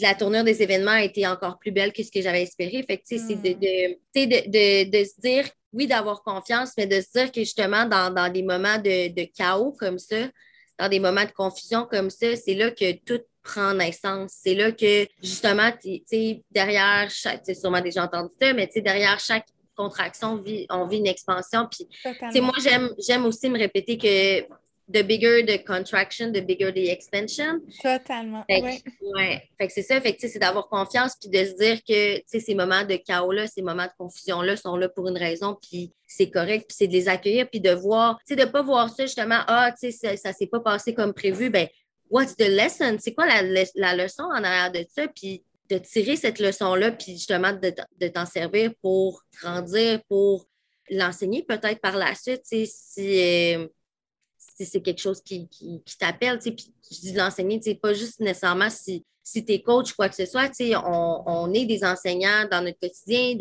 la 0.00 0.14
tournure 0.14 0.44
des 0.44 0.62
événements 0.62 0.92
a 0.92 1.02
été 1.02 1.26
encore 1.26 1.58
plus 1.58 1.70
belle 1.70 1.92
que 1.92 2.02
ce 2.02 2.10
que 2.10 2.22
j'avais 2.22 2.42
espéré. 2.42 2.82
Fait 2.82 2.96
que, 2.96 3.02
tu 3.06 3.18
sais, 3.18 3.24
c'est 3.28 3.36
de, 3.36 3.52
de, 3.52 4.50
de, 4.50 4.90
de, 4.90 5.04
se 5.04 5.20
dire, 5.20 5.48
oui, 5.72 5.86
d'avoir 5.86 6.22
confiance, 6.22 6.72
mais 6.78 6.86
de 6.86 7.00
se 7.00 7.12
dire 7.12 7.30
que 7.30 7.40
justement, 7.40 7.84
dans, 7.84 8.12
dans 8.12 8.32
des 8.32 8.42
moments 8.42 8.78
de, 8.78 9.24
chaos 9.36 9.72
comme 9.78 9.98
ça, 9.98 10.28
dans 10.78 10.88
des 10.88 10.98
moments 10.98 11.24
de 11.24 11.30
confusion 11.30 11.86
comme 11.90 12.08
ça, 12.08 12.34
c'est 12.36 12.54
là 12.54 12.70
que 12.70 12.92
tout 13.04 13.20
prend 13.42 13.74
naissance. 13.74 14.32
C'est 14.42 14.54
là 14.54 14.72
que, 14.72 15.06
justement, 15.22 15.70
tu 15.72 16.02
sais, 16.06 16.42
derrière 16.50 17.10
chaque, 17.10 17.42
tu 17.42 17.52
sais, 17.52 17.60
sûrement 17.60 17.80
déjà 17.80 18.04
entendu 18.04 18.32
ça, 18.40 18.52
mais 18.54 18.66
tu 18.68 18.74
sais, 18.74 18.80
derrière 18.80 19.18
chaque 19.20 19.46
contraction, 19.76 20.42
on 20.70 20.86
vit, 20.86 20.98
une 20.98 21.06
expansion. 21.06 21.68
Puis, 21.70 22.40
moi, 22.40 22.54
j'aime 22.98 23.26
aussi 23.26 23.48
me 23.48 23.58
répéter 23.58 23.98
que 23.98 24.46
the 24.92 25.02
bigger 25.02 25.42
the 25.42 25.64
contraction, 25.64 26.32
the 26.32 26.44
bigger 26.44 26.70
the 26.72 26.88
expansion. 26.88 27.60
Totalement. 27.82 28.44
oui. 28.48 28.82
ouais. 29.16 29.48
Fait 29.58 29.66
que 29.66 29.72
c'est 29.72 29.82
ça. 29.82 30.00
Fait 30.00 30.14
que 30.14 30.28
c'est 30.28 30.38
d'avoir 30.38 30.68
confiance 30.68 31.16
puis 31.16 31.30
de 31.30 31.44
se 31.44 31.54
dire 31.54 31.80
que 31.88 32.22
ces 32.26 32.54
moments 32.54 32.84
de 32.84 32.96
chaos-là, 32.96 33.46
ces 33.46 33.62
moments 33.62 33.86
de 33.86 33.92
confusion-là 33.98 34.56
sont 34.56 34.76
là 34.76 34.88
pour 34.88 35.08
une 35.08 35.16
raison, 35.16 35.56
puis 35.60 35.92
c'est 36.06 36.30
correct, 36.30 36.66
puis 36.68 36.76
c'est 36.78 36.86
de 36.88 36.92
les 36.92 37.08
accueillir, 37.08 37.48
puis 37.48 37.60
de 37.60 37.70
voir, 37.70 38.18
tu 38.26 38.34
sais, 38.34 38.36
de 38.36 38.46
ne 38.46 38.50
pas 38.50 38.62
voir 38.62 38.90
ça 38.90 39.06
justement, 39.06 39.40
ah, 39.46 39.72
tu 39.72 39.90
sais, 39.92 40.16
ça 40.16 40.28
ne 40.30 40.34
s'est 40.34 40.46
pas 40.46 40.60
passé 40.60 40.94
comme 40.94 41.14
prévu, 41.14 41.48
ben, 41.48 41.68
what's 42.10 42.36
the 42.36 42.48
lesson? 42.48 42.96
C'est 43.00 43.14
quoi 43.14 43.26
la, 43.26 43.42
la, 43.74 43.96
leçon 43.96 44.24
en 44.24 44.44
arrière 44.44 44.72
de 44.72 44.84
ça? 44.94 45.08
Puis 45.08 45.42
de 45.72 45.78
tirer 45.78 46.16
cette 46.16 46.38
leçon-là, 46.38 46.92
puis 46.92 47.12
justement 47.12 47.52
de, 47.52 48.08
t'en 48.08 48.26
servir 48.26 48.72
pour 48.82 49.22
grandir, 49.40 50.02
pour 50.08 50.46
l'enseigner 50.90 51.42
peut-être 51.42 51.80
par 51.80 51.96
la 51.96 52.14
suite, 52.14 52.42
si, 52.44 52.66
euh, 52.98 53.66
si 54.38 54.66
c'est 54.66 54.82
quelque 54.82 55.00
chose 55.00 55.22
qui, 55.22 55.48
t'appelle. 55.98 56.38
Puis 56.38 56.74
je 56.90 57.00
dis 57.00 57.12
l'enseigner, 57.14 57.60
pas 57.76 57.94
juste 57.94 58.20
nécessairement 58.20 58.68
si, 58.68 59.04
si 59.22 59.44
tu 59.44 59.52
es 59.52 59.62
coach 59.62 59.92
ou 59.92 59.96
quoi 59.96 60.08
que 60.08 60.16
ce 60.16 60.26
soit. 60.26 60.50
On, 60.84 61.22
on 61.26 61.54
est 61.54 61.64
des 61.64 61.84
enseignants 61.84 62.46
dans 62.50 62.62
notre 62.62 62.78
quotidien, 62.78 63.36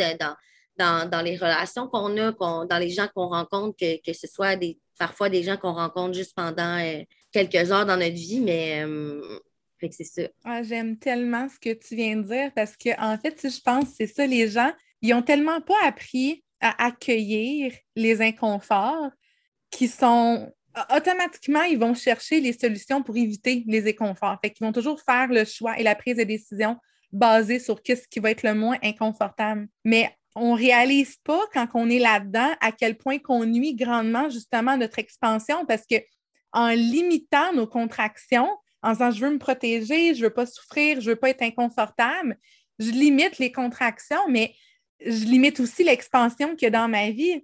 dans, 0.78 1.10
dans, 1.10 1.22
les 1.22 1.36
relations 1.36 1.88
qu'on 1.88 2.18
a, 2.18 2.32
dans 2.32 2.80
les 2.80 2.90
gens 2.90 3.08
qu'on 3.14 3.28
rencontre, 3.28 3.76
que, 3.78 4.14
ce 4.14 4.28
soit 4.28 4.56
des, 4.56 4.80
parfois 4.98 5.30
des 5.30 5.44
gens 5.44 5.58
qu'on 5.58 5.74
rencontre 5.74 6.14
juste 6.14 6.34
pendant 6.36 6.78
euh, 6.80 7.02
quelques 7.32 7.72
heures 7.72 7.86
dans 7.86 7.98
notre 7.98 8.16
vie, 8.16 8.40
mais 8.40 8.86
euh, 8.86 9.40
c'est. 9.90 10.34
Ah, 10.44 10.64
j'aime 10.64 10.98
tellement 10.98 11.48
ce 11.50 11.60
que 11.60 11.74
tu 11.74 11.96
viens 11.96 12.18
de 12.18 12.24
dire 12.24 12.52
parce 12.56 12.78
que, 12.78 12.90
en 13.00 13.18
fait, 13.18 13.40
si 13.40 13.50
je 13.50 13.62
pense, 13.62 13.86
c'est 13.96 14.08
ça, 14.08 14.26
les 14.28 14.50
gens, 14.50 14.72
ils 15.02 15.14
ont 15.14 15.22
tellement 15.22 15.62
pas 15.62 15.78
appris 15.84 16.44
à 16.60 16.86
accueillir 16.86 17.74
les 17.96 18.22
inconforts 18.22 19.10
qui 19.72 19.88
sont 19.88 20.52
automatiquement, 20.96 21.64
ils 21.64 21.78
vont 21.78 21.94
chercher 21.94 22.40
les 22.40 22.54
solutions 22.54 23.04
pour 23.04 23.18
éviter 23.18 23.64
les 23.68 23.90
inconforts. 23.90 24.38
Fait 24.42 24.52
qu'ils 24.52 24.66
vont 24.66 24.72
toujours 24.72 25.02
faire 25.02 25.28
le 25.28 25.44
choix 25.46 25.78
et 25.80 25.84
la 25.84 25.96
prise 25.96 26.18
de 26.18 26.24
décision 26.24 26.78
basée 27.12 27.60
sur 27.60 27.82
ce 27.86 28.08
qui 28.08 28.20
va 28.20 28.32
être 28.32 28.44
le 28.44 28.54
moins 28.54 28.78
inconfortable. 28.84 29.68
Mais 29.84 30.16
on 30.36 30.54
réalise 30.54 31.18
pas 31.24 31.42
quand 31.54 31.68
on 31.74 31.90
est 31.90 32.00
là-dedans 32.00 32.52
à 32.62 32.72
quel 32.72 32.98
point 32.98 33.20
qu'on 33.20 33.46
nuit 33.46 33.76
grandement 33.76 34.30
justement 34.30 34.78
notre 34.78 35.00
expansion 35.00 35.66
parce 35.66 35.86
que 35.86 35.96
en 36.54 36.70
limitant 36.70 37.54
nos 37.54 37.68
contractions, 37.68 38.50
en 38.82 38.94
disant 38.94 39.12
je 39.12 39.26
veux 39.26 39.32
me 39.32 39.40
protéger, 39.40 40.16
je 40.16 40.24
veux 40.24 40.34
pas 40.34 40.46
souffrir, 40.46 41.02
je 41.02 41.12
veux 41.12 41.16
pas 41.16 41.30
être 41.30 41.42
inconfortable. 41.42 42.38
Je 42.80 42.92
limite 42.92 43.38
les 43.38 43.52
contractions, 43.52 44.28
mais 44.28 44.56
je 45.06 45.26
limite 45.26 45.60
aussi 45.60 45.84
l'expansion 45.84 46.56
qu'il 46.56 46.66
y 46.66 46.68
a 46.68 46.72
dans 46.72 46.88
ma 46.88 47.12
vie. 47.12 47.44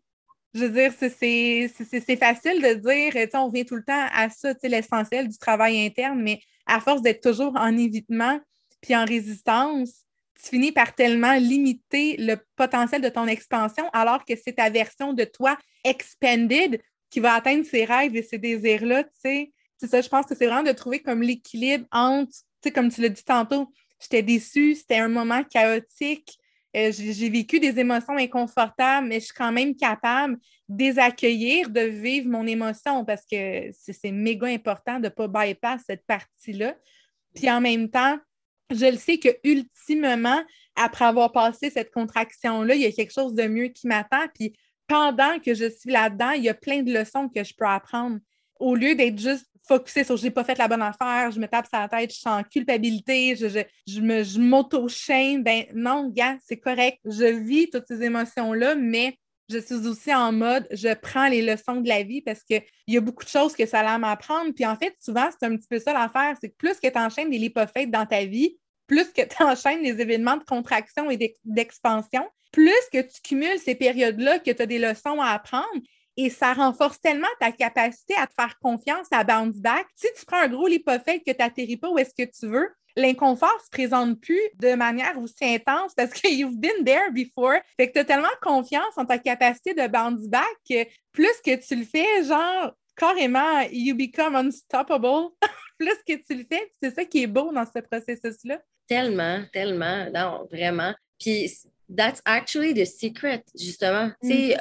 Je 0.54 0.66
veux 0.66 0.70
dire, 0.70 0.94
c'est 0.98 2.16
facile 2.16 2.62
de 2.62 2.74
dire, 2.74 3.30
on 3.36 3.48
revient 3.48 3.66
tout 3.66 3.76
le 3.76 3.84
temps 3.84 4.08
à 4.14 4.30
ça, 4.30 4.54
l'essentiel 4.64 5.28
du 5.28 5.38
travail 5.38 5.86
interne, 5.86 6.22
mais 6.22 6.40
à 6.66 6.80
force 6.80 7.02
d'être 7.02 7.22
toujours 7.22 7.54
en 7.56 7.78
évitement 7.78 8.40
puis 8.82 8.96
en 8.96 9.06
résistance, 9.06 10.06
tu 10.42 10.50
finis 10.50 10.72
par 10.72 10.94
tellement 10.94 11.34
limiter 11.34 12.16
le 12.18 12.38
potentiel 12.56 13.02
de 13.02 13.10
ton 13.10 13.26
expansion 13.26 13.90
alors 13.92 14.24
que 14.24 14.34
c'est 14.36 14.54
ta 14.54 14.70
version 14.70 15.14
de 15.14 15.24
toi 15.24 15.58
expanded 15.84 16.80
qui 17.10 17.20
va 17.20 17.34
atteindre 17.34 17.66
ses 17.66 17.86
rêves 17.86 18.16
et 18.16 18.22
ses 18.22 18.38
désirs-là, 18.38 19.04
tu 19.04 19.10
sais 19.20 19.52
c'est 19.78 19.88
ça, 19.88 20.02
je 20.02 20.10
pense 20.10 20.26
que 20.26 20.36
c'est 20.36 20.46
vraiment 20.46 20.64
de 20.64 20.72
trouver 20.72 21.02
comme 21.02 21.22
l'équilibre 21.22 21.86
entre, 21.92 22.32
tu 22.32 22.38
sais, 22.64 22.72
comme 22.72 22.90
tu 22.90 23.02
l'as 23.02 23.10
dit 23.10 23.24
tantôt, 23.24 23.72
j'étais 24.00 24.24
déçue, 24.24 24.76
c'était 24.76 24.98
un 24.98 25.08
moment 25.08 25.44
chaotique, 25.44 26.38
euh, 26.76 26.92
j'ai 26.92 27.30
vécu 27.30 27.60
des 27.60 27.80
émotions 27.80 28.18
inconfortables, 28.18 29.08
mais 29.08 29.20
je 29.20 29.26
suis 29.26 29.34
quand 29.34 29.52
même 29.52 29.76
capable 29.76 30.38
de 30.70 31.00
accueillir, 31.00 31.70
de 31.70 31.82
vivre 31.82 32.30
mon 32.30 32.46
émotion 32.46 33.06
parce 33.06 33.24
que 33.26 33.70
c'est 33.72 34.12
méga 34.12 34.48
important 34.48 35.00
de 35.00 35.06
ne 35.06 35.10
pas 35.10 35.28
bypass 35.28 35.82
cette 35.88 36.06
partie-là. 36.06 36.76
Puis 37.34 37.50
en 37.50 37.62
même 37.62 37.90
temps, 37.90 38.20
je 38.70 38.86
le 38.86 38.98
sais 38.98 39.18
que 39.18 39.30
ultimement, 39.44 40.42
après 40.76 41.06
avoir 41.06 41.32
passé 41.32 41.70
cette 41.70 41.92
contraction-là, 41.92 42.76
il 42.76 42.82
y 42.82 42.86
a 42.86 42.92
quelque 42.92 43.14
chose 43.14 43.34
de 43.34 43.48
mieux 43.48 43.70
qui 43.70 43.88
m'attend. 43.88 44.28
Puis 44.36 44.54
pendant 44.88 45.40
que 45.40 45.54
je 45.54 45.70
suis 45.70 45.90
là-dedans, 45.90 46.32
il 46.32 46.44
y 46.44 46.50
a 46.50 46.54
plein 46.54 46.84
de 46.84 46.94
leçons 46.94 47.30
que 47.30 47.44
je 47.44 47.54
peux 47.56 47.66
apprendre. 47.66 48.20
Au 48.60 48.76
lieu 48.76 48.96
d'être 48.96 49.20
juste 49.20 49.46
focusé 49.68 50.04
sur 50.04 50.16
j'ai 50.18 50.32
pas 50.32 50.44
fait 50.44 50.58
la 50.58 50.68
bonne 50.68 50.82
affaire, 50.82 51.32
je 51.32 51.40
me 51.40 51.48
tape 51.48 51.68
sur 51.68 51.78
la 51.78 51.90
tête, 51.90 52.14
je 52.14 52.20
sens 52.20 52.44
culpabilité, 52.50 53.36
je, 53.36 53.50
je, 53.50 53.60
je 53.86 54.00
me 54.00 54.24
m'auto-shame, 54.40 55.44
ben 55.44 55.66
non, 55.74 56.10
gars, 56.10 56.38
c'est 56.46 56.58
correct. 56.58 57.00
Je 57.06 57.26
vis 57.26 57.70
toutes 57.70 57.86
ces 57.88 58.02
émotions-là, 58.04 58.76
mais 58.76 59.18
je 59.50 59.60
suis 59.60 59.88
aussi 59.88 60.14
en 60.14 60.32
mode 60.32 60.68
je 60.72 60.94
prends 60.94 61.28
les 61.28 61.42
leçons 61.42 61.82
de 61.82 61.88
la 61.88 62.04
vie 62.04 62.22
parce 62.22 62.44
qu'il 62.44 62.64
y 62.88 62.98
a 62.98 63.02
beaucoup 63.02 63.24
de 63.24 63.30
choses 63.30 63.56
que 63.56 63.66
ça 63.66 63.80
a 63.80 63.98
m'apprendre. 63.98 64.52
Puis 64.54 64.66
en 64.66 64.76
fait, 64.76 64.96
souvent, 65.00 65.30
c'est 65.32 65.46
un 65.46 65.56
petit 65.56 65.68
peu 65.70 65.80
ça 65.80 65.94
l'affaire, 65.94 66.36
c'est 66.42 66.50
que 66.50 66.56
plus 66.58 66.80
que 66.80 66.88
tu 66.88 66.98
enchaînes 66.98 67.30
des 67.30 67.38
lipophètes 67.38 67.92
dans 67.92 68.06
ta 68.06 68.26
vie, 68.26 68.58
plus 68.88 69.12
que 69.12 69.22
tu 69.22 69.44
enchaînes 69.44 69.84
des 69.84 70.02
événements 70.02 70.38
de 70.38 70.44
contraction 70.44 71.10
et 71.10 71.36
d'expansion, 71.46 72.26
plus 72.52 72.72
que 72.92 73.02
tu 73.02 73.22
cumules 73.22 73.60
ces 73.60 73.76
périodes-là 73.76 74.40
que 74.40 74.52
tu 74.52 74.62
as 74.62 74.66
des 74.66 74.80
leçons 74.80 75.22
à 75.22 75.30
apprendre. 75.30 75.66
Et 76.18 76.32
ça 76.32 76.54
renforce 76.54 77.00
tellement 77.00 77.28
ta 77.40 77.52
capacité 77.52 78.16
à 78.16 78.26
te 78.26 78.34
faire 78.34 78.58
confiance, 78.60 79.06
à 79.12 79.24
bounce 79.24 79.58
back. 79.58 79.86
Si 79.96 80.08
tu 80.18 80.26
prends 80.26 80.42
un 80.42 80.48
gros 80.48 80.68
lipophète 80.68 81.24
que 81.24 81.32
tu 81.32 81.38
n'atterris 81.38 81.78
pas 81.78 81.90
où 81.92 81.98
est-ce 82.00 82.14
que 82.14 82.30
tu 82.30 82.48
veux, 82.48 82.70
l'inconfort 82.96 83.56
ne 83.56 83.64
se 83.64 83.70
présente 83.70 84.20
plus 84.20 84.42
de 84.56 84.74
manière 84.74 85.18
aussi 85.20 85.46
intense 85.46 85.94
parce 85.94 86.12
que 86.12 86.28
you've 86.34 86.58
been 86.58 86.84
there 86.84 87.12
before. 87.12 87.60
Fait 87.78 87.88
que 87.88 87.94
tu 87.94 88.00
as 88.00 88.06
tellement 88.06 88.28
confiance 88.42 88.98
en 88.98 89.06
ta 89.06 89.20
capacité 89.20 89.76
de 89.76 89.88
bounce 89.88 90.28
back 90.28 90.58
que 90.68 90.86
plus 91.12 91.40
que 91.46 91.56
tu 91.56 91.76
le 91.76 91.86
fais, 91.86 92.24
genre, 92.24 92.74
carrément, 92.96 93.62
you 93.72 93.96
become 93.96 94.36
unstoppable. 94.36 95.30
plus 95.78 95.98
que 96.08 96.14
tu 96.14 96.36
le 96.36 96.46
fais, 96.52 96.72
c'est 96.82 96.96
ça 96.96 97.06
qui 97.06 97.22
est 97.22 97.28
beau 97.28 97.54
dans 97.54 97.66
ce 97.66 97.80
processus-là. 97.80 98.60
Tellement, 98.88 99.44
tellement, 99.54 100.10
non, 100.12 100.48
vraiment. 100.52 100.96
Puis, 101.20 101.52
that's 101.96 102.22
actually 102.26 102.74
the 102.74 102.86
secret, 102.86 103.44
justement. 103.56 104.12
Mm 104.24 104.56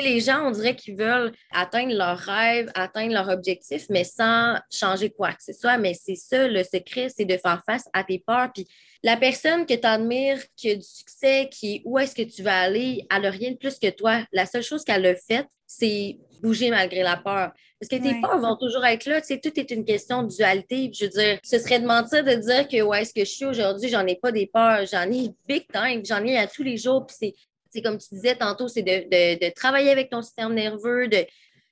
les 0.00 0.20
gens, 0.20 0.46
on 0.46 0.50
dirait 0.50 0.76
qu'ils 0.76 0.96
veulent 0.96 1.32
atteindre 1.52 1.94
leur 1.94 2.18
rêve, 2.18 2.70
atteindre 2.74 3.12
leur 3.12 3.28
objectif, 3.28 3.86
mais 3.90 4.04
sans 4.04 4.56
changer 4.70 5.10
quoi 5.10 5.32
que 5.32 5.42
ce 5.42 5.52
soit. 5.52 5.76
Mais 5.78 5.94
c'est 5.94 6.16
ça, 6.16 6.48
le 6.48 6.62
secret, 6.64 7.08
c'est 7.08 7.24
de 7.24 7.36
faire 7.36 7.62
face 7.66 7.88
à 7.92 8.04
tes 8.04 8.18
peurs. 8.18 8.50
Puis 8.52 8.66
la 9.02 9.16
personne 9.16 9.66
que 9.66 9.74
tu 9.74 9.86
admires, 9.86 10.40
qui 10.56 10.70
a 10.70 10.76
du 10.76 10.82
succès, 10.82 11.48
qui 11.50 11.82
où 11.84 11.98
est-ce 11.98 12.14
que 12.14 12.22
tu 12.22 12.42
vas 12.42 12.60
aller, 12.60 13.06
elle 13.14 13.22
n'a 13.22 13.30
rien 13.30 13.50
de 13.50 13.56
plus 13.56 13.78
que 13.78 13.90
toi. 13.90 14.24
La 14.32 14.46
seule 14.46 14.62
chose 14.62 14.84
qu'elle 14.84 15.04
a 15.06 15.14
faite, 15.14 15.48
c'est 15.66 16.18
bouger 16.42 16.70
malgré 16.70 17.02
la 17.02 17.16
peur. 17.16 17.52
Parce 17.80 17.88
que 17.88 17.96
tes 17.96 18.20
peurs 18.20 18.38
vont 18.38 18.56
toujours 18.56 18.84
être 18.84 19.06
là. 19.06 19.20
Tu 19.20 19.28
sais, 19.28 19.40
tout 19.40 19.58
est 19.58 19.70
une 19.72 19.84
question 19.84 20.22
de 20.22 20.28
dualité. 20.28 20.90
Je 20.94 21.04
veux 21.04 21.10
dire, 21.10 21.38
ce 21.42 21.58
serait 21.58 21.80
de 21.80 21.86
mentir 21.86 22.22
de 22.22 22.34
dire 22.34 22.68
que 22.68 22.80
où 22.80 22.94
est-ce 22.94 23.12
que 23.12 23.24
je 23.24 23.30
suis 23.30 23.44
aujourd'hui, 23.44 23.88
j'en 23.88 24.06
ai 24.06 24.14
pas 24.14 24.30
des 24.30 24.46
peurs. 24.46 24.86
J'en 24.86 25.10
ai 25.10 25.30
big 25.48 25.66
time. 25.72 26.04
J'en 26.04 26.24
ai 26.24 26.38
à 26.38 26.46
tous 26.46 26.62
les 26.62 26.76
jours. 26.76 27.06
Puis 27.06 27.34
c'est 27.72 27.82
comme 27.82 27.98
tu 27.98 28.08
disais 28.12 28.36
tantôt, 28.36 28.68
c'est 28.68 28.82
de, 28.82 29.50
travailler 29.54 29.90
avec 29.90 30.10
ton 30.10 30.22
système 30.22 30.52
nerveux. 30.52 31.08
De... 31.08 31.26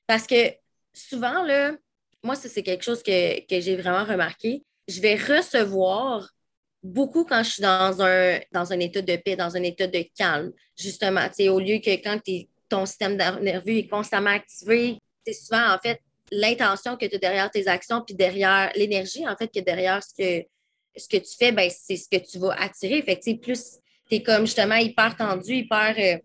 Parce 0.07 0.27
que 0.27 0.53
souvent, 0.93 1.43
là, 1.43 1.73
moi, 2.23 2.35
c'est 2.35 2.63
quelque 2.63 2.85
chose 2.85 3.03
que, 3.03 3.41
j'ai 3.51 3.77
vraiment 3.77 4.05
remarqué. 4.05 4.65
Je 4.89 5.01
vais 5.01 5.15
recevoir 5.15 6.31
beaucoup 6.83 7.25
quand 7.25 7.43
je 7.43 7.51
suis 7.51 7.63
dans 7.63 8.03
un, 8.03 8.41
dans 8.53 8.73
un 8.73 8.81
état 8.81 9.03
de 9.03 9.17
paix, 9.17 9.37
dans 9.37 9.57
un 9.57 9.63
état 9.63 9.87
de 9.87 10.05
calme, 10.17 10.53
justement. 10.77 11.27
Au 11.49 11.61
lieu 11.61 11.79
que 11.79 11.91
quand 12.03 12.19
ton 12.69 12.87
système 12.87 13.17
nerveux 13.17 13.77
est 13.79 13.89
constamment 13.89 14.31
activé, 14.31 14.99
c'est 15.27 15.35
souvent, 15.35 15.75
en 15.75 15.79
fait, 15.79 16.01
l'intention 16.33 16.97
que 16.97 17.07
tu 17.07 17.17
as 17.17 17.19
derrière 17.19 17.51
tes 17.51 17.69
actions, 17.69 18.03
puis 18.03 18.15
derrière 18.15 18.73
l'énergie, 18.75 19.29
en 19.29 19.37
fait, 19.37 19.49
que 19.49 19.61
derrière 19.61 20.03
ce 20.03 20.15
que, 20.15 20.47
ce 20.97 21.09
que 21.09 21.19
tu 21.19 21.37
fais, 21.39 21.53
ben, 21.53 21.71
c'est 21.71 21.97
ce 21.97 22.09
que 22.09 22.25
tu 22.25 22.39
vas 22.39 22.55
attirer. 22.55 23.03
Fait 23.03 23.19
que, 23.19 23.35
plus 23.35 23.81
tu 24.11 24.23
comme 24.23 24.47
justement 24.47 24.77
hyper 24.77 25.17
tendu, 25.17 25.55
hyper. 25.55 25.95
Euh, 25.99 26.19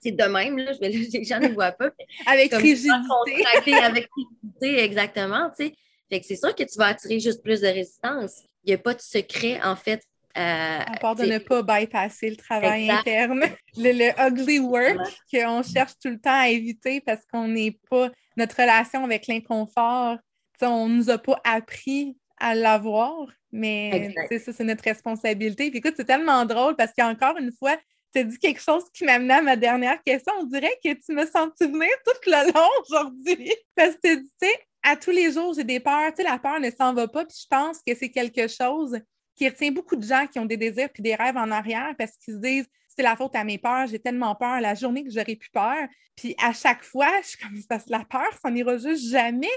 c'est 0.00 0.12
de 0.12 0.24
même, 0.24 0.58
là, 0.58 0.72
les 0.80 1.24
gens 1.24 1.40
ne 1.40 1.48
voient 1.48 1.72
pas. 1.72 1.90
avec 2.26 2.52
rigidité. 2.54 3.44
avec 3.82 4.08
rigidité, 4.16 4.84
exactement. 4.84 5.50
Tu 5.58 5.66
sais. 5.66 5.74
Fait 6.08 6.20
que 6.20 6.26
c'est 6.26 6.36
sûr 6.36 6.54
que 6.54 6.62
tu 6.62 6.78
vas 6.78 6.86
attirer 6.86 7.18
juste 7.18 7.42
plus 7.42 7.60
de 7.60 7.66
résistance. 7.66 8.42
Il 8.64 8.68
n'y 8.68 8.74
a 8.74 8.78
pas 8.78 8.94
de 8.94 9.00
secret, 9.00 9.60
en 9.62 9.74
fait. 9.74 10.02
Euh, 10.36 10.78
à 10.78 10.98
part 11.00 11.14
de 11.14 11.24
ne 11.24 11.38
pas 11.38 11.62
bypasser 11.62 12.28
le 12.28 12.36
travail 12.36 12.90
interne, 12.90 13.40
le, 13.76 14.28
ugly 14.28 14.58
work 14.58 14.98
qu'on 15.32 15.62
cherche 15.62 15.92
tout 16.00 16.10
le 16.10 16.20
temps 16.20 16.38
à 16.38 16.50
éviter 16.50 17.00
parce 17.00 17.24
qu'on 17.32 17.48
n'est 17.48 17.78
pas. 17.88 18.10
Notre 18.36 18.60
relation 18.60 19.02
avec 19.02 19.28
l'inconfort, 19.28 20.18
on 20.60 20.88
ne 20.88 20.96
nous 20.96 21.10
a 21.10 21.16
pas 21.16 21.40
appris 21.42 22.18
à 22.38 22.54
l'avoir. 22.54 23.26
Mais 23.56 24.14
ça, 24.38 24.52
c'est 24.52 24.64
notre 24.64 24.84
responsabilité. 24.84 25.70
Puis 25.70 25.78
écoute, 25.78 25.94
c'est 25.96 26.04
tellement 26.04 26.44
drôle 26.44 26.76
parce 26.76 26.92
qu'encore 26.96 27.38
une 27.38 27.52
fois, 27.52 27.76
tu 28.12 28.20
as 28.20 28.24
dit 28.24 28.38
quelque 28.38 28.60
chose 28.60 28.84
qui 28.92 29.04
m'amenait 29.04 29.34
à 29.34 29.42
ma 29.42 29.56
dernière 29.56 30.02
question. 30.02 30.32
On 30.40 30.44
dirait 30.44 30.78
que 30.84 30.92
tu 30.92 31.12
me 31.12 31.24
sens 31.26 31.48
venir 31.60 31.88
tout 32.04 32.30
le 32.30 32.52
long 32.52 32.68
aujourd'hui. 32.82 33.52
Parce 33.74 33.94
que 33.96 34.16
tu 34.16 34.28
sais, 34.42 34.54
à 34.82 34.96
tous 34.96 35.10
les 35.10 35.32
jours, 35.32 35.54
j'ai 35.54 35.64
des 35.64 35.80
peurs. 35.80 36.12
Tu 36.14 36.22
sais, 36.22 36.28
la 36.28 36.38
peur 36.38 36.60
ne 36.60 36.70
s'en 36.70 36.92
va 36.92 37.08
pas. 37.08 37.24
Puis 37.24 37.38
je 37.42 37.46
pense 37.48 37.78
que 37.86 37.94
c'est 37.94 38.10
quelque 38.10 38.46
chose 38.46 38.98
qui 39.34 39.48
retient 39.48 39.72
beaucoup 39.72 39.96
de 39.96 40.04
gens 40.04 40.26
qui 40.26 40.38
ont 40.38 40.46
des 40.46 40.56
désirs 40.56 40.88
puis 40.92 41.02
des 41.02 41.14
rêves 41.14 41.36
en 41.36 41.50
arrière 41.50 41.94
parce 41.98 42.12
qu'ils 42.16 42.34
se 42.34 42.38
disent 42.38 42.66
c'est 42.88 43.02
la 43.02 43.16
faute 43.16 43.36
à 43.36 43.44
mes 43.44 43.58
peurs, 43.58 43.86
j'ai 43.86 43.98
tellement 43.98 44.34
peur 44.34 44.60
la 44.60 44.74
journée 44.74 45.04
que 45.04 45.10
j'aurais 45.10 45.36
plus 45.36 45.50
peur. 45.50 45.86
Puis 46.16 46.34
à 46.42 46.52
chaque 46.52 46.82
fois, 46.82 47.10
je 47.22 47.28
suis 47.28 47.38
comme 47.38 47.60
parce 47.68 47.84
que 47.84 47.90
la 47.90 48.04
peur, 48.04 48.28
ça 48.42 48.50
n'ira 48.50 48.78
juste 48.78 49.10
jamais 49.10 49.50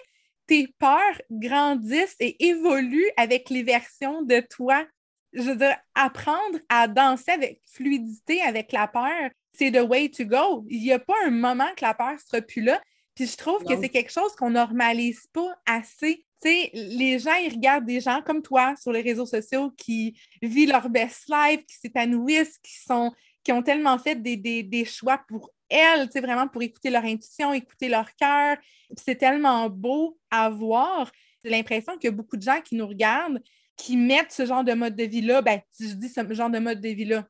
tes 0.50 0.68
peurs 0.80 1.22
grandissent 1.30 2.16
et 2.20 2.48
évoluent 2.48 3.12
avec 3.18 3.52
les 3.52 3.62
versions 3.62 4.24
de 4.24 4.40
toi. 4.40 4.84
Je 5.32 5.44
veux 5.44 5.56
dire, 5.56 5.78
apprendre 5.94 6.58
à 6.70 6.88
danser 6.88 7.30
avec 7.30 7.62
fluidité 7.72 8.42
avec 8.42 8.72
la 8.72 8.88
peur, 8.88 9.30
c'est 9.54 9.72
the 9.72 9.88
way 9.88 10.10
to 10.10 10.26
go. 10.26 10.66
Il 10.68 10.82
n'y 10.82 10.92
a 10.92 10.98
pas 10.98 11.14
un 11.24 11.30
moment 11.30 11.70
que 11.78 11.86
la 11.86 11.94
peur 11.94 12.14
ne 12.14 12.18
sera 12.18 12.42
plus 12.42 12.64
là. 12.64 12.82
Puis 13.14 13.28
je 13.28 13.38
trouve 13.38 13.64
que 13.64 13.80
c'est 13.80 13.90
quelque 13.90 14.12
chose 14.12 14.36
qu'on 14.36 14.50
normalise 14.50 15.28
pas 15.34 15.54
assez. 15.68 16.26
Tu 16.42 16.50
sais, 16.50 16.72
les 16.74 17.20
gens, 17.20 17.36
ils 17.36 17.54
regardent 17.54 17.86
des 17.86 18.00
gens 18.00 18.24
comme 18.26 18.42
toi 18.42 18.74
sur 18.82 18.92
les 18.92 19.02
réseaux 19.02 19.28
sociaux 19.28 19.72
qui 19.78 20.20
vivent 20.42 20.70
leur 20.70 20.90
best 20.90 21.26
life, 21.28 21.64
qui 21.68 21.76
s'épanouissent, 21.76 22.58
qui 22.64 22.80
sont 22.80 23.14
qui 23.44 23.52
ont 23.52 23.62
tellement 23.62 23.98
fait 23.98 24.16
des, 24.16 24.36
des 24.36 24.86
choix 24.86 25.22
pour 25.28 25.52
elles, 25.70 26.10
c'est 26.12 26.22
vraiment 26.22 26.48
pour 26.48 26.62
écouter 26.62 26.90
leur 26.90 27.04
intuition, 27.04 27.54
écouter 27.54 27.90
leur 27.90 28.14
cœur. 28.16 28.58
C'est 28.98 29.16
tellement 29.16 29.70
beau 29.70 30.18
à 30.32 30.50
voir. 30.50 31.12
J'ai 31.44 31.52
l'impression 31.52 31.94
qu'il 31.98 32.10
y 32.10 32.14
a 32.14 32.16
beaucoup 32.16 32.38
de 32.38 32.42
gens 32.42 32.62
qui 32.62 32.76
nous 32.76 32.88
regardent, 32.88 33.42
qui 33.78 33.96
mettent 33.96 34.32
ce 34.32 34.46
genre 34.46 34.64
de 34.64 34.74
mode 34.74 34.96
de 34.96 35.04
vie-là, 35.04 35.42
ben, 35.42 35.62
si 35.72 35.90
je 35.90 35.96
dis 35.96 36.10
ce 36.10 36.34
genre 36.34 36.50
de 36.50 36.60
mode 36.60 36.82
de 36.82 36.90
vie-là, 36.90 37.26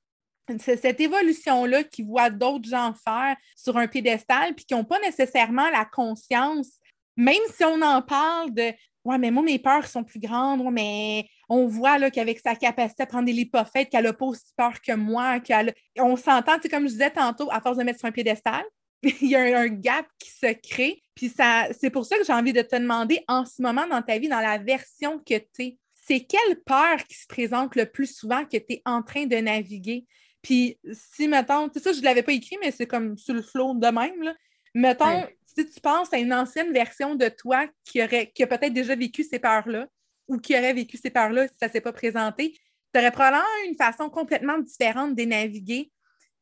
c'est 0.58 0.78
cette 0.78 1.00
évolution-là 1.00 1.84
qui 1.84 2.02
voit 2.02 2.32
d'autres 2.32 2.68
gens 2.68 2.94
faire 2.94 3.36
sur 3.56 3.78
un 3.78 3.88
piédestal, 3.88 4.56
puis 4.56 4.66
qui 4.66 4.74
n'ont 4.74 4.84
pas 4.84 5.00
nécessairement 5.00 5.70
la 5.70 5.86
conscience, 5.86 6.80
même 7.16 7.36
si 7.56 7.64
on 7.64 7.82
en 7.82 8.02
parle 8.02 8.52
de 8.54 8.74
Ouais, 9.06 9.18
mais 9.18 9.32
moi, 9.32 9.44
mes 9.44 9.60
peurs 9.60 9.88
sont 9.88 10.04
plus 10.04 10.20
grandes, 10.20 10.62
mais 10.72 11.26
on 11.48 11.68
voit 11.68 12.12
qu'avec 12.12 12.40
sa 12.40 12.56
capacité 12.56 13.04
à 13.04 13.06
prendre 13.06 13.26
des 13.26 13.34
lipophètes, 13.34 13.90
qu'elle 13.90 14.04
n'a 14.04 14.14
pas 14.14 14.26
aussi 14.26 14.54
peur 14.58 14.82
que 14.82 14.94
moi, 14.94 15.40
qu'elle 15.40 15.74
on 15.98 16.16
s'entend, 16.16 16.58
comme 16.70 16.84
je 16.84 16.94
disais 16.94 17.12
tantôt, 17.12 17.50
à 17.52 17.62
force 17.62 17.78
de 17.78 17.84
mettre 17.84 18.00
sur 18.00 18.08
un 18.08 18.12
piédestal, 18.12 18.64
il 19.04 19.30
y 19.30 19.36
a 19.36 19.60
un, 19.60 19.68
gap 19.68 20.06
qui 20.20 20.30
se 20.30 20.54
crée. 20.54 21.02
Puis 21.16 21.30
ça, 21.30 21.68
c'est 21.80 21.90
pour 21.90 22.06
ça 22.06 22.18
que 22.18 22.26
j'ai 22.26 22.34
envie 22.34 22.54
de 22.54 22.62
te 22.62 22.76
demander 22.76 23.24
en 23.28 23.46
ce 23.46 23.62
moment 23.62 23.88
dans 23.88 24.02
ta 24.02 24.18
vie, 24.18 24.28
dans 24.28 24.42
la 24.42 24.58
version 24.58 25.20
que 25.20 25.38
tu 25.38 25.64
es, 25.64 25.78
c'est 25.94 26.22
quelle 26.22 26.60
peur 26.66 26.98
qui 27.08 27.16
se 27.16 27.28
présente 27.28 27.76
le 27.76 27.86
plus 27.86 28.08
souvent 28.08 28.44
que 28.44 28.58
tu 28.58 28.74
es 28.74 28.82
en 28.86 29.04
train 29.04 29.26
de 29.26 29.36
naviguer? 29.36 30.06
Puis 30.42 30.80
si, 30.92 31.28
mettons, 31.28 31.70
c'est 31.74 31.84
ça, 31.84 31.94
je 31.94 32.00
ne 32.00 32.06
l'avais 32.06 32.24
pas 32.24 32.32
écrit, 32.32 32.58
mais 32.62 32.72
c'est 32.72 32.88
comme 32.88 33.18
sur 33.18 33.34
le 33.34 33.42
flot 33.42 33.76
de 33.76 33.88
même. 33.88 34.24
Là. 34.24 34.34
Mettons, 34.74 35.28
si 35.56 35.70
tu 35.70 35.82
penses 35.82 36.14
à 36.14 36.18
une 36.18 36.34
ancienne 36.34 36.72
version 36.72 37.16
de 37.16 37.28
toi 37.28 37.68
qui, 37.86 38.04
aurait, 38.04 38.32
qui 38.32 38.44
a 38.44 38.48
peut-être 38.48 38.74
déjà 38.74 38.96
vécu 38.96 39.24
ces 39.24 39.40
peurs-là 39.40 39.88
ou 40.28 40.38
qui 40.38 40.56
aurait 40.56 40.74
vécu 40.74 40.98
ces 40.98 41.10
peurs-là 41.10 41.48
si 41.48 41.54
ça 41.60 41.68
ne 41.68 41.72
s'est 41.72 41.82
pas 41.82 41.94
présenté, 41.94 42.54
tu 42.94 43.00
aurais 43.00 43.12
probablement 43.12 43.44
une 43.68 43.76
façon 43.76 44.10
complètement 44.10 44.60
différente 44.60 45.16
de 45.16 45.24
naviguer. 45.24 45.92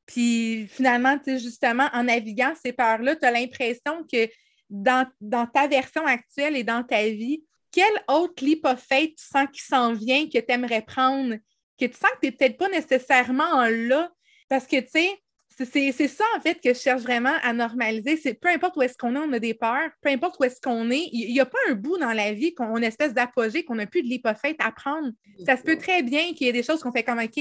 Puis 0.06 0.68
finalement, 0.68 1.18
justement, 1.26 1.90
en 1.94 2.04
naviguant 2.04 2.54
ces 2.62 2.74
peurs-là, 2.74 3.16
tu 3.16 3.26
as 3.26 3.32
l'impression 3.32 4.06
que 4.12 4.30
dans, 4.70 5.08
ta 5.54 5.68
version 5.68 6.06
actuelle 6.06 6.56
et 6.56 6.64
dans 6.64 6.84
ta 6.84 7.04
vie, 7.04 7.44
quel 7.72 7.92
autre 8.08 8.44
lipophète 8.44 9.16
tu 9.16 9.26
sens 9.26 9.48
qui 9.52 9.62
s'en 9.62 9.94
vient, 9.94 10.26
que 10.26 10.40
tu 10.40 10.52
aimerais 10.52 10.82
prendre, 10.82 11.36
que 11.80 11.86
tu 11.86 11.94
sens 11.94 12.10
que 12.12 12.20
tu 12.22 12.26
n'es 12.28 12.32
peut-être 12.32 12.58
pas 12.58 12.70
nécessairement 12.70 13.66
là? 13.68 14.12
Parce 14.50 14.66
que, 14.66 14.80
tu 14.80 14.88
sais, 14.90 15.20
c'est 15.66 16.08
ça, 16.08 16.24
en 16.38 16.42
fait, 16.42 16.56
que 16.62 16.74
je 16.74 16.80
cherche 16.80 17.02
vraiment 17.02 17.34
à 17.42 17.52
normaliser. 17.52 18.18
C'est 18.18 18.36
peu 18.36 18.50
importe 18.50 18.78
où 18.78 18.82
est-ce 18.84 18.98
qu'on 18.98 19.16
est, 19.16 19.20
on 19.20 19.34
a 19.34 19.40
des 19.40 19.54
peurs, 19.54 19.90
peu 20.02 20.10
importe 20.10 20.40
où 20.40 20.44
est-ce 20.44 20.62
qu'on 20.62 20.90
est, 20.92 21.10
il 21.12 21.34
n'y 21.34 21.40
a 21.40 21.46
pas 21.46 21.58
un 21.70 21.74
bout 21.74 21.98
dans 21.98 22.14
la 22.14 22.34
vie 22.34 22.54
qu'on 22.54 22.78
espèce 22.78 23.14
d'apogée, 23.14 23.64
qu'on 23.64 23.76
n'a 23.76 23.88
plus 23.88 24.04
de 24.04 24.08
l'hypophète 24.08 24.58
à 24.60 24.72
prendre. 24.72 25.10
Ça 25.46 25.58
se 25.58 25.64
peut 25.64 25.78
très 25.78 26.04
bien 26.04 26.34
qu'il 26.34 26.48
y 26.48 26.50
ait 26.50 26.54
des 26.54 26.64
choses 26.64 26.82
qu'on 26.82 26.92
fait 26.92 27.04
comme 27.04 27.20
OK, 27.20 27.38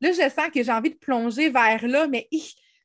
là, 0.00 0.12
je 0.12 0.30
sens 0.30 0.50
que 0.52 0.62
j'ai 0.62 0.72
envie 0.72 0.90
de 0.90 0.98
plonger 0.98 1.50
vers 1.50 1.86
là, 1.86 2.08
mais 2.08 2.28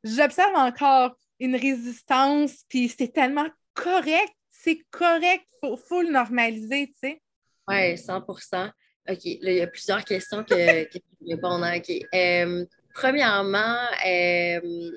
j'observe 0.04 0.56
encore 0.56 1.18
une 1.40 1.56
résistance, 1.56 2.64
puis 2.70 2.88
c'est 2.88 3.12
tellement 3.12 3.48
correct. 3.74 4.34
C'est 4.52 4.80
correct, 4.92 5.46
il 5.64 5.78
faut, 5.78 6.02
le 6.02 6.12
normaliser, 6.12 6.88
tu 6.88 7.10
sais. 7.10 7.22
Oui, 7.68 7.96
100% 7.96 8.72
OK, 9.08 9.24
là, 9.42 9.52
il 9.52 9.58
y 9.58 9.62
a 9.62 9.68
plusieurs 9.68 10.04
questions 10.04 10.44
que, 10.44 10.86
que 10.86 11.00
je 11.22 11.36
répondre. 11.36 11.66
OK. 11.76 11.92
Euh, 12.14 12.66
Premièrement, 12.96 13.76
euh, 14.08 14.92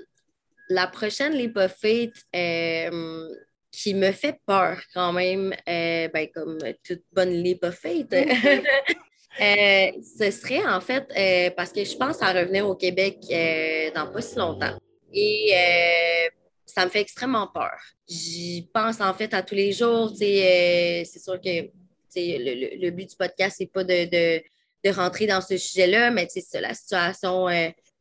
la 0.69 0.87
prochaine 0.87 1.33
Lipofate, 1.33 2.15
euh, 2.35 3.29
qui 3.73 3.93
me 3.93 4.13
fait 4.13 4.37
peur 4.47 4.81
quand 4.95 5.13
même, 5.13 5.53
euh, 5.69 6.09
ben, 6.09 6.29
comme 6.33 6.59
toute 6.85 7.03
bonne 7.13 7.33
leap 7.33 7.65
of 7.65 7.75
faith. 7.75 8.11
Mm-hmm. 8.11 8.65
Euh, 9.41 9.93
ce 10.19 10.33
serait 10.33 10.67
en 10.67 10.81
fait 10.81 11.07
parce 11.55 11.71
que 11.71 11.85
je 11.85 11.97
pense 11.97 12.21
à 12.23 12.33
revenir 12.33 12.69
au 12.69 12.75
Québec 12.75 13.19
dans 13.95 14.11
pas 14.11 14.21
si 14.21 14.35
longtemps. 14.35 14.77
Et 15.13 15.53
ça 16.67 16.85
me 16.85 16.91
fait 16.91 17.03
extrêmement 17.03 17.47
peur. 17.47 17.79
J'y 18.09 18.69
pense 18.75 19.01
en 19.01 19.15
fait 19.15 19.33
à 19.35 19.43
tous 19.43 19.55
les 19.55 19.71
jours. 19.71 20.11
c'est 20.17 21.05
sûr 21.05 21.41
que 21.41 21.71
le, 22.17 22.81
le, 22.85 22.91
but 22.91 23.11
du 23.11 23.15
podcast, 23.15 23.59
c'est 23.59 23.71
pas 23.71 23.85
de, 23.85 24.07
de, 24.07 24.43
de, 24.83 24.91
rentrer 24.91 25.29
dans 25.29 25.43
ce 25.43 25.57
sujet-là, 25.57 26.11
mais 26.11 26.27
c'est 26.29 26.61
la 26.61 26.75
situation 26.75 27.47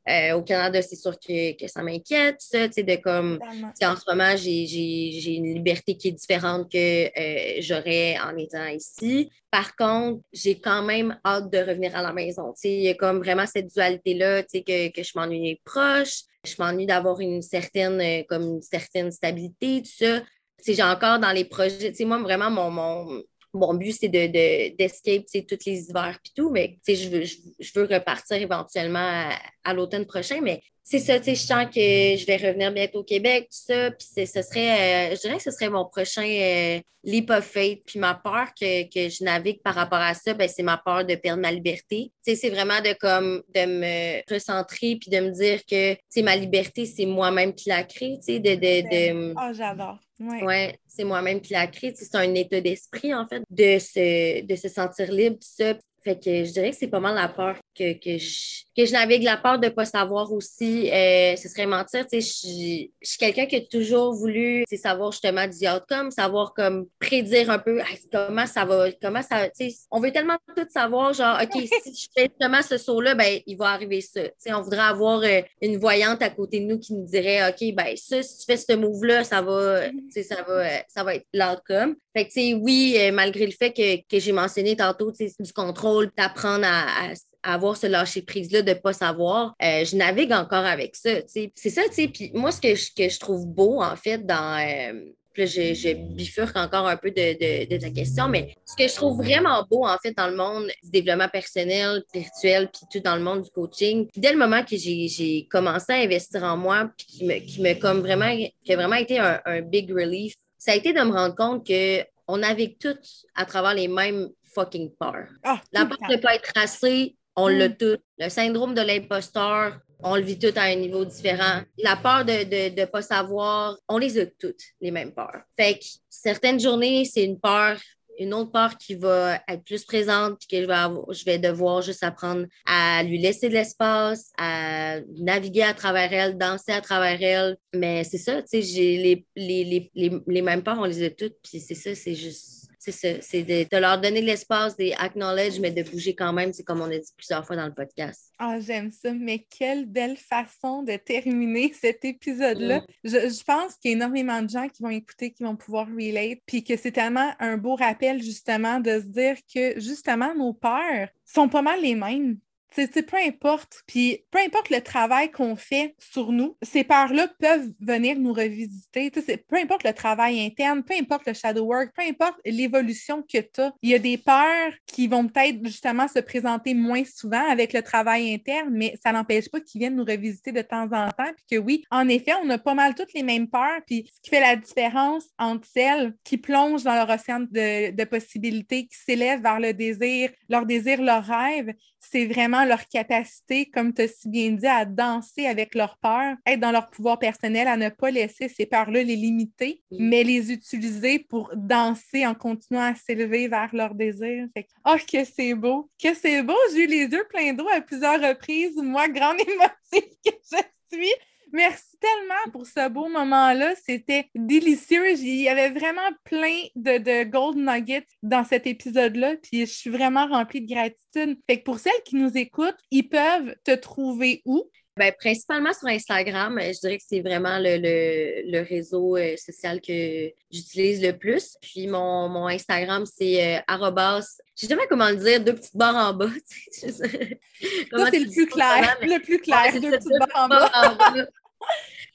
euh, 0.10 0.34
au 0.34 0.42
Canada, 0.42 0.82
c'est 0.82 0.96
sûr 0.96 1.20
que, 1.20 1.58
que 1.58 1.68
ça 1.68 1.84
m'inquiète, 1.84 2.38
ça, 2.40 2.68
tu 2.68 2.74
sais, 2.76 2.84
de 2.84 2.96
comme, 2.96 3.40
en 3.42 3.96
ce 3.96 4.04
moment, 4.08 4.36
j'ai 4.38 5.36
une 5.36 5.54
liberté 5.54 5.98
qui 5.98 6.10
est 6.10 6.14
différente 6.14 6.72
que 6.72 7.08
euh, 7.08 7.62
j'aurais 7.62 8.18
en 8.20 8.38
étant 8.38 8.68
ici. 8.68 9.30
Par 9.52 9.76
contre, 9.76 10.22
j'ai 10.32 10.60
quand 10.60 10.84
même 10.84 11.20
hâte 11.26 11.52
de 11.52 11.58
revenir 11.58 11.96
à 11.96 12.02
la 12.02 12.14
maison, 12.14 12.54
tu 12.54 12.62
sais, 12.62 12.72
il 12.72 12.84
y 12.84 12.90
a 12.90 12.94
comme 12.94 13.20
vraiment 13.20 13.46
cette 13.46 13.68
dualité-là, 13.74 14.44
tu 14.44 14.50
sais, 14.50 14.62
que, 14.62 14.92
que 14.92 15.04
je 15.04 15.12
m'ennuie 15.16 15.60
proche, 15.66 16.22
je 16.46 16.56
m'ennuie 16.60 16.86
d'avoir 16.86 17.20
une 17.20 17.42
certaine, 17.42 18.00
euh, 18.00 18.24
comme 18.28 18.44
une 18.44 18.62
certaine 18.62 19.12
stabilité, 19.12 19.82
tout 19.82 20.06
ça. 20.06 20.22
Tu 20.22 20.26
sais, 20.64 20.74
j'ai 20.74 20.84
encore 20.84 21.20
dans 21.20 21.32
les 21.32 21.46
projets, 21.46 21.92
tu 21.92 21.96
sais, 21.96 22.06
moi, 22.06 22.18
vraiment, 22.20 22.50
mon, 22.50 22.72
mon 22.72 23.24
mon 23.58 23.74
but, 23.74 23.92
c'est 23.92 24.10
d'escape 24.10 25.26
de, 25.34 25.40
tous 25.42 25.66
les 25.66 25.90
hivers 25.90 26.18
et 26.26 26.30
tout, 26.36 26.50
mais 26.50 26.80
je 26.88 27.10
veux, 27.10 27.24
je, 27.24 27.72
veux 27.76 27.86
repartir 27.86 28.38
éventuellement 28.38 29.30
à, 29.64 29.74
l'automne 29.74 30.06
prochain. 30.06 30.40
Mais 30.42 30.62
c'est 30.90 31.00
ça, 31.00 31.18
je 31.22 31.34
sens 31.34 31.66
que 31.66 31.82
je 31.82 32.26
vais 32.26 32.38
revenir 32.38 32.72
bientôt 32.72 33.00
au 33.00 33.04
Québec, 33.04 33.50
tout 33.52 33.74
ça. 33.74 33.92
Puis 33.92 34.08
ce 34.26 34.42
serait, 34.42 35.12
euh, 35.12 35.16
je 35.16 35.20
dirais 35.20 35.36
que 35.36 35.44
ce 35.44 35.52
serait 35.52 35.70
mon 35.70 35.84
prochain 35.84 36.24
euh, 36.24 36.80
leap 37.04 37.30
of 37.30 37.44
faith. 37.44 37.84
Puis 37.86 38.00
ma 38.00 38.16
peur 38.16 38.54
que, 38.58 38.86
je 38.96 39.22
navigue 39.22 39.62
par 39.62 39.76
rapport 39.76 40.00
à 40.00 40.14
ça, 40.14 40.34
ben, 40.34 40.48
c'est 40.48 40.64
ma 40.64 40.78
peur 40.78 41.04
de 41.04 41.16
perdre 41.16 41.42
ma 41.42 41.52
liberté. 41.52 42.14
C'est 42.22 42.50
vraiment 42.50 42.80
de, 42.80 42.94
comme, 42.94 43.44
de 43.54 43.66
me 43.66 44.34
recentrer 44.34 44.96
puis 44.96 45.12
de 45.12 45.20
me 45.20 45.32
dire 45.32 45.60
que 45.66 46.22
ma 46.22 46.38
liberté, 46.38 46.86
c'est 46.86 47.06
moi-même 47.06 47.54
qui 47.54 47.68
la 47.68 47.84
crée. 47.84 48.20
De, 48.26 48.38
de, 48.38 48.56
de... 48.56 49.34
Oh, 49.36 49.54
j'adore. 49.54 50.00
Oui, 50.22 50.42
ouais, 50.42 50.80
c'est 50.88 51.04
moi-même 51.04 51.42
qui 51.42 51.52
la 51.52 51.68
crée. 51.68 51.94
C'est 51.98 52.16
un 52.16 52.34
état 52.34 52.62
d'esprit, 52.62 53.14
en 53.14 53.28
fait, 53.28 53.44
de 53.50 53.78
se, 53.78 54.42
de 54.42 54.56
se 54.56 54.70
sentir 54.70 55.12
libre, 55.12 55.36
tout 55.36 55.64
ça. 55.64 55.74
Fait 56.02 56.16
que 56.16 56.46
je 56.46 56.52
dirais 56.54 56.70
que 56.70 56.78
c'est 56.78 56.88
pas 56.88 57.02
mal 57.02 57.16
la 57.16 57.28
peur 57.28 57.58
que, 57.78 57.94
que, 57.94 58.18
je, 58.18 58.64
que 58.76 58.86
je 58.86 58.92
navigue, 58.92 59.24
la 59.24 59.38
peur 59.38 59.60
de 59.60 59.66
ne 59.66 59.72
pas 59.72 59.86
savoir 59.86 60.32
aussi. 60.32 60.90
Euh, 60.92 61.36
ce 61.36 61.48
serait 61.48 61.66
mentir. 61.66 62.06
Je, 62.12 62.20
je 62.20 63.10
suis 63.10 63.18
quelqu'un 63.20 63.46
qui 63.46 63.58
a 63.58 63.62
toujours 63.62 64.14
voulu 64.14 64.64
savoir 64.76 65.12
justement 65.12 65.48
du 65.48 65.68
outcome, 65.68 66.12
savoir 66.12 66.54
comme 66.54 66.88
prédire 67.00 67.50
un 67.50 67.60
peu 67.60 67.82
comment 68.12 68.46
ça 68.46 68.66
va, 68.66 68.92
comment 69.02 69.22
ça. 69.22 69.50
On 69.92 70.00
veut 70.00 70.12
tellement 70.12 70.38
tout 70.56 70.66
savoir, 70.70 71.14
genre, 71.14 71.38
OK, 71.42 71.62
si 71.84 71.96
je 71.96 72.08
fais 72.16 72.30
justement 72.30 72.62
ce 72.62 72.78
saut-là, 72.78 73.16
ben, 73.16 73.40
il 73.46 73.58
va 73.58 73.70
arriver 73.70 74.02
ça. 74.02 74.22
on 74.48 74.62
voudrait 74.62 74.80
avoir 74.80 75.22
euh, 75.22 75.42
une 75.62 75.78
voyante 75.78 76.22
à 76.22 76.30
côté 76.30 76.60
de 76.60 76.66
nous 76.66 76.80
qui 76.80 76.94
nous 76.94 77.06
dirait 77.06 77.50
OK, 77.50 77.76
ben 77.76 77.96
ça, 77.96 78.22
si 78.24 78.40
tu 78.40 78.46
fais 78.46 78.58
ce 78.58 78.74
move-là, 78.74 79.24
ça 79.24 79.42
va, 79.42 79.82
ça 80.12 80.44
va, 80.48 80.54
euh, 80.54 80.80
ça 80.88 81.04
va 81.04 81.16
être 81.16 81.26
l'outcome. 81.34 81.96
Fait 82.16 82.28
que, 82.28 82.54
oui, 82.56 82.98
malgré 83.14 83.46
le 83.46 83.52
fait 83.52 83.72
que, 83.72 83.98
que 84.10 84.20
j'ai 84.20 84.32
mentionné 84.32 84.76
tantôt 84.76 85.12
du 85.12 85.54
contrôle, 85.54 86.10
d'apprendre 86.18 86.66
à, 86.66 87.14
avoir 87.44 87.78
ce 87.78 87.88
lâcher-prise-là 87.88 88.62
de 88.62 88.70
ne 88.70 88.76
pas 88.76 88.94
savoir, 88.94 89.56
euh, 89.62 89.86
je 89.86 89.96
navigue 89.96 90.34
encore 90.34 90.66
avec 90.66 90.96
ça. 90.96 91.10
C'est 91.28 91.52
ça, 91.56 91.82
tu 91.88 91.94
sais. 91.94 92.08
Puis 92.08 92.32
moi, 92.34 92.52
ce 92.52 92.62
que 92.62 92.76
je, 92.76 92.90
que 92.96 93.10
je, 93.10 93.20
trouve 93.20 93.46
beau, 93.46 93.82
en 93.82 93.96
fait, 93.96 94.26
dans. 94.26 94.60
Euh, 94.60 95.12
je, 95.46 95.74
je, 95.76 95.94
bifurque 95.94 96.56
encore 96.58 96.88
un 96.88 96.98
peu 96.98 97.12
de, 97.12 97.70
de, 97.70 97.78
ta 97.78 97.92
question, 97.92 98.28
mais 98.28 98.56
ce 98.66 98.76
que 98.76 98.90
je 98.90 98.96
trouve 98.96 99.18
vraiment 99.18 99.64
beau, 99.70 99.86
en 99.86 99.98
fait, 99.98 100.16
dans 100.18 100.28
le 100.28 100.36
monde 100.36 100.68
du 100.84 100.90
développement 100.90 101.30
personnel, 101.30 102.04
virtuel, 102.12 102.70
puis 102.72 102.82
tout 102.92 103.00
dans 103.02 103.16
le 103.16 103.22
monde 103.22 103.44
du 103.44 103.52
coaching, 103.52 104.08
dès 104.16 104.32
le 104.32 104.38
moment 104.40 104.64
que 104.64 104.76
j'ai 104.76 105.48
commencé 105.52 105.94
à 105.94 105.98
investir 105.98 106.44
en 106.44 106.58
moi, 106.58 106.90
puis 106.98 107.06
qui 107.06 107.26
me, 107.26 107.38
qui 107.40 107.62
me 107.62 107.76
comme 107.76 108.00
vraiment, 108.00 108.36
qui 108.36 108.74
a 108.74 108.76
vraiment 108.76 108.96
été 108.96 109.20
un, 109.20 109.40
un 109.46 109.62
big 109.62 109.92
relief, 109.92 110.34
ça 110.58 110.72
a 110.72 110.76
été 110.76 110.92
de 110.92 111.02
me 111.02 111.12
rendre 111.12 111.36
compte 111.36 111.68
que 111.68 112.04
on 112.28 112.38
navigue 112.38 112.78
toutes 112.78 113.08
à 113.36 113.46
travers 113.46 113.74
les 113.74 113.88
mêmes 113.88 114.30
fucking 114.54 114.92
peurs. 115.00 115.30
Ah, 115.44 115.62
la 115.72 115.86
peur 115.86 115.98
de 116.10 116.16
ne 116.16 116.22
pas 116.22 116.36
être 116.36 116.52
tracé, 116.54 117.16
on 117.38 117.48
l'a 117.48 117.70
mm. 117.70 117.78
tout. 117.78 117.98
Le 118.18 118.30
syndrome 118.30 118.74
de 118.74 118.82
l'imposteur, 118.82 119.80
on 120.00 120.16
le 120.16 120.24
vit 120.24 120.38
tout 120.38 120.54
à 120.56 120.64
un 120.64 120.76
niveau 120.76 121.06
différent. 121.06 121.62
La 121.78 121.96
peur 121.96 122.26
de 122.26 122.80
ne 122.80 122.86
pas 122.86 123.02
savoir, 123.02 123.78
on 123.88 123.98
les 123.98 124.20
a 124.20 124.26
toutes, 124.26 124.62
les 124.82 124.92
mêmes 124.92 125.14
peurs. 125.14 125.42
Fait 125.58 125.76
que 125.76 125.86
certaines 126.10 126.60
journées, 126.60 127.06
c'est 127.06 127.24
une 127.24 127.40
peur, 127.40 127.78
une 128.20 128.34
autre 128.34 128.52
peur 128.52 128.78
qui 128.78 128.96
va 128.96 129.36
être 129.48 129.64
plus 129.64 129.86
présente, 129.86 130.40
puis 130.40 130.48
que 130.48 130.62
je 130.64 130.68
vais, 130.68 131.14
je 131.14 131.26
vais 131.26 131.38
devoir 131.38 131.82
juste 131.84 132.04
apprendre 132.04 132.48
à 132.66 133.04
lui 133.04 133.20
laisser 133.20 133.50
de 133.50 133.54
l'espace, 133.54 134.32
à 134.38 135.00
naviguer 135.20 135.64
à 135.64 135.74
travers 135.76 136.12
elle, 136.12 136.38
danser 136.38 136.72
à 136.72 136.82
travers 136.82 137.22
elle. 137.22 137.58
Mais 137.76 138.04
c'est 138.04 138.18
ça, 138.18 138.42
tu 138.42 138.48
sais, 138.48 138.62
j'ai 138.64 138.98
les, 138.98 139.26
les, 139.36 139.92
les, 139.94 140.22
les, 140.26 140.42
mêmes 140.42 140.64
peurs, 140.64 140.80
on 140.80 140.86
les 140.86 141.04
a 141.04 141.10
toutes, 141.12 141.36
puis 141.44 141.60
c'est 141.60 141.76
ça, 141.76 141.94
c'est 141.94 142.16
juste 142.16 142.57
c'est 142.92 143.44
de, 143.44 143.78
leur 143.78 144.00
donner 144.00 144.22
l'espace, 144.22 144.76
des 144.76 144.94
acknowledge, 144.98 145.60
mais 145.60 145.72
de 145.72 145.84
bouger 145.84 146.16
quand 146.16 146.34
même, 146.34 146.54
c'est 146.54 146.64
comme 146.64 146.82
on 146.82 146.92
a 146.92 146.98
dit 146.98 147.12
plusieurs 147.16 147.46
fois 147.46 147.56
dans 147.56 147.66
le 147.66 147.74
podcast. 147.74 148.34
Ah, 148.40 148.60
j'aime 148.60 148.92
ça, 148.92 149.14
mais 149.14 149.46
quelle 149.50 149.86
belle 149.86 150.18
façon 150.18 150.84
de 150.84 150.96
terminer 150.96 151.74
cet 151.80 152.06
épisode-là. 152.06 152.80
Mm. 152.80 152.86
Je, 153.04 153.10
je, 153.10 153.44
pense 153.44 153.76
qu'il 153.76 153.92
y 153.92 153.94
a 153.94 153.98
énormément 153.98 154.42
de 154.42 154.50
gens 154.50 154.68
qui 154.68 154.84
vont 154.84 154.90
écouter, 154.90 155.32
qui 155.32 155.44
vont 155.44 155.56
pouvoir 155.56 155.88
relate, 155.88 156.40
puis 156.46 156.64
que 156.64 156.78
c'est 156.78 156.92
tellement 156.92 157.32
un 157.40 157.58
beau 157.58 157.76
rappel, 157.76 158.22
justement, 158.22 158.80
de 158.80 159.00
se 159.00 159.06
dire 159.06 159.38
que, 159.54 159.80
justement, 159.80 160.34
nos 160.36 160.54
peurs 160.54 161.10
sont 161.26 161.50
pas 161.50 161.62
mal 161.62 161.82
les 161.82 161.96
mêmes. 161.96 162.38
C'est 162.74 163.06
peu 163.06 163.18
importe. 163.18 163.84
Puis 163.88 164.24
peu 164.32 164.40
importe 164.40 164.70
le 164.70 164.82
travail 164.82 165.32
qu'on 165.32 165.56
fait 165.56 165.96
sur 166.00 166.32
nous, 166.32 166.58
ces 166.62 166.84
peurs-là 166.84 167.28
peuvent 167.40 167.72
venir 167.80 168.20
nous 168.20 168.34
revisiter. 168.34 169.10
Peu 169.12 169.58
importe 169.58 169.84
le 169.84 169.94
travail 169.94 170.40
interne, 170.46 170.84
peu 170.84 170.94
importe 171.00 171.28
le 171.28 171.34
shadow 171.34 171.66
work, 171.66 171.92
peu 171.96 172.04
importe 172.04 172.40
l'évolution 172.46 173.24
que 173.24 173.40
tu 173.40 173.62
as. 173.62 173.74
Il 173.82 173.90
y 173.90 173.96
a 173.96 174.00
des 174.00 174.18
peurs 174.18 174.74
qui 174.86 175.08
vont 175.08 175.28
peut-être 175.28 175.64
justement 175.66 176.08
se 176.08 176.20
présenter 176.20 176.74
moins 176.74 177.04
souvent 177.04 177.50
avec 177.50 177.74
le 177.74 177.82
travail 177.82 178.34
interne, 178.34 178.70
mais 178.72 178.96
ça 179.04 179.12
n'empêche 179.12 179.50
pas 179.50 179.60
qu'ils 179.60 179.80
viennent 179.80 179.96
nous 179.96 180.06
revisiter 180.06 180.52
de 180.52 180.62
temps 180.62 180.90
en 180.92 181.10
temps. 181.10 181.32
Puis 181.36 181.46
que 181.52 181.58
oui, 181.58 181.84
en 181.90 182.08
effet, 182.08 182.34
on 182.44 182.50
a 182.50 182.58
pas 182.58 182.74
mal 182.74 182.96
toutes 182.96 183.14
les 183.14 183.24
mêmes 183.24 183.48
peurs. 183.48 183.82
Puis 183.86 184.10
ce 184.14 184.22
qui 184.22 184.30
fait 184.30 184.42
la 184.42 184.56
différence 184.56 185.26
entre 185.40 185.68
celles 185.68 186.14
qui 186.24 186.38
plongent 186.38 186.84
dans 186.84 186.96
leur 186.96 187.10
océan 187.10 187.40
de, 187.40 187.92
de 187.92 188.04
possibilités, 188.04 188.88
qui 188.88 188.98
s'élèvent 188.98 189.42
vers 189.42 189.60
le 189.60 189.74
désir, 189.74 190.30
leur 190.50 190.66
désir, 190.66 191.02
leur 191.02 191.24
rêve, 191.24 191.74
c'est 192.00 192.26
vraiment 192.26 192.57
leur 192.66 192.88
capacité, 192.88 193.66
comme 193.66 193.94
tu 193.94 194.04
as 194.04 194.08
si 194.08 194.30
bien 194.30 194.52
dit, 194.52 194.68
à 194.68 194.86
danser 194.86 195.46
avec 195.46 195.76
leur 195.76 195.98
peur, 195.98 196.36
être 196.46 196.60
dans 196.60 196.72
leur 196.72 196.90
pouvoir 196.90 197.20
personnel, 197.20 197.68
à 197.68 197.78
ne 197.78 197.90
pas 197.90 198.12
laisser 198.12 198.50
ces 198.50 198.66
peurs-là 198.66 199.04
les 199.04 199.16
limiter, 199.16 199.82
mais 199.92 200.24
les 200.24 200.52
utiliser 200.52 201.20
pour 201.20 201.52
danser 201.56 202.26
en 202.26 202.36
continuant 202.36 202.82
à 202.82 202.96
s'élever 202.96 203.48
vers 203.48 203.74
leur 203.74 203.96
désir. 203.96 204.48
oh, 204.86 204.96
que 205.12 205.24
c'est 205.24 205.54
beau! 205.54 205.90
Que 206.02 206.14
c'est 206.14 206.44
beau! 206.44 206.58
J'ai 206.74 206.84
eu 206.84 206.88
les 206.88 207.06
yeux 207.06 207.28
pleins 207.30 207.54
d'eau 207.54 207.68
à 207.70 207.82
plusieurs 207.82 208.22
reprises. 208.22 208.76
Moi, 208.78 209.08
grande 209.08 209.40
émotive 209.42 210.10
que 210.26 210.32
je 210.52 210.58
suis. 210.96 211.14
Merci 211.54 211.98
tellement 212.00 212.52
pour 212.52 212.66
ce 212.66 212.90
beau 212.90 213.08
moment-là. 213.10 213.74
C'était 213.84 214.30
délicieux. 214.36 215.12
Il 215.12 215.42
y 215.42 215.50
avait 215.50 215.70
vraiment 215.70 216.10
plein 216.24 216.64
de, 216.76 217.24
gold 217.24 217.58
nuggets 217.58 218.06
dans 218.22 218.44
cet 218.44 218.68
épisode-là. 218.68 219.36
Puis 219.42 219.62
je 219.62 219.72
suis 219.72 219.90
vraiment 219.90 220.28
remplie 220.28 220.62
de 220.62 220.74
gratitude. 220.74 221.40
Fait 221.50 221.60
que 221.60 221.64
pour 221.64 221.80
celles 221.80 222.04
qui 222.06 222.16
nous 222.16 222.38
écoutent, 222.38 222.78
ils 222.92 223.08
peuvent 223.08 223.56
te 223.64 223.72
trouver 223.72 224.42
où? 224.46 224.70
Ben, 224.98 225.14
principalement 225.20 225.74
sur 225.74 225.88
Instagram, 225.88 226.60
je 226.60 226.80
dirais 226.80 226.98
que 226.98 227.04
c'est 227.08 227.22
vraiment 227.22 227.60
le, 227.60 228.62
réseau 228.68 229.16
euh, 229.16 229.36
social 229.38 229.80
que 229.80 230.32
j'utilise 230.52 231.04
le 231.04 231.16
plus. 231.16 231.56
Puis 231.62 231.88
mon, 231.88 232.48
Instagram, 232.48 233.06
c'est 233.06 233.58
euh, 233.58 233.62
je 233.70 234.22
sais 234.56 234.68
jamais 234.68 234.88
comment 234.90 235.10
le 235.10 235.18
dire, 235.18 235.40
deux 235.44 235.54
petites 235.54 235.78
barres 235.78 235.96
en 235.96 236.14
bas. 236.14 236.30
c'est 236.72 236.88
le 236.90 238.32
plus 238.32 238.48
clair, 238.48 238.98
le 239.02 239.20
plus 239.20 239.40
clair, 239.40 239.72
deux 239.74 239.92
petites 239.92 240.20
barres 240.20 240.46
en 240.46 240.48
bas. 240.48 241.28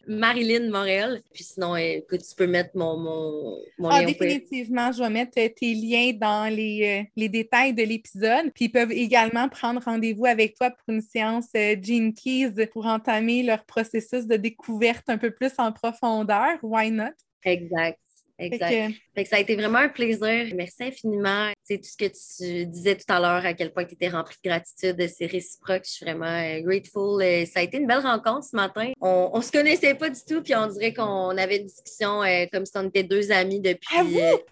Marilyn 0.06 0.70
Morel. 0.70 1.22
Puis 1.32 1.44
sinon, 1.44 1.76
écoute, 1.76 2.22
tu 2.28 2.34
peux 2.36 2.46
mettre 2.46 2.70
mon, 2.74 2.96
mon, 2.96 3.58
mon 3.78 3.88
ah, 3.88 4.04
Définitivement, 4.04 4.90
je 4.92 5.02
vais 5.02 5.10
mettre 5.10 5.32
tes 5.32 5.74
liens 5.74 6.12
dans 6.12 6.52
les, 6.52 7.02
euh, 7.02 7.10
les 7.16 7.28
détails 7.28 7.74
de 7.74 7.82
l'épisode. 7.82 8.50
Puis 8.54 8.66
ils 8.66 8.72
peuvent 8.72 8.92
également 8.92 9.48
prendre 9.48 9.82
rendez-vous 9.82 10.26
avec 10.26 10.56
toi 10.56 10.70
pour 10.70 10.94
une 10.94 11.00
séance 11.00 11.48
euh, 11.56 11.76
Gene 11.80 12.14
Keys 12.14 12.66
pour 12.72 12.86
entamer 12.86 13.42
leur 13.42 13.64
processus 13.64 14.26
de 14.26 14.36
découverte 14.36 15.08
un 15.08 15.18
peu 15.18 15.30
plus 15.30 15.52
en 15.58 15.72
profondeur. 15.72 16.58
Why 16.62 16.90
not? 16.90 17.12
Exact. 17.44 17.98
Exact. 18.38 18.94
ça 19.26 19.36
a 19.36 19.38
été 19.38 19.54
vraiment 19.54 19.78
un 19.78 19.88
plaisir. 19.88 20.52
Merci 20.54 20.84
infiniment. 20.84 21.50
Tout 21.78 21.88
ce 21.88 21.96
que 21.96 22.04
tu 22.06 22.66
disais 22.66 22.96
tout 22.96 23.04
à 23.08 23.20
l'heure, 23.20 23.44
à 23.44 23.54
quel 23.54 23.72
point 23.72 23.84
tu 23.84 23.94
étais 23.94 24.08
rempli 24.08 24.36
de 24.42 24.48
gratitude, 24.48 25.08
c'est 25.08 25.26
réciproque. 25.26 25.82
Je 25.84 25.90
suis 25.90 26.04
vraiment 26.04 26.26
euh, 26.26 26.60
grateful. 26.60 27.22
Euh, 27.22 27.44
ça 27.46 27.60
a 27.60 27.62
été 27.62 27.78
une 27.78 27.86
belle 27.86 28.00
rencontre 28.00 28.46
ce 28.50 28.56
matin. 28.56 28.92
On, 29.00 29.30
on 29.32 29.40
se 29.40 29.52
connaissait 29.52 29.94
pas 29.94 30.10
du 30.10 30.20
tout, 30.26 30.42
puis 30.42 30.54
on 30.54 30.66
dirait 30.66 30.92
qu'on 30.92 31.36
avait 31.36 31.58
une 31.58 31.66
discussion 31.66 32.22
euh, 32.22 32.46
comme 32.52 32.66
si 32.66 32.72
on 32.76 32.88
était 32.88 33.02
deux 33.02 33.32
amis 33.32 33.60
depuis, 33.60 33.96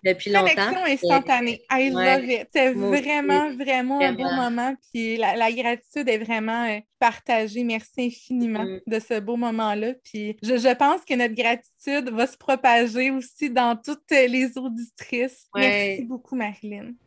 depuis 0.05 0.31
longtemps. 0.31 0.73
Connexion 0.73 1.11
instantanée. 1.11 1.62
I 1.71 1.91
love 1.91 2.25
it. 2.25 2.49
C'était 2.53 2.73
vraiment, 2.73 3.55
vraiment, 3.55 4.01
un 4.01 4.12
beau 4.12 4.31
moment. 4.31 4.75
Puis 4.93 5.16
la, 5.16 5.51
gratitude 5.53 6.09
est 6.09 6.18
vraiment 6.18 6.81
partagée. 6.99 7.64
Merci 7.64 8.07
infiniment 8.07 8.64
mm. 8.64 8.81
de 8.87 8.99
ce 9.01 9.18
beau 9.21 9.37
moment-là. 9.37 9.95
Puis 10.05 10.37
je, 10.43 10.57
je, 10.57 10.75
pense 10.75 11.05
que 11.05 11.14
notre 11.14 11.35
gratitude 11.35 12.11
va 12.11 12.27
se 12.27 12.37
propager 12.37 13.11
aussi 13.11 13.51
dans 13.51 13.77
toutes 13.77 14.11
les 14.11 14.57
auditrices. 14.57 15.47
Merci 15.55 16.05
beaucoup, 16.05 16.37
Marilyn. 16.37 16.93